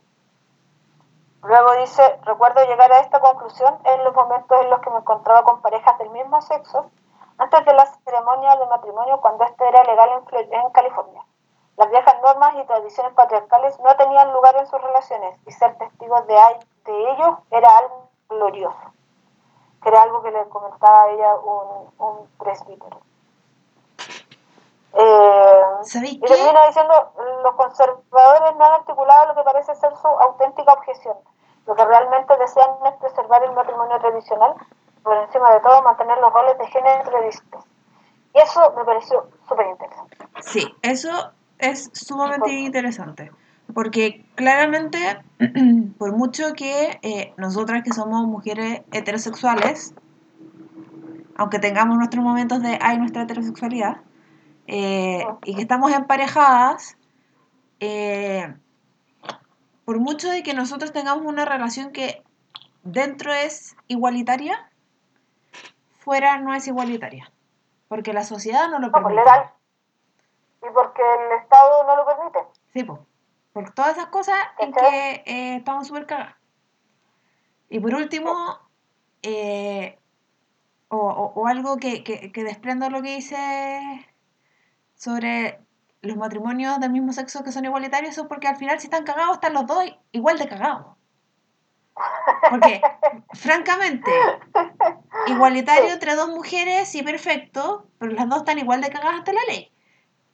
luego 1.43 1.73
dice, 1.75 2.19
recuerdo 2.23 2.63
llegar 2.65 2.91
a 2.91 2.99
esta 2.99 3.19
conclusión 3.19 3.79
en 3.83 4.03
los 4.03 4.13
momentos 4.13 4.61
en 4.61 4.69
los 4.69 4.79
que 4.81 4.89
me 4.91 4.97
encontraba 4.97 5.43
con 5.43 5.61
parejas 5.61 5.97
del 5.97 6.11
mismo 6.11 6.41
sexo, 6.41 6.89
antes 7.37 7.65
de 7.65 7.73
la 7.73 7.85
ceremonia 7.85 8.55
de 8.57 8.67
matrimonio 8.67 9.19
cuando 9.21 9.45
esto 9.45 9.63
era 9.63 9.83
legal 9.83 10.23
en, 10.31 10.69
California. 10.71 11.25
Las 11.77 11.89
viejas 11.89 12.15
normas 12.21 12.53
y 12.55 12.65
tradiciones 12.65 13.13
patriarcales 13.13 13.79
no 13.79 13.95
tenían 13.95 14.33
lugar 14.33 14.55
en 14.57 14.67
sus 14.67 14.81
relaciones 14.81 15.39
y 15.47 15.51
ser 15.51 15.77
testigos 15.77 16.27
de, 16.27 16.35
de 16.83 17.11
ello 17.11 17.39
era 17.49 17.77
algo 17.77 18.09
glorioso, 18.27 18.91
era 19.85 20.01
algo 20.01 20.21
que 20.21 20.31
le 20.31 20.47
comentaba 20.49 21.03
a 21.03 21.09
ella 21.11 21.35
un, 21.35 21.93
un 21.97 22.27
presbítero. 22.37 22.99
Eh, 24.93 25.61
¿Sabéis 25.83 26.13
y 26.13 26.19
termina 26.19 26.65
diciendo, 26.67 27.13
los 27.43 27.53
conservadores 27.55 28.55
no 28.57 28.65
han 28.65 28.71
articulado 28.73 29.27
lo 29.27 29.35
que 29.35 29.43
parece 29.43 29.75
ser 29.75 29.95
su 29.95 30.07
auténtica 30.07 30.73
objeción. 30.73 31.15
Lo 31.67 31.75
que 31.75 31.85
realmente 31.85 32.35
desean 32.37 32.71
es 32.85 32.93
preservar 32.99 33.43
el 33.43 33.51
matrimonio 33.53 33.99
tradicional, 33.99 34.55
por 35.03 35.15
encima 35.17 35.51
de 35.51 35.59
todo 35.59 35.83
mantener 35.83 36.17
los 36.17 36.33
roles 36.33 36.57
de 36.57 36.67
género 36.67 37.03
previstos. 37.03 37.63
Y 38.33 38.39
eso 38.39 38.73
me 38.75 38.83
pareció 38.83 39.27
súper 39.47 39.67
interesante. 39.67 40.17
Sí, 40.41 40.75
eso 40.81 41.31
es 41.59 41.89
sumamente 41.93 42.51
interesante. 42.51 43.31
Porque 43.73 44.25
claramente, 44.35 45.21
por 45.99 46.15
mucho 46.15 46.53
que 46.55 46.99
eh, 47.03 47.33
nosotras 47.37 47.83
que 47.83 47.93
somos 47.93 48.25
mujeres 48.25 48.81
heterosexuales, 48.91 49.93
aunque 51.37 51.59
tengamos 51.59 51.97
nuestros 51.97 52.23
momentos 52.23 52.61
de 52.61 52.79
ay 52.81 52.97
nuestra 52.97 53.23
heterosexualidad, 53.23 53.97
eh, 54.71 55.25
y 55.45 55.55
que 55.55 55.61
estamos 55.61 55.91
emparejadas, 55.91 56.97
eh, 57.79 58.53
por 59.85 59.99
mucho 59.99 60.29
de 60.29 60.43
que 60.43 60.53
nosotros 60.53 60.91
tengamos 60.93 61.25
una 61.25 61.45
relación 61.45 61.91
que 61.91 62.21
dentro 62.83 63.33
es 63.33 63.75
igualitaria, 63.87 64.69
fuera 65.99 66.37
no 66.37 66.53
es 66.53 66.67
igualitaria. 66.67 67.31
Porque 67.87 68.13
la 68.13 68.23
sociedad 68.23 68.67
no 68.69 68.77
lo 68.79 68.87
No, 68.87 68.91
pues 68.91 69.03
permite. 69.03 69.21
legal. 69.21 69.51
Y 70.61 70.73
porque 70.73 71.01
el 71.01 71.41
Estado 71.41 71.83
no 71.87 71.95
lo 71.95 72.05
permite. 72.05 72.39
Sí, 72.73 72.83
po. 72.83 73.05
Por 73.53 73.71
todas 73.73 73.97
esas 73.97 74.07
cosas 74.07 74.37
en 74.59 74.71
que 74.71 75.23
eh, 75.25 75.55
estamos 75.55 75.87
súper 75.87 76.05
cagadas. 76.05 76.35
Y 77.69 77.79
por 77.79 77.95
último, 77.95 78.59
eh, 79.23 79.97
o, 80.89 80.97
o- 80.97 81.33
o 81.41 81.47
algo 81.47 81.77
que, 81.77 82.03
que, 82.03 82.31
que 82.31 82.43
desprendo 82.43 82.89
lo 82.91 83.01
que 83.01 83.15
dice 83.15 84.05
sobre 84.99 85.57
los 86.01 86.17
matrimonios 86.17 86.77
del 86.81 86.91
mismo 86.91 87.13
sexo 87.13 87.41
que 87.43 87.53
son 87.53 87.63
igualitarios, 87.63 88.11
eso 88.11 88.23
es 88.23 88.27
porque 88.27 88.49
al 88.49 88.57
final 88.57 88.79
si 88.79 88.87
están 88.87 89.05
cagados 89.05 89.35
están 89.35 89.53
los 89.53 89.65
dos 89.65 89.81
igual 90.11 90.37
de 90.37 90.49
cagados. 90.49 90.97
Porque, 92.49 92.81
francamente, 93.33 94.11
igualitario 95.27 95.93
entre 95.93 96.15
dos 96.15 96.27
mujeres, 96.27 96.89
sí, 96.89 97.01
perfecto, 97.01 97.87
pero 97.97 98.11
las 98.11 98.27
dos 98.27 98.39
están 98.39 98.59
igual 98.59 98.81
de 98.81 98.89
cagadas 98.89 99.19
ante 99.19 99.31
la 99.31 99.41
ley. 99.47 99.71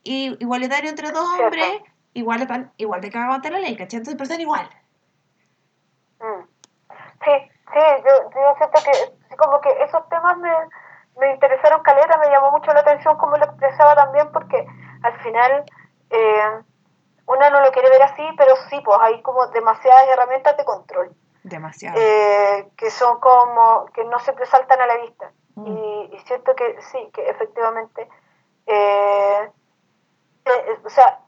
Y 0.02 0.36
igualitario 0.40 0.90
entre 0.90 1.12
dos 1.12 1.28
hombres, 1.38 1.82
igual 2.14 2.42
están 2.42 2.72
igual 2.76 3.00
de 3.00 3.10
cagados 3.10 3.36
ante 3.36 3.50
la 3.50 3.60
ley, 3.60 3.76
¿cachai? 3.76 3.98
Entonces, 3.98 4.14
pero 4.14 4.24
están 4.24 4.40
igual. 4.40 4.68
Mm. 6.18 6.42
Sí, 7.24 7.32
sí, 7.72 7.80
yo, 8.04 8.30
yo 8.34 8.54
siento 8.58 8.80
que 8.84 9.36
como 9.36 9.60
que 9.60 9.70
esos 9.84 10.08
temas 10.08 10.36
me, 10.38 10.50
me 11.18 11.32
interesaron 11.32 11.82
caleta, 11.82 12.18
me 12.18 12.30
llamó 12.30 12.50
mucho 12.50 12.72
la 12.72 12.80
atención 12.80 13.16
como 13.16 13.36
lo 13.36 13.44
expresaba 13.44 13.94
también, 13.94 14.30
porque 14.32 14.66
al 15.02 15.18
final 15.20 15.64
eh, 16.10 16.62
una 17.26 17.50
no 17.50 17.60
lo 17.60 17.72
quiere 17.72 17.90
ver 17.90 18.02
así, 18.02 18.22
pero 18.36 18.54
sí, 18.68 18.80
pues 18.84 18.98
hay 19.00 19.20
como 19.22 19.46
demasiadas 19.48 20.06
herramientas 20.08 20.56
de 20.56 20.64
control, 20.64 21.14
Demasiado. 21.42 21.98
eh, 21.98 22.68
que 22.76 22.90
son 22.90 23.20
como, 23.20 23.86
que 23.94 24.04
no 24.04 24.18
siempre 24.20 24.46
saltan 24.46 24.80
a 24.80 24.86
la 24.86 24.96
vista. 24.98 25.32
Mm. 25.56 25.66
Y, 25.66 26.10
y 26.12 26.18
siento 26.26 26.54
que 26.54 26.80
sí, 26.82 27.10
que 27.12 27.28
efectivamente, 27.28 28.08
eh, 28.66 29.50
eh, 30.44 30.80
o 30.84 30.90
sea, 30.90 31.20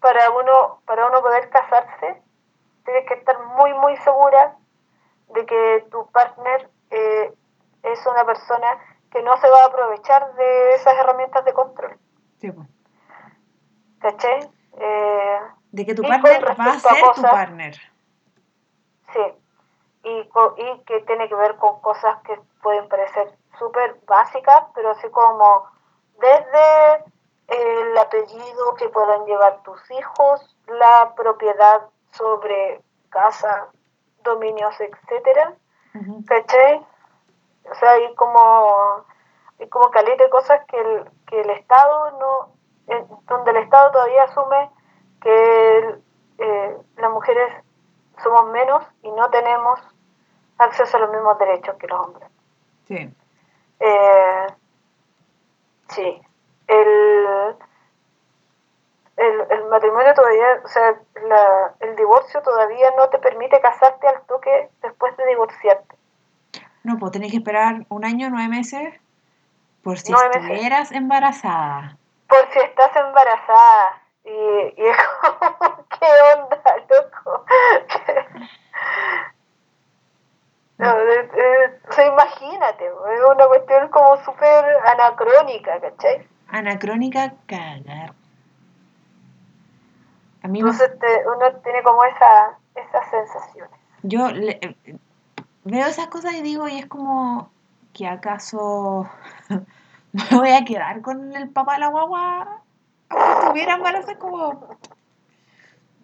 para 0.00 0.30
uno, 0.30 0.80
para 0.86 1.06
uno 1.06 1.20
poder 1.20 1.50
casarse, 1.50 2.22
tienes 2.84 3.06
que 3.06 3.14
estar 3.14 3.38
muy, 3.56 3.74
muy 3.74 3.96
segura 3.98 4.56
de 5.28 5.46
que 5.46 5.86
tu 5.90 6.10
partner 6.10 6.70
eh, 6.90 7.32
es 7.82 8.06
una 8.06 8.24
persona 8.24 8.78
que 9.10 9.22
no 9.22 9.36
se 9.38 9.48
va 9.48 9.62
a 9.64 9.66
aprovechar 9.66 10.34
de 10.34 10.74
esas 10.74 10.94
herramientas 10.98 11.44
de 11.44 11.52
control. 11.52 11.98
Sí, 12.40 12.50
pues. 12.52 12.68
¿Cachai? 14.00 14.50
Eh, 14.78 15.40
De 15.72 15.84
que 15.86 15.94
tu 15.94 16.02
partner 16.02 16.44
va 16.58 16.64
a 16.72 16.78
ser 16.78 17.12
tu 17.14 17.22
partner. 17.22 17.74
sí. 19.12 19.20
Y, 20.02 20.30
y 20.56 20.78
que 20.86 21.00
tiene 21.02 21.28
que 21.28 21.34
ver 21.34 21.56
con 21.56 21.78
cosas 21.82 22.22
que 22.22 22.40
pueden 22.62 22.88
parecer 22.88 23.36
súper 23.58 24.00
básicas, 24.06 24.62
pero 24.74 24.92
así 24.92 25.06
como 25.10 25.66
desde 26.18 27.04
el 27.48 27.98
apellido 27.98 28.74
que 28.78 28.88
puedan 28.88 29.26
llevar 29.26 29.62
tus 29.62 29.78
hijos, 29.90 30.56
la 30.68 31.12
propiedad 31.14 31.82
sobre 32.12 32.80
casa, 33.10 33.68
dominios, 34.22 34.74
etcétera, 34.80 35.54
Ujú. 35.94 36.24
¿cachai? 36.26 36.86
O 37.68 37.74
sea, 37.74 37.90
hay 37.92 38.14
como, 38.14 39.04
hay 39.58 39.68
como 39.68 39.90
caleta 39.90 40.24
de 40.24 40.30
cosas 40.30 40.64
que 40.66 40.78
el, 40.78 41.10
que 41.26 41.40
el 41.40 41.50
Estado 41.50 42.10
no, 42.12 42.52
donde 43.26 43.50
el 43.50 43.56
Estado 43.58 43.90
todavía 43.92 44.24
asume 44.24 44.70
que 45.20 45.78
el- 45.78 46.02
eh, 46.38 46.76
las 46.96 47.10
mujeres 47.10 47.52
somos 48.22 48.46
menos 48.46 48.84
y 49.02 49.10
no 49.12 49.28
tenemos 49.30 49.78
acceso 50.58 50.96
a 50.96 51.00
los 51.00 51.10
mismos 51.10 51.38
derechos 51.38 51.74
que 51.76 51.86
los 51.86 52.00
hombres. 52.00 52.28
Sí. 52.86 53.14
Eh, 53.80 54.46
sí, 55.88 56.22
el, 56.66 57.56
el, 59.16 59.46
el 59.50 59.64
matrimonio 59.66 60.14
todavía, 60.14 60.60
o 60.64 60.68
sea, 60.68 60.98
la, 61.26 61.74
el 61.80 61.96
divorcio 61.96 62.42
todavía 62.42 62.90
no 62.96 63.08
te 63.10 63.18
permite 63.18 63.60
casarte 63.60 64.08
al 64.08 64.22
toque 64.22 64.70
después 64.82 65.16
de 65.16 65.26
divorciarte. 65.26 65.96
No, 66.84 66.98
pues 66.98 67.12
tenés 67.12 67.30
que 67.30 67.38
esperar 67.38 67.84
un 67.88 68.04
año, 68.04 68.28
nueve 68.30 68.48
meses, 68.48 68.94
por 69.82 69.98
si 69.98 70.12
Nueve 70.12 70.28
meses. 70.28 70.42
estuvieras 70.50 70.92
embarazada. 70.92 71.96
por 72.28 72.48
si 72.52 72.58
estás 72.60 72.94
embarazada. 72.96 74.02
Y, 74.24 74.30
y 74.30 74.86
es 74.86 74.96
como, 75.20 75.86
¿qué 75.88 76.06
onda, 76.36 76.62
loco? 76.88 77.44
No, 80.78 80.88
o 80.94 81.92
sea, 81.92 82.06
imagínate, 82.06 82.86
es 82.86 83.20
una 83.34 83.46
cuestión 83.48 83.88
como 83.90 84.16
súper 84.24 84.64
anacrónica, 84.86 85.78
¿cachai? 85.78 86.26
Anacrónica, 86.48 87.34
cagar. 87.46 88.14
A 90.42 90.48
mí 90.48 90.62
me- 90.62 90.70
Entonces 90.70 90.98
te- 90.98 91.28
uno 91.28 91.52
tiene 91.62 91.82
como 91.82 92.02
esa, 92.04 92.56
esas 92.74 93.10
sensaciones. 93.10 93.78
yo 94.04 94.28
le- 94.30 94.58
veo 95.70 95.86
esas 95.86 96.08
cosas 96.08 96.34
y 96.34 96.42
digo, 96.42 96.68
y 96.68 96.78
es 96.78 96.86
como 96.86 97.50
que 97.92 98.06
acaso 98.06 99.08
me 100.12 100.36
voy 100.36 100.50
a 100.50 100.64
quedar 100.64 101.00
con 101.02 101.34
el 101.34 101.50
papá 101.50 101.74
de 101.74 101.80
la 101.80 101.88
guagua 101.88 102.62
aunque 103.08 103.40
estuviera 103.40 103.74
embarazada 103.74 104.18
como 104.18 104.68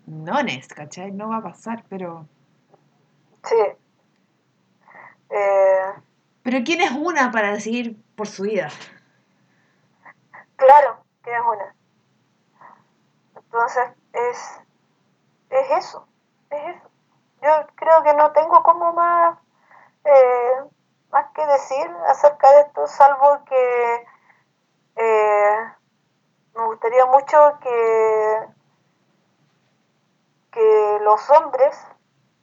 no 0.06 0.38
es, 0.38 0.68
¿cachai? 0.68 1.10
No 1.10 1.28
va 1.30 1.38
a 1.38 1.42
pasar, 1.42 1.84
pero 1.88 2.26
Sí. 3.46 3.54
Eh, 5.30 5.92
pero 6.42 6.58
quién 6.64 6.80
es 6.80 6.90
una 6.92 7.30
para 7.30 7.52
decidir 7.52 7.96
por 8.16 8.26
su 8.26 8.42
vida. 8.42 8.68
claro, 10.56 10.98
que 11.22 11.30
es 11.32 11.40
una. 11.40 11.74
Entonces, 13.36 13.84
es, 14.12 14.60
es 15.50 15.70
eso, 15.78 16.06
es 16.50 16.76
eso. 16.76 16.90
Yo 17.42 17.66
creo 17.76 18.02
que 18.02 18.14
no 18.14 18.32
tengo 18.32 18.62
como 18.62 18.92
más, 18.92 19.38
eh, 20.06 20.64
más 21.10 21.26
que 21.32 21.46
decir 21.46 21.90
acerca 22.06 22.52
de 22.52 22.60
esto, 22.60 22.86
salvo 22.86 23.44
que 23.44 24.06
eh, 24.96 25.72
me 26.54 26.64
gustaría 26.66 27.06
mucho 27.06 27.58
que, 27.60 28.46
que 30.52 30.98
los 31.02 31.30
hombres, 31.30 31.78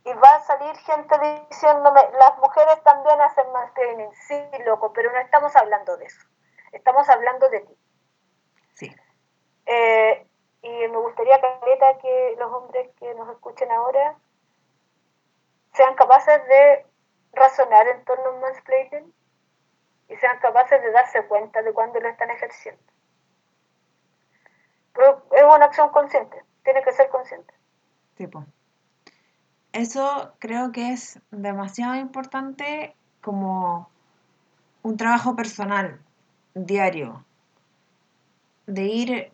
y 0.06 0.14
va 0.14 0.36
a 0.36 0.42
salir 0.42 0.76
gente 0.78 1.18
diciéndome, 1.50 2.02
las 2.20 2.38
mujeres 2.40 2.82
también 2.84 3.22
hacen 3.22 3.52
mansplaining, 3.52 4.14
sí, 4.28 4.44
loco, 4.66 4.92
pero 4.94 5.12
no 5.12 5.20
estamos 5.20 5.56
hablando 5.56 5.96
de 5.98 6.06
eso, 6.06 6.28
estamos 6.72 7.08
hablando 7.10 7.50
de 7.50 7.62
ti. 7.62 7.78
Sí. 8.76 8.96
Eh, 9.66 10.28
y 10.62 10.88
me 10.88 10.98
gustaría, 10.98 11.40
Caleta, 11.40 11.98
que 12.00 12.36
los 12.38 12.52
hombres 12.52 12.90
que 12.98 13.14
nos 13.16 13.30
escuchen 13.30 13.72
ahora 13.72 14.16
sean 15.74 15.96
capaces 15.96 16.46
de 16.48 16.86
razonar 17.34 17.88
en 17.88 18.04
torno 18.06 18.26
a 18.26 18.32
un 18.32 18.42
mansplaining 18.42 19.14
y 20.10 20.16
sean 20.18 20.40
capaces 20.40 20.82
de 20.82 20.92
darse 20.92 21.26
cuenta 21.26 21.62
de 21.62 21.74
cuándo 21.74 22.00
lo 22.00 22.08
están 22.08 22.30
ejerciendo. 22.30 22.82
Pero 24.94 25.26
es 25.32 25.44
una 25.44 25.66
acción 25.66 25.90
consciente, 25.90 26.44
tiene 26.64 26.84
que 26.84 26.92
ser 26.92 27.10
consciente. 27.10 27.54
Tipo. 28.16 28.46
Eso 29.72 30.34
creo 30.38 30.72
que 30.72 30.92
es 30.94 31.20
demasiado 31.32 31.96
importante 31.96 32.96
como 33.22 33.90
un 34.84 34.98
trabajo 34.98 35.36
personal, 35.36 36.00
diario, 36.54 37.26
de 38.68 38.84
ir 38.84 39.34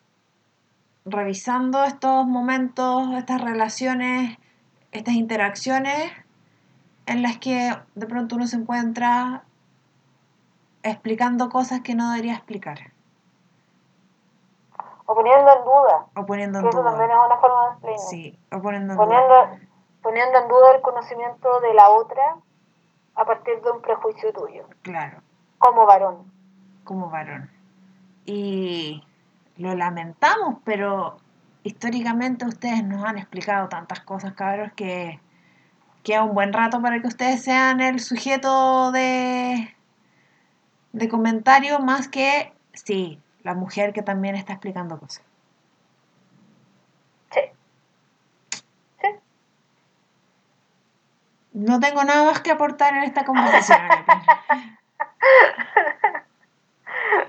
revisando 1.03 1.83
estos 1.83 2.25
momentos, 2.25 3.09
estas 3.17 3.41
relaciones, 3.41 4.37
estas 4.91 5.15
interacciones 5.15 6.11
en 7.09 7.23
las 7.23 7.37
que 7.39 7.75
de 7.95 8.05
pronto 8.05 8.35
uno 8.35 8.45
se 8.45 8.55
encuentra 8.55 9.43
explicando 10.83 11.49
cosas 11.49 11.81
que 11.81 11.95
no 11.95 12.11
debería 12.11 12.35
explicar 12.35 12.77
O 15.05 15.15
poniendo 15.15 15.51
en 15.51 15.63
duda, 15.63 16.05
o 16.15 16.25
poniendo 16.25 16.59
en 16.59 16.67
eso 16.67 16.83
también 16.83 17.09
es 17.09 17.17
una 17.25 17.37
forma 17.37 17.61
de 17.61 17.67
mansplaining. 17.71 17.99
Sí, 18.09 18.39
o 18.51 18.61
poniendo 18.61 18.93
en 18.93 18.99
duda. 18.99 19.59
Poniendo 20.03 20.37
en 20.39 20.47
duda 20.47 20.75
el 20.75 20.81
conocimiento 20.81 21.59
de 21.61 21.73
la 21.73 21.89
otra 21.89 22.35
a 23.15 23.25
partir 23.25 23.59
de 23.61 23.71
un 23.71 23.81
prejuicio 23.81 24.31
tuyo, 24.31 24.65
Claro. 24.83 25.21
como 25.57 25.85
varón. 25.87 26.31
como 26.83 27.09
varón. 27.09 27.49
Y 28.25 29.03
lo 29.57 29.73
lamentamos, 29.75 30.59
pero 30.63 31.17
históricamente 31.63 32.45
ustedes 32.45 32.83
nos 32.83 33.03
han 33.03 33.17
explicado 33.17 33.67
tantas 33.67 33.99
cosas, 34.01 34.33
cabros, 34.33 34.71
que 34.73 35.19
queda 36.09 36.23
un 36.23 36.33
buen 36.33 36.51
rato 36.53 36.81
para 36.81 36.99
que 37.01 37.07
ustedes 37.07 37.43
sean 37.43 37.81
el 37.81 37.99
sujeto 37.99 38.91
de, 38.91 39.75
de 40.91 41.07
comentario 41.07 41.77
más 41.77 42.07
que, 42.07 42.51
sí, 42.73 43.21
la 43.43 43.53
mujer 43.53 43.93
que 43.93 44.01
también 44.01 44.33
está 44.33 44.53
explicando 44.53 44.99
cosas. 44.99 45.23
Sí. 47.31 47.41
Sí. 48.99 49.07
No 51.53 51.79
tengo 51.79 52.03
nada 52.03 52.23
más 52.23 52.39
que 52.41 52.49
aportar 52.49 52.95
en 52.95 53.03
esta 53.03 53.23
conversación. 53.23 53.79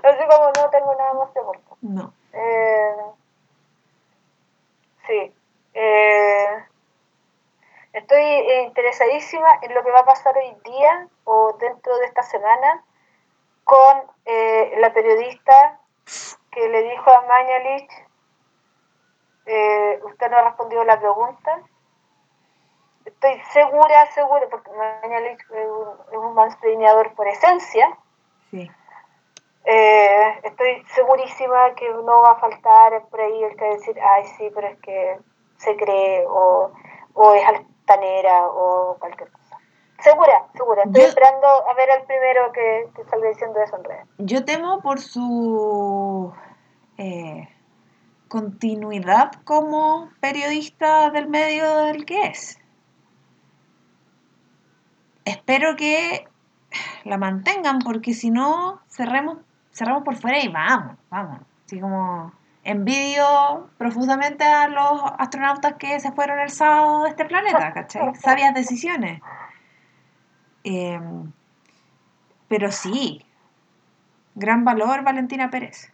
Así 0.03 0.23
como 0.27 0.45
no 0.57 0.69
tengo 0.71 0.95
nada 0.95 1.13
más 1.13 1.29
que 1.31 1.39
aportar. 1.39 1.77
No. 1.81 2.13
Eh, 2.33 2.95
sí. 5.05 5.31
Eh, 5.75 6.70
estoy 7.93 8.23
interesadísima 8.63 9.59
en 9.61 9.73
lo 9.73 9.83
que 9.83 9.91
va 9.91 9.99
a 9.99 10.05
pasar 10.05 10.35
hoy 10.37 10.55
día 10.63 11.07
o 11.25 11.53
dentro 11.59 11.97
de 11.97 12.05
esta 12.05 12.23
semana 12.23 12.83
con 13.63 14.03
eh, 14.25 14.75
la 14.79 14.93
periodista 14.93 15.79
que 16.51 16.67
le 16.67 16.83
dijo 16.83 17.09
a 17.11 17.21
Mañalich, 17.21 17.91
eh, 19.45 19.99
usted 20.03 20.29
no 20.29 20.37
ha 20.37 20.43
respondido 20.43 20.83
la 20.83 20.99
pregunta. 20.99 21.61
Estoy 23.05 23.41
segura, 23.51 24.05
segura, 24.11 24.47
porque 24.49 24.71
Mañalich 24.71 25.39
es 25.51 25.67
un, 25.67 26.19
un 26.19 26.33
mansplaineador 26.33 27.13
por 27.15 27.27
esencia. 27.27 27.97
Sí. 28.51 28.69
Eh, 29.63 30.39
estoy 30.43 30.83
segurísima 30.95 31.75
que 31.75 31.87
no 31.89 32.21
va 32.23 32.31
a 32.31 32.39
faltar 32.39 33.05
por 33.09 33.21
ahí 33.21 33.43
el 33.43 33.55
que 33.55 33.65
decir, 33.65 33.99
ay, 34.01 34.25
sí, 34.37 34.51
pero 34.53 34.67
es 34.67 34.79
que 34.79 35.19
se 35.57 35.75
cree 35.77 36.25
o, 36.27 36.71
o 37.13 37.33
es 37.33 37.47
altanera 37.91 38.47
o 38.47 38.97
cualquier 38.99 39.29
cosa. 39.31 39.57
Segura, 39.99 40.45
segura. 40.55 40.83
Estoy 40.83 41.01
Yo- 41.01 41.07
esperando 41.07 41.47
a 41.47 41.73
ver 41.75 41.91
al 41.91 42.03
primero 42.05 42.51
que, 42.51 42.89
que 42.95 43.03
salga 43.09 43.27
diciendo 43.29 43.59
eso 43.61 43.75
en 43.77 43.83
redes. 43.83 44.05
Yo 44.17 44.45
temo 44.45 44.81
por 44.81 44.99
su 44.99 46.33
eh, 46.97 47.47
continuidad 48.27 49.31
como 49.43 50.09
periodista 50.19 51.11
del 51.11 51.27
medio 51.27 51.77
del 51.77 52.05
que 52.05 52.23
es. 52.27 52.57
Espero 55.25 55.75
que 55.75 56.27
la 57.03 57.17
mantengan 57.17 57.79
porque 57.79 58.13
si 58.13 58.31
no, 58.31 58.81
cerremos, 58.89 59.37
cerramos 59.71 60.03
por 60.03 60.15
fuera 60.15 60.39
y 60.43 60.47
vamos, 60.47 60.97
vamos. 61.09 61.41
Así 61.65 61.79
como 61.79 62.31
envidio 62.63 63.69
profusamente 63.77 64.43
a 64.43 64.67
los 64.67 65.01
astronautas 65.17 65.75
que 65.75 65.99
se 65.99 66.11
fueron 66.11 66.39
el 66.39 66.49
sábado 66.49 67.03
de 67.03 67.09
este 67.09 67.25
planeta, 67.25 67.73
¿cachai? 67.73 68.15
Sabias 68.15 68.53
decisiones. 68.53 69.21
Em, 70.63 71.31
pero 72.47 72.71
sí, 72.71 73.25
gran 74.35 74.63
valor 74.63 75.03
Valentina 75.03 75.49
Pérez. 75.49 75.91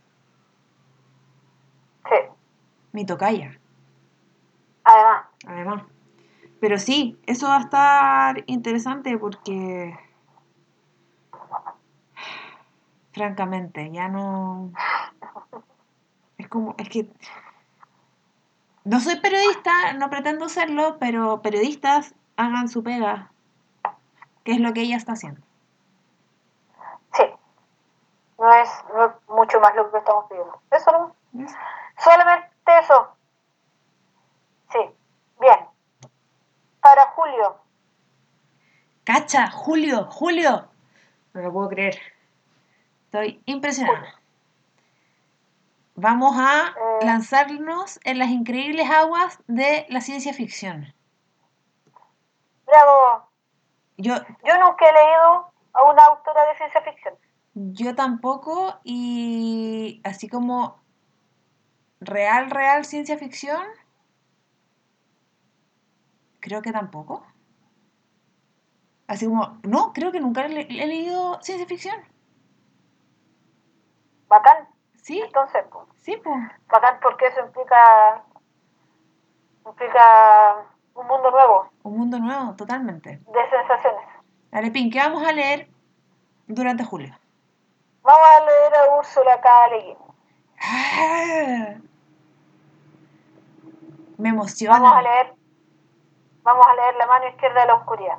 mi 2.92 3.06
tocaya, 3.06 3.60
Además, 4.84 5.26
además. 5.46 5.84
Pero 6.60 6.80
sí, 6.80 7.20
eso 7.28 7.48
va 7.48 7.58
a 7.58 7.62
estar 7.62 8.44
interesante 8.48 9.18
porque, 9.18 9.98
francamente, 13.12 13.92
ya 13.92 14.08
no... 14.08 14.72
Es 16.48 16.52
como, 16.52 16.76
es 16.78 16.88
que... 16.88 17.10
No 18.86 19.02
soy 19.02 19.20
periodista, 19.20 19.92
no 19.98 20.10
pretendo 20.10 20.48
serlo, 20.48 20.98
pero 20.98 21.42
periodistas 21.42 22.16
hagan 22.38 22.70
su 22.70 22.84
pega, 22.84 23.34
que 24.46 24.54
es 24.54 24.62
lo 24.62 24.72
que 24.72 24.80
ella 24.80 24.96
está 24.96 25.12
haciendo. 25.12 25.42
sí. 27.12 27.24
No 28.40 28.54
es, 28.54 28.70
no 28.94 29.08
es 29.08 29.12
mucho 29.28 29.60
más 29.60 29.76
lo 29.76 29.92
que 29.92 29.98
estamos 29.98 30.24
pidiendo. 30.30 30.62
Eso 30.72 30.92
no. 30.94 31.16
¿Ves? 31.34 31.54
Solamente 31.98 32.48
eso. 32.82 33.10
Sí. 34.72 34.80
Bien. 35.42 35.60
Para 36.80 37.08
Julio. 37.08 37.58
¡Cacha! 39.04 39.52
¡Julio! 39.52 40.06
¡Julio! 40.06 40.70
No 41.34 41.42
lo 41.42 41.52
puedo 41.52 41.68
creer. 41.68 42.00
Estoy 43.08 43.42
impresionada. 43.46 44.18
Vamos 46.00 46.36
a 46.38 46.76
Eh. 47.02 47.06
lanzarnos 47.06 48.00
en 48.04 48.20
las 48.20 48.30
increíbles 48.30 48.88
aguas 48.90 49.40
de 49.48 49.88
la 49.90 50.00
ciencia 50.02 50.32
ficción. 50.32 50.94
Bravo. 52.68 53.28
Yo, 53.98 54.14
Yo 54.46 54.58
nunca 54.60 54.86
he 54.88 54.94
leído 54.94 55.52
a 55.74 55.84
una 55.92 56.04
autora 56.06 56.46
de 56.50 56.56
ciencia 56.58 56.82
ficción. 56.84 57.16
yo 57.56 57.96
tampoco, 57.96 58.80
y 58.84 60.00
así 60.04 60.30
como 60.30 60.80
real, 62.00 62.52
real 62.52 62.86
ciencia 62.86 63.18
ficción, 63.18 63.64
creo 66.40 66.62
que 66.62 66.72
tampoco. 66.72 67.26
Así 69.08 69.26
como, 69.26 69.58
no, 69.64 69.94
creo 69.94 70.12
que 70.12 70.20
nunca 70.20 70.46
he, 70.46 70.50
le- 70.50 70.62
he 70.84 70.86
leído 70.86 71.42
ciencia 71.42 71.66
ficción. 71.66 71.96
Bacán. 74.28 74.67
Sí, 75.08 75.22
Entonces, 75.22 75.64
pues, 75.72 75.86
sí, 76.02 76.18
pues. 76.22 76.36
bacán 76.68 77.00
porque 77.02 77.28
eso 77.28 77.40
implica 77.40 78.22
implica 79.66 80.66
un 80.96 81.08
mundo 81.08 81.32
nuevo 81.32 81.70
Un 81.84 81.98
mundo 81.98 82.20
nuevo, 82.20 82.54
totalmente. 82.56 83.12
de 83.26 83.50
sensaciones. 83.50 84.06
Dale, 84.52 84.70
Pin, 84.72 84.92
¿qué 84.92 85.00
vamos 85.00 85.26
a 85.26 85.32
leer 85.32 85.70
durante 86.48 86.84
julio? 86.84 87.18
Vamos 88.04 88.28
a 88.36 88.40
leer 88.44 88.76
a 88.76 88.96
Úrsula 88.98 89.40
K. 89.40 89.68
Le. 89.70 89.98
¡Ah! 90.62 91.76
Me 94.18 94.30
emociona. 94.30 94.78
Vamos 94.78 94.98
a 94.98 95.02
leer 95.04 95.34
vamos 96.44 96.66
a 96.68 96.76
leer 96.76 96.96
La 96.96 97.08
mano 97.08 97.28
izquierda 97.30 97.62
de 97.62 97.68
la 97.68 97.76
oscuridad. 97.76 98.18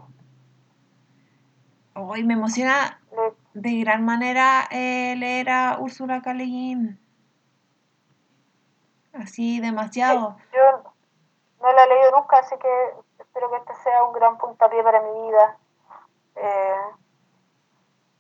Hoy 1.96 2.24
me 2.24 2.32
emociona 2.32 2.98
Le- 3.12 3.34
de 3.60 3.80
gran 3.80 4.04
manera 4.04 4.68
eh, 4.70 5.14
leer 5.16 5.50
a 5.50 5.78
Úrsula 5.78 6.22
K. 6.22 6.32
Así, 9.14 9.60
demasiado. 9.60 10.36
Yo 10.52 10.92
no 11.60 11.72
la 11.72 11.84
he 11.84 11.88
leído 11.88 12.12
nunca, 12.16 12.38
así 12.38 12.54
que 12.56 12.68
espero 13.18 13.50
que 13.50 13.56
este 13.56 13.74
sea 13.82 14.04
un 14.04 14.12
gran 14.12 14.38
puntapié 14.38 14.82
para 14.82 15.02
mi 15.02 15.28
vida. 15.28 15.58
Eh, 16.36 16.94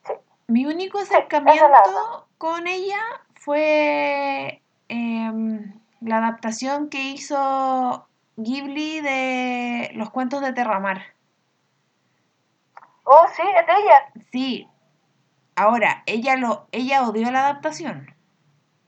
sí. 0.06 0.12
Mi 0.48 0.66
único 0.66 0.98
acercamiento 0.98 2.28
con 2.36 2.66
ella 2.66 3.00
fue 3.34 4.62
em, 4.88 5.80
la 6.00 6.18
adaptación 6.18 6.88
que 6.88 6.98
hizo 6.98 8.08
Ghibli 8.36 9.00
de 9.00 9.90
los 9.94 10.10
cuentos 10.10 10.40
de 10.40 10.52
Terramar. 10.52 11.02
Oh, 13.04 13.26
sí, 13.34 13.42
es 13.42 13.66
de 13.66 13.72
ella. 13.72 14.12
Sí. 14.32 14.68
Ahora, 15.58 16.04
ella 16.06 16.36
lo, 16.36 16.68
ella 16.70 17.02
odió 17.02 17.32
la 17.32 17.40
adaptación. 17.40 18.14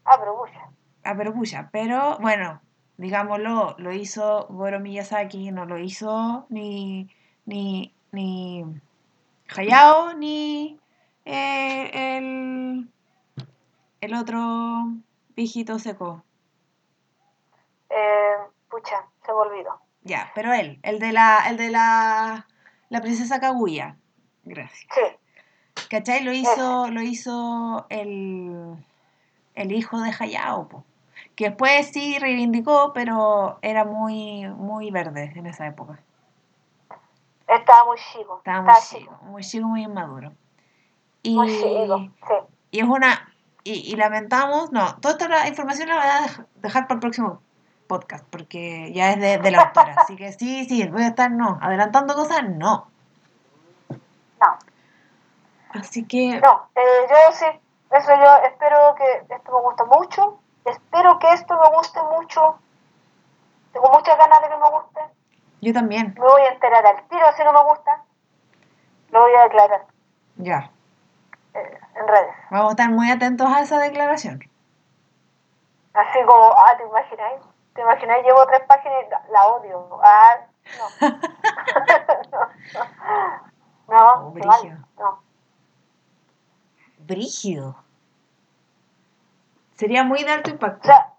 Ah, 0.05 0.17
pero 0.21 0.37
pucha. 0.37 0.71
a 1.03 1.17
pero 1.17 1.35
pero 1.73 2.17
bueno, 2.21 2.61
digámoslo, 2.97 3.75
lo 3.79 3.93
hizo 3.93 4.47
Goro 4.49 4.79
Miyazaki, 4.79 5.51
no 5.51 5.67
lo 5.67 5.79
hizo 5.79 6.47
ni, 6.49 7.11
ni, 7.45 7.93
ni 8.13 8.65
Hayao, 9.57 10.15
ni 10.15 10.79
eh, 11.25 12.19
el, 12.19 12.89
el 14.01 14.15
otro 14.15 14.93
viejito 15.35 15.81
seco. 15.81 16.23
Eh, 17.89 18.37
pucha, 18.69 19.09
se 19.27 19.33
me 19.33 19.39
olvidó. 19.39 19.81
Ya, 20.03 20.31
pero 20.37 20.53
él, 20.53 20.79
el 20.85 21.01
de 21.01 21.11
la, 21.11 21.49
el 21.49 21.57
de 21.57 21.71
la, 21.71 22.47
la 22.91 23.01
princesa 23.01 23.41
Kaguya. 23.41 23.97
Gracias. 24.45 24.87
Sí, 24.95 25.20
¿Cachai? 25.91 26.23
Lo 26.23 26.33
hizo, 26.33 26.89
lo 26.89 27.03
hizo 27.03 27.85
el, 27.89 28.77
el 29.57 29.73
hijo 29.73 30.01
de 30.01 30.15
Hayao, 30.19 30.69
po. 30.69 30.85
que 31.35 31.49
después 31.49 31.89
sí 31.93 32.17
reivindicó, 32.19 32.93
pero 32.95 33.59
era 33.61 33.85
muy, 33.85 34.47
muy 34.47 34.91
verde 34.93 35.33
en 35.35 35.47
esa 35.47 35.67
época. 35.67 35.99
estaba 37.49 37.85
muy 37.87 37.99
chico. 38.13 38.39
Estaba 38.39 38.63
muy 38.63 38.73
estaba 38.73 38.87
chico, 38.87 39.19
muy 39.25 39.43
chico, 39.43 39.67
muy 39.67 39.83
inmaduro. 39.83 40.33
Y, 41.23 41.35
Muy 41.35 41.49
chico, 41.49 41.99
sí. 42.27 42.35
y 42.71 42.79
es 42.81 42.87
una, 42.89 43.29
y, 43.65 43.73
y 43.93 43.97
lamentamos, 43.97 44.73
no, 44.73 44.97
toda 45.01 45.15
esta 45.19 45.49
información 45.49 45.89
la 45.89 45.97
voy 45.97 46.05
a 46.05 46.21
dej- 46.27 46.47
dejar 46.63 46.85
para 46.87 46.95
el 46.95 47.01
próximo 47.01 47.43
podcast, 47.89 48.25
porque 48.31 48.91
ya 48.95 49.11
es 49.11 49.21
de, 49.21 49.39
de 49.39 49.51
la 49.51 49.63
autora, 49.65 49.97
así 49.99 50.15
que 50.17 50.33
sí, 50.33 50.65
sí, 50.67 50.87
voy 50.89 51.03
a 51.03 51.09
estar, 51.09 51.31
no, 51.33 51.59
adelantando 51.61 52.15
cosas, 52.15 52.49
no. 52.49 52.87
No, 54.41 54.59
Así 55.75 56.07
que, 56.07 56.41
no, 56.41 56.69
eh, 56.75 57.07
yo 57.09 57.17
sí, 57.33 57.47
eso 57.91 58.15
yo 58.17 58.37
espero 58.47 58.95
que 58.97 59.35
esto 59.35 59.53
me 59.53 59.61
guste 59.61 59.85
mucho, 59.85 60.41
espero 60.65 61.19
que 61.19 61.29
esto 61.33 61.55
me 61.55 61.69
guste 61.77 62.03
mucho, 62.03 62.59
tengo 63.73 63.91
muchas 63.93 64.17
ganas 64.19 64.41
de 64.43 64.49
que 64.49 64.57
me 64.57 64.71
guste, 64.71 65.01
yo 65.61 65.73
también, 65.73 66.15
me 66.19 66.27
voy 66.27 66.43
a 66.43 66.53
enterar 66.53 66.85
al 66.87 67.03
tiro 67.09 67.27
si 67.37 67.45
no 67.45 67.53
me 67.53 67.63
gusta, 67.65 68.03
lo 69.11 69.21
voy 69.21 69.35
a 69.35 69.43
declarar 69.45 69.87
ya. 70.37 70.71
eh, 71.55 71.79
en 71.95 72.09
redes, 72.09 72.35
Vamos 72.51 72.69
a 72.69 72.71
estar 72.71 72.91
muy 72.91 73.11
atentos 73.11 73.49
a 73.49 73.61
esa 73.61 73.79
declaración. 73.79 74.41
así 75.95 76.19
como, 76.27 76.53
ah, 76.57 76.77
¿te 76.77 76.85
imagináis? 76.85 77.41
¿Te 77.75 77.83
imagináis? 77.83 78.25
Llevo 78.25 78.45
tres 78.47 78.63
páginas 78.67 79.05
y 79.07 79.11
la, 79.11 79.23
la 79.31 79.47
odio, 79.49 80.01
ah, 80.03 80.37
no. 80.79 81.09
no, 83.89 84.31
brígido. 84.33 84.79
no. 84.99 85.30
Brígido. 87.07 87.77
Sería 89.75 90.05
muy 90.05 90.23
de 90.25 90.31
alto 90.31 90.51
O 90.51 90.53
impacto. 90.55 90.87
sea, 90.87 91.13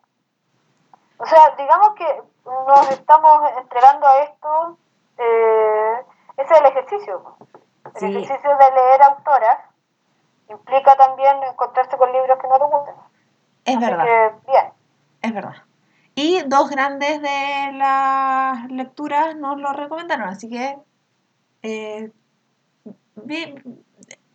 o 1.17 1.25
sea, 1.25 1.55
digamos 1.57 1.95
que 1.95 2.21
nos 2.45 2.91
estamos 2.91 3.41
entregando 3.57 4.07
a 4.07 4.19
esto, 4.23 4.77
eh, 5.17 5.93
ese 6.38 6.53
es 6.53 6.59
el 6.59 6.65
ejercicio. 6.67 7.36
El 7.86 7.99
Sí. 7.99 8.05
ejercicio 8.05 8.49
de 8.57 8.71
leer 8.71 9.03
autoras 9.03 9.57
implica 10.49 10.95
también 10.95 11.41
encontrarse 11.43 11.97
con 11.97 12.11
libros 12.11 12.38
que 12.39 12.47
no 12.47 12.57
te 12.57 12.65
gusten. 12.65 12.95
Es 13.65 13.77
Así 13.77 13.86
verdad, 13.86 14.05
que, 14.05 14.51
bien, 14.51 14.73
es 15.21 15.34
verdad. 15.34 15.55
Y 16.15 16.41
dos 16.43 16.69
grandes 16.69 17.21
de 17.21 17.71
las 17.73 18.69
lecturas 18.69 19.36
nos 19.36 19.57
lo 19.57 19.71
recomendaron, 19.73 20.27
así 20.29 20.49
que 20.49 20.77
eh, 21.63 22.11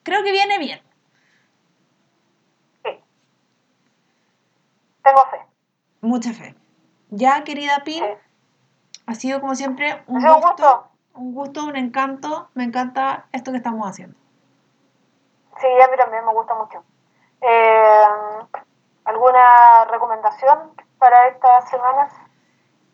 creo 0.03 0.22
que 0.22 0.30
viene 0.32 0.59
bien. 0.59 0.80
sí. 2.84 2.90
Tengo 5.03 5.24
fe. 5.30 5.40
Mucha 6.07 6.33
fe. 6.33 6.55
Ya, 7.11 7.43
querida 7.43 7.83
Pin, 7.85 8.05
Sí. 8.05 9.01
ha 9.09 9.15
sido 9.15 9.41
como 9.41 9.57
siempre 9.57 10.05
un 10.07 10.21
sido 10.21 10.37
un 10.37 10.41
gusto, 10.41 10.51
gusto. 10.51 10.89
un 11.15 11.35
gusto, 11.35 11.65
un 11.65 11.77
encanto. 11.77 12.49
Me 12.55 12.63
encanta 12.63 13.27
esto 13.33 13.51
que 13.51 13.57
estamos 13.59 13.89
haciendo. 13.89 14.17
Sí, 15.61 15.67
a 15.67 15.91
mí 15.91 15.97
también 15.97 16.25
me 16.25 16.33
gusta 16.33 16.55
mucho. 16.55 16.85
Eh, 17.41 18.05
¿Alguna 19.05 19.85
recomendación 19.91 20.59
para 20.99 21.29
estas 21.29 21.69
semanas? 21.71 22.13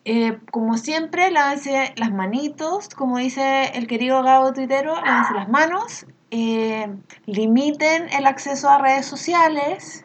Eh, 0.05 0.39
como 0.51 0.79
siempre, 0.79 1.31
lávense 1.31 1.93
las 1.97 2.13
manitos, 2.13 2.89
como 2.95 3.19
dice 3.19 3.77
el 3.77 3.87
querido 3.87 4.23
Gabo 4.23 4.53
Tuitero, 4.55 4.95
lávense 5.01 5.35
las 5.35 5.49
manos, 5.49 6.07
eh, 6.31 6.89
limiten 7.27 8.09
el 8.11 8.27
acceso 8.27 8.69
a 8.71 8.79
redes 8.79 9.07
sociales, 9.07 10.05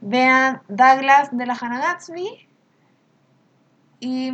vean 0.00 0.62
Douglas 0.68 1.28
de 1.32 1.46
la 1.46 1.54
Hannah 1.54 1.80
Gatsby 1.80 2.48
y, 4.00 4.32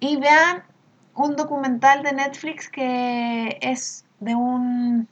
y 0.00 0.16
vean 0.16 0.64
un 1.14 1.36
documental 1.36 2.02
de 2.02 2.12
Netflix 2.12 2.68
que 2.68 3.58
es 3.60 4.04
de 4.20 4.34
un 4.34 5.08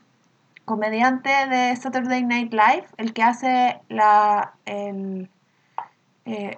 comediante 0.65 1.31
de 1.49 1.75
Saturday 1.77 2.23
Night 2.23 2.53
Live, 2.53 2.87
el 2.97 3.13
que 3.13 3.23
hace 3.23 3.81
la, 3.89 4.55
el, 4.67 5.29
eh, 6.27 6.57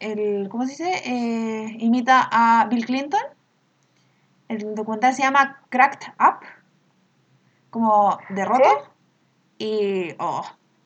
el, 0.00 0.48
¿cómo 0.48 0.64
se 0.64 0.70
dice? 0.70 1.02
Eh, 1.04 1.76
imita 1.78 2.28
a 2.30 2.66
Bill 2.66 2.84
Clinton. 2.84 3.20
El 4.48 4.74
documental 4.74 5.14
se 5.14 5.22
llama 5.22 5.60
Cracked 5.68 6.12
Up, 6.18 6.40
como 7.70 8.18
derroto. 8.30 8.90
Y, 9.58 10.14
oh, 10.18 10.44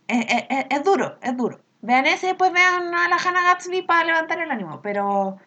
es, 0.09 0.27
es- 0.49 0.67
es 0.71 0.85
duro, 0.85 1.17
es 1.21 1.37
duro. 1.37 1.61
Vean 1.83 2.07
ese 2.07 2.27
y 2.27 2.29
después 2.31 2.53
vean 2.53 2.95
a 2.95 3.09
la 3.09 3.17
Hannah 3.17 3.43
Gatsby 3.43 3.83
para 3.83 4.05
levantar 4.05 4.39
el 4.39 4.51
ánimo, 4.51 4.81
pero 4.83 5.39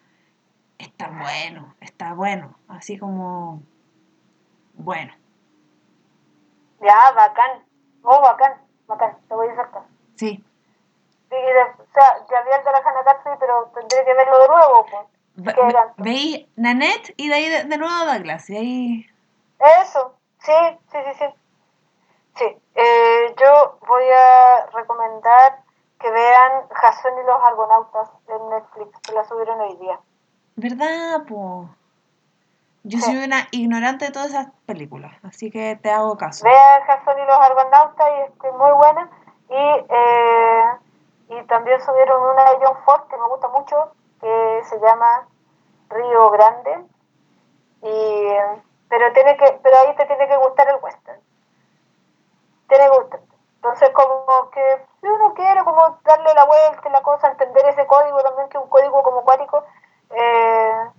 está 0.78 1.08
bueno, 1.08 1.74
está 1.80 2.12
bueno, 2.12 2.56
así 2.68 2.98
como 2.98 3.62
bueno. 4.74 5.12
Ya, 6.80 7.12
bacán. 7.14 7.64
Oh, 8.02 8.20
bacán, 8.20 8.54
bacán. 8.86 9.16
Te 9.28 9.34
voy 9.34 9.48
a 9.48 9.52
hacer 9.52 9.70
caso. 9.70 9.86
Sí. 10.16 10.44
Y 11.30 11.34
de- 11.34 11.62
o 11.82 11.86
sea, 11.92 12.18
ya 12.30 12.42
vi 12.42 12.50
el 12.56 12.64
de 12.64 12.70
la 12.70 12.78
Hannah 12.78 13.02
Gatsby, 13.02 13.30
pero 13.40 13.70
tendré 13.74 14.04
que 14.04 14.14
verlo 14.14 14.38
de 14.40 14.48
nuevo. 14.48 14.86
Pues. 14.90 15.02
Ve- 15.36 15.54
Qué 15.54 15.62
ve- 15.62 15.72
gran- 15.72 15.94
veis 15.98 16.46
Nanette 16.56 17.14
y 17.16 17.28
de 17.28 17.34
ahí 17.34 17.48
de, 17.48 17.64
de 17.64 17.78
nuevo 17.78 18.04
Douglas. 18.04 18.48
Y 18.50 18.56
ahí. 18.56 19.06
Eso, 19.82 20.14
sí, 20.40 20.52
sí, 20.92 20.98
sí, 21.06 21.12
sí. 21.18 21.24
Sí, 22.36 22.44
eh, 22.74 23.34
yo 23.38 23.78
voy 23.86 24.04
a 24.10 24.66
recomendar 24.72 25.60
que 25.98 26.10
vean 26.10 26.68
Jason 26.70 27.12
y 27.18 27.26
los 27.26 27.42
Argonautas 27.42 28.10
en 28.28 28.48
Netflix, 28.50 29.00
que 29.00 29.12
la 29.12 29.24
subieron 29.24 29.60
hoy 29.60 29.76
día. 29.76 29.98
¿Verdad, 30.56 31.24
po? 31.26 31.68
Yo 32.82 32.98
Sí. 32.98 33.04
soy 33.04 33.24
una 33.24 33.48
ignorante 33.50 34.04
de 34.04 34.12
todas 34.12 34.28
esas 34.28 34.48
películas, 34.66 35.12
así 35.24 35.50
que 35.50 35.76
te 35.76 35.90
hago 35.90 36.16
caso. 36.16 36.44
Vean 36.44 36.82
Jason 36.86 37.18
y 37.18 37.24
los 37.24 37.38
Argonautas 37.38 38.08
y 38.10 38.46
es 38.46 38.52
muy 38.54 38.72
buena. 38.72 39.10
Y, 39.48 39.86
eh, 39.88 40.64
y 41.30 41.42
también 41.46 41.80
subieron 41.80 42.22
una 42.22 42.44
de 42.44 42.58
John 42.64 42.76
Ford 42.84 43.08
que 43.08 43.16
me 43.16 43.26
gusta 43.28 43.48
mucho, 43.48 43.92
que 44.20 44.60
se 44.64 44.78
llama 44.80 45.26
Río 45.88 46.30
Grande. 46.30 46.84
Y, 47.82 48.28
pero, 48.88 49.12
tiene 49.12 49.36
que, 49.36 49.58
pero 49.62 49.76
ahí 49.78 49.96
te 49.96 50.06
tiene 50.06 50.28
que 50.28 50.36
gustar 50.36 50.68
el 50.68 50.76
western. 50.82 51.20
Tiene 52.68 52.84
que 52.84 52.96
gustarte. 52.98 53.26
Entonces, 53.56 53.90
como 53.90 54.50
que 54.50 54.86
si 55.00 55.06
uno 55.08 55.34
quiere 55.34 55.64
como 55.64 55.98
darle 56.04 56.34
la 56.34 56.44
vuelta 56.44 56.88
y 56.88 56.92
la 56.92 57.02
cosa, 57.02 57.28
entender 57.28 57.66
ese 57.66 57.86
código 57.86 58.20
también, 58.22 58.48
que 58.48 58.58
es 58.58 58.62
un 58.64 58.70
código 58.70 59.02
como 59.02 59.22
cuático, 59.22 59.64
eh, 60.10 60.90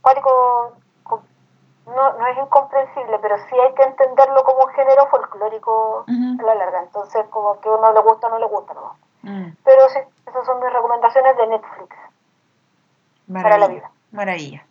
cuático 0.00 0.72
co- 1.04 1.22
no, 1.86 2.12
no 2.14 2.26
es 2.26 2.38
incomprensible, 2.38 3.18
pero 3.20 3.36
sí 3.48 3.58
hay 3.60 3.72
que 3.74 3.82
entenderlo 3.84 4.42
como 4.44 4.64
un 4.64 4.70
género 4.72 5.06
folclórico 5.08 6.04
a 6.40 6.42
la 6.42 6.54
larga. 6.54 6.80
Entonces, 6.82 7.26
como 7.30 7.60
que 7.60 7.68
uno 7.68 7.92
le 7.92 8.00
gusta 8.00 8.26
o 8.26 8.30
no 8.30 8.38
le 8.38 8.46
gusta, 8.46 8.74
¿no? 8.74 8.96
Mm, 9.22 9.50
Pero 9.64 9.88
sí, 9.90 9.98
esas 10.26 10.46
son 10.46 10.60
mis 10.60 10.72
recomendaciones 10.72 11.36
de 11.36 11.46
Netflix. 11.46 11.96
Para 13.32 13.58
la 13.58 13.66
vida. 13.68 13.90
Maravilla. 14.12 14.64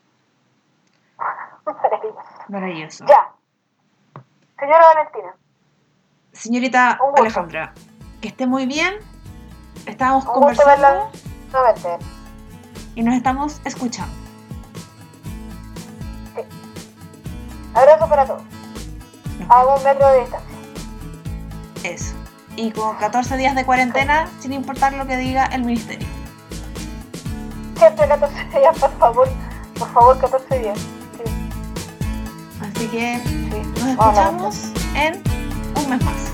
Maravilloso. 1.66 2.22
Maravilloso. 2.48 3.06
Ya. 3.06 3.32
Señora 4.60 4.88
Valentina, 4.94 5.36
Señorita. 6.40 7.00
Alejandra, 7.18 7.74
que 8.22 8.28
esté 8.30 8.48
muy 8.48 8.66
bien. 8.66 8.94
Estábamos 9.86 10.26
un 10.26 10.46
verla 10.46 10.56
conversando 10.66 11.12
nuevamente. 11.52 12.06
y 12.96 13.04
nos 13.04 13.16
estamos 13.16 13.62
escuchando. 13.66 14.14
Abrazo 17.74 18.10
para 18.10 18.26
todos. 18.26 18.42
Nos 19.40 19.50
A 19.50 19.66
un 19.66 19.84
metro 19.84 20.08
de 20.12 20.20
distancia. 20.22 20.58
Eso. 21.84 22.16
Y 22.56 22.72
con 22.72 22.96
14 22.98 23.38
días 23.38 23.56
de 23.56 23.66
cuarentena, 23.66 24.28
sin 24.40 24.52
importar 24.54 24.94
lo 24.94 25.06
que 25.06 25.16
diga 25.18 25.46
el 25.46 25.64
ministerio. 25.64 26.08
Siempre 27.78 28.08
14 28.08 28.60
días, 28.60 28.80
por 28.80 28.92
favor. 28.98 29.30
Por 29.78 29.94
favor, 29.94 30.20
14 30.20 30.60
días. 30.60 30.80
Sí, 30.80 31.24
Así 32.62 32.88
que 32.88 33.20
sí. 33.24 33.80
nos 33.80 33.90
escuchamos 33.90 34.72
en 34.96 35.22
un 35.76 35.90
mes 35.92 36.04
más. 36.04 36.27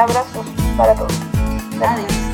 Abrazos 0.00 0.46
para 0.78 0.94
todos. 0.94 1.14
Adiós. 1.78 2.29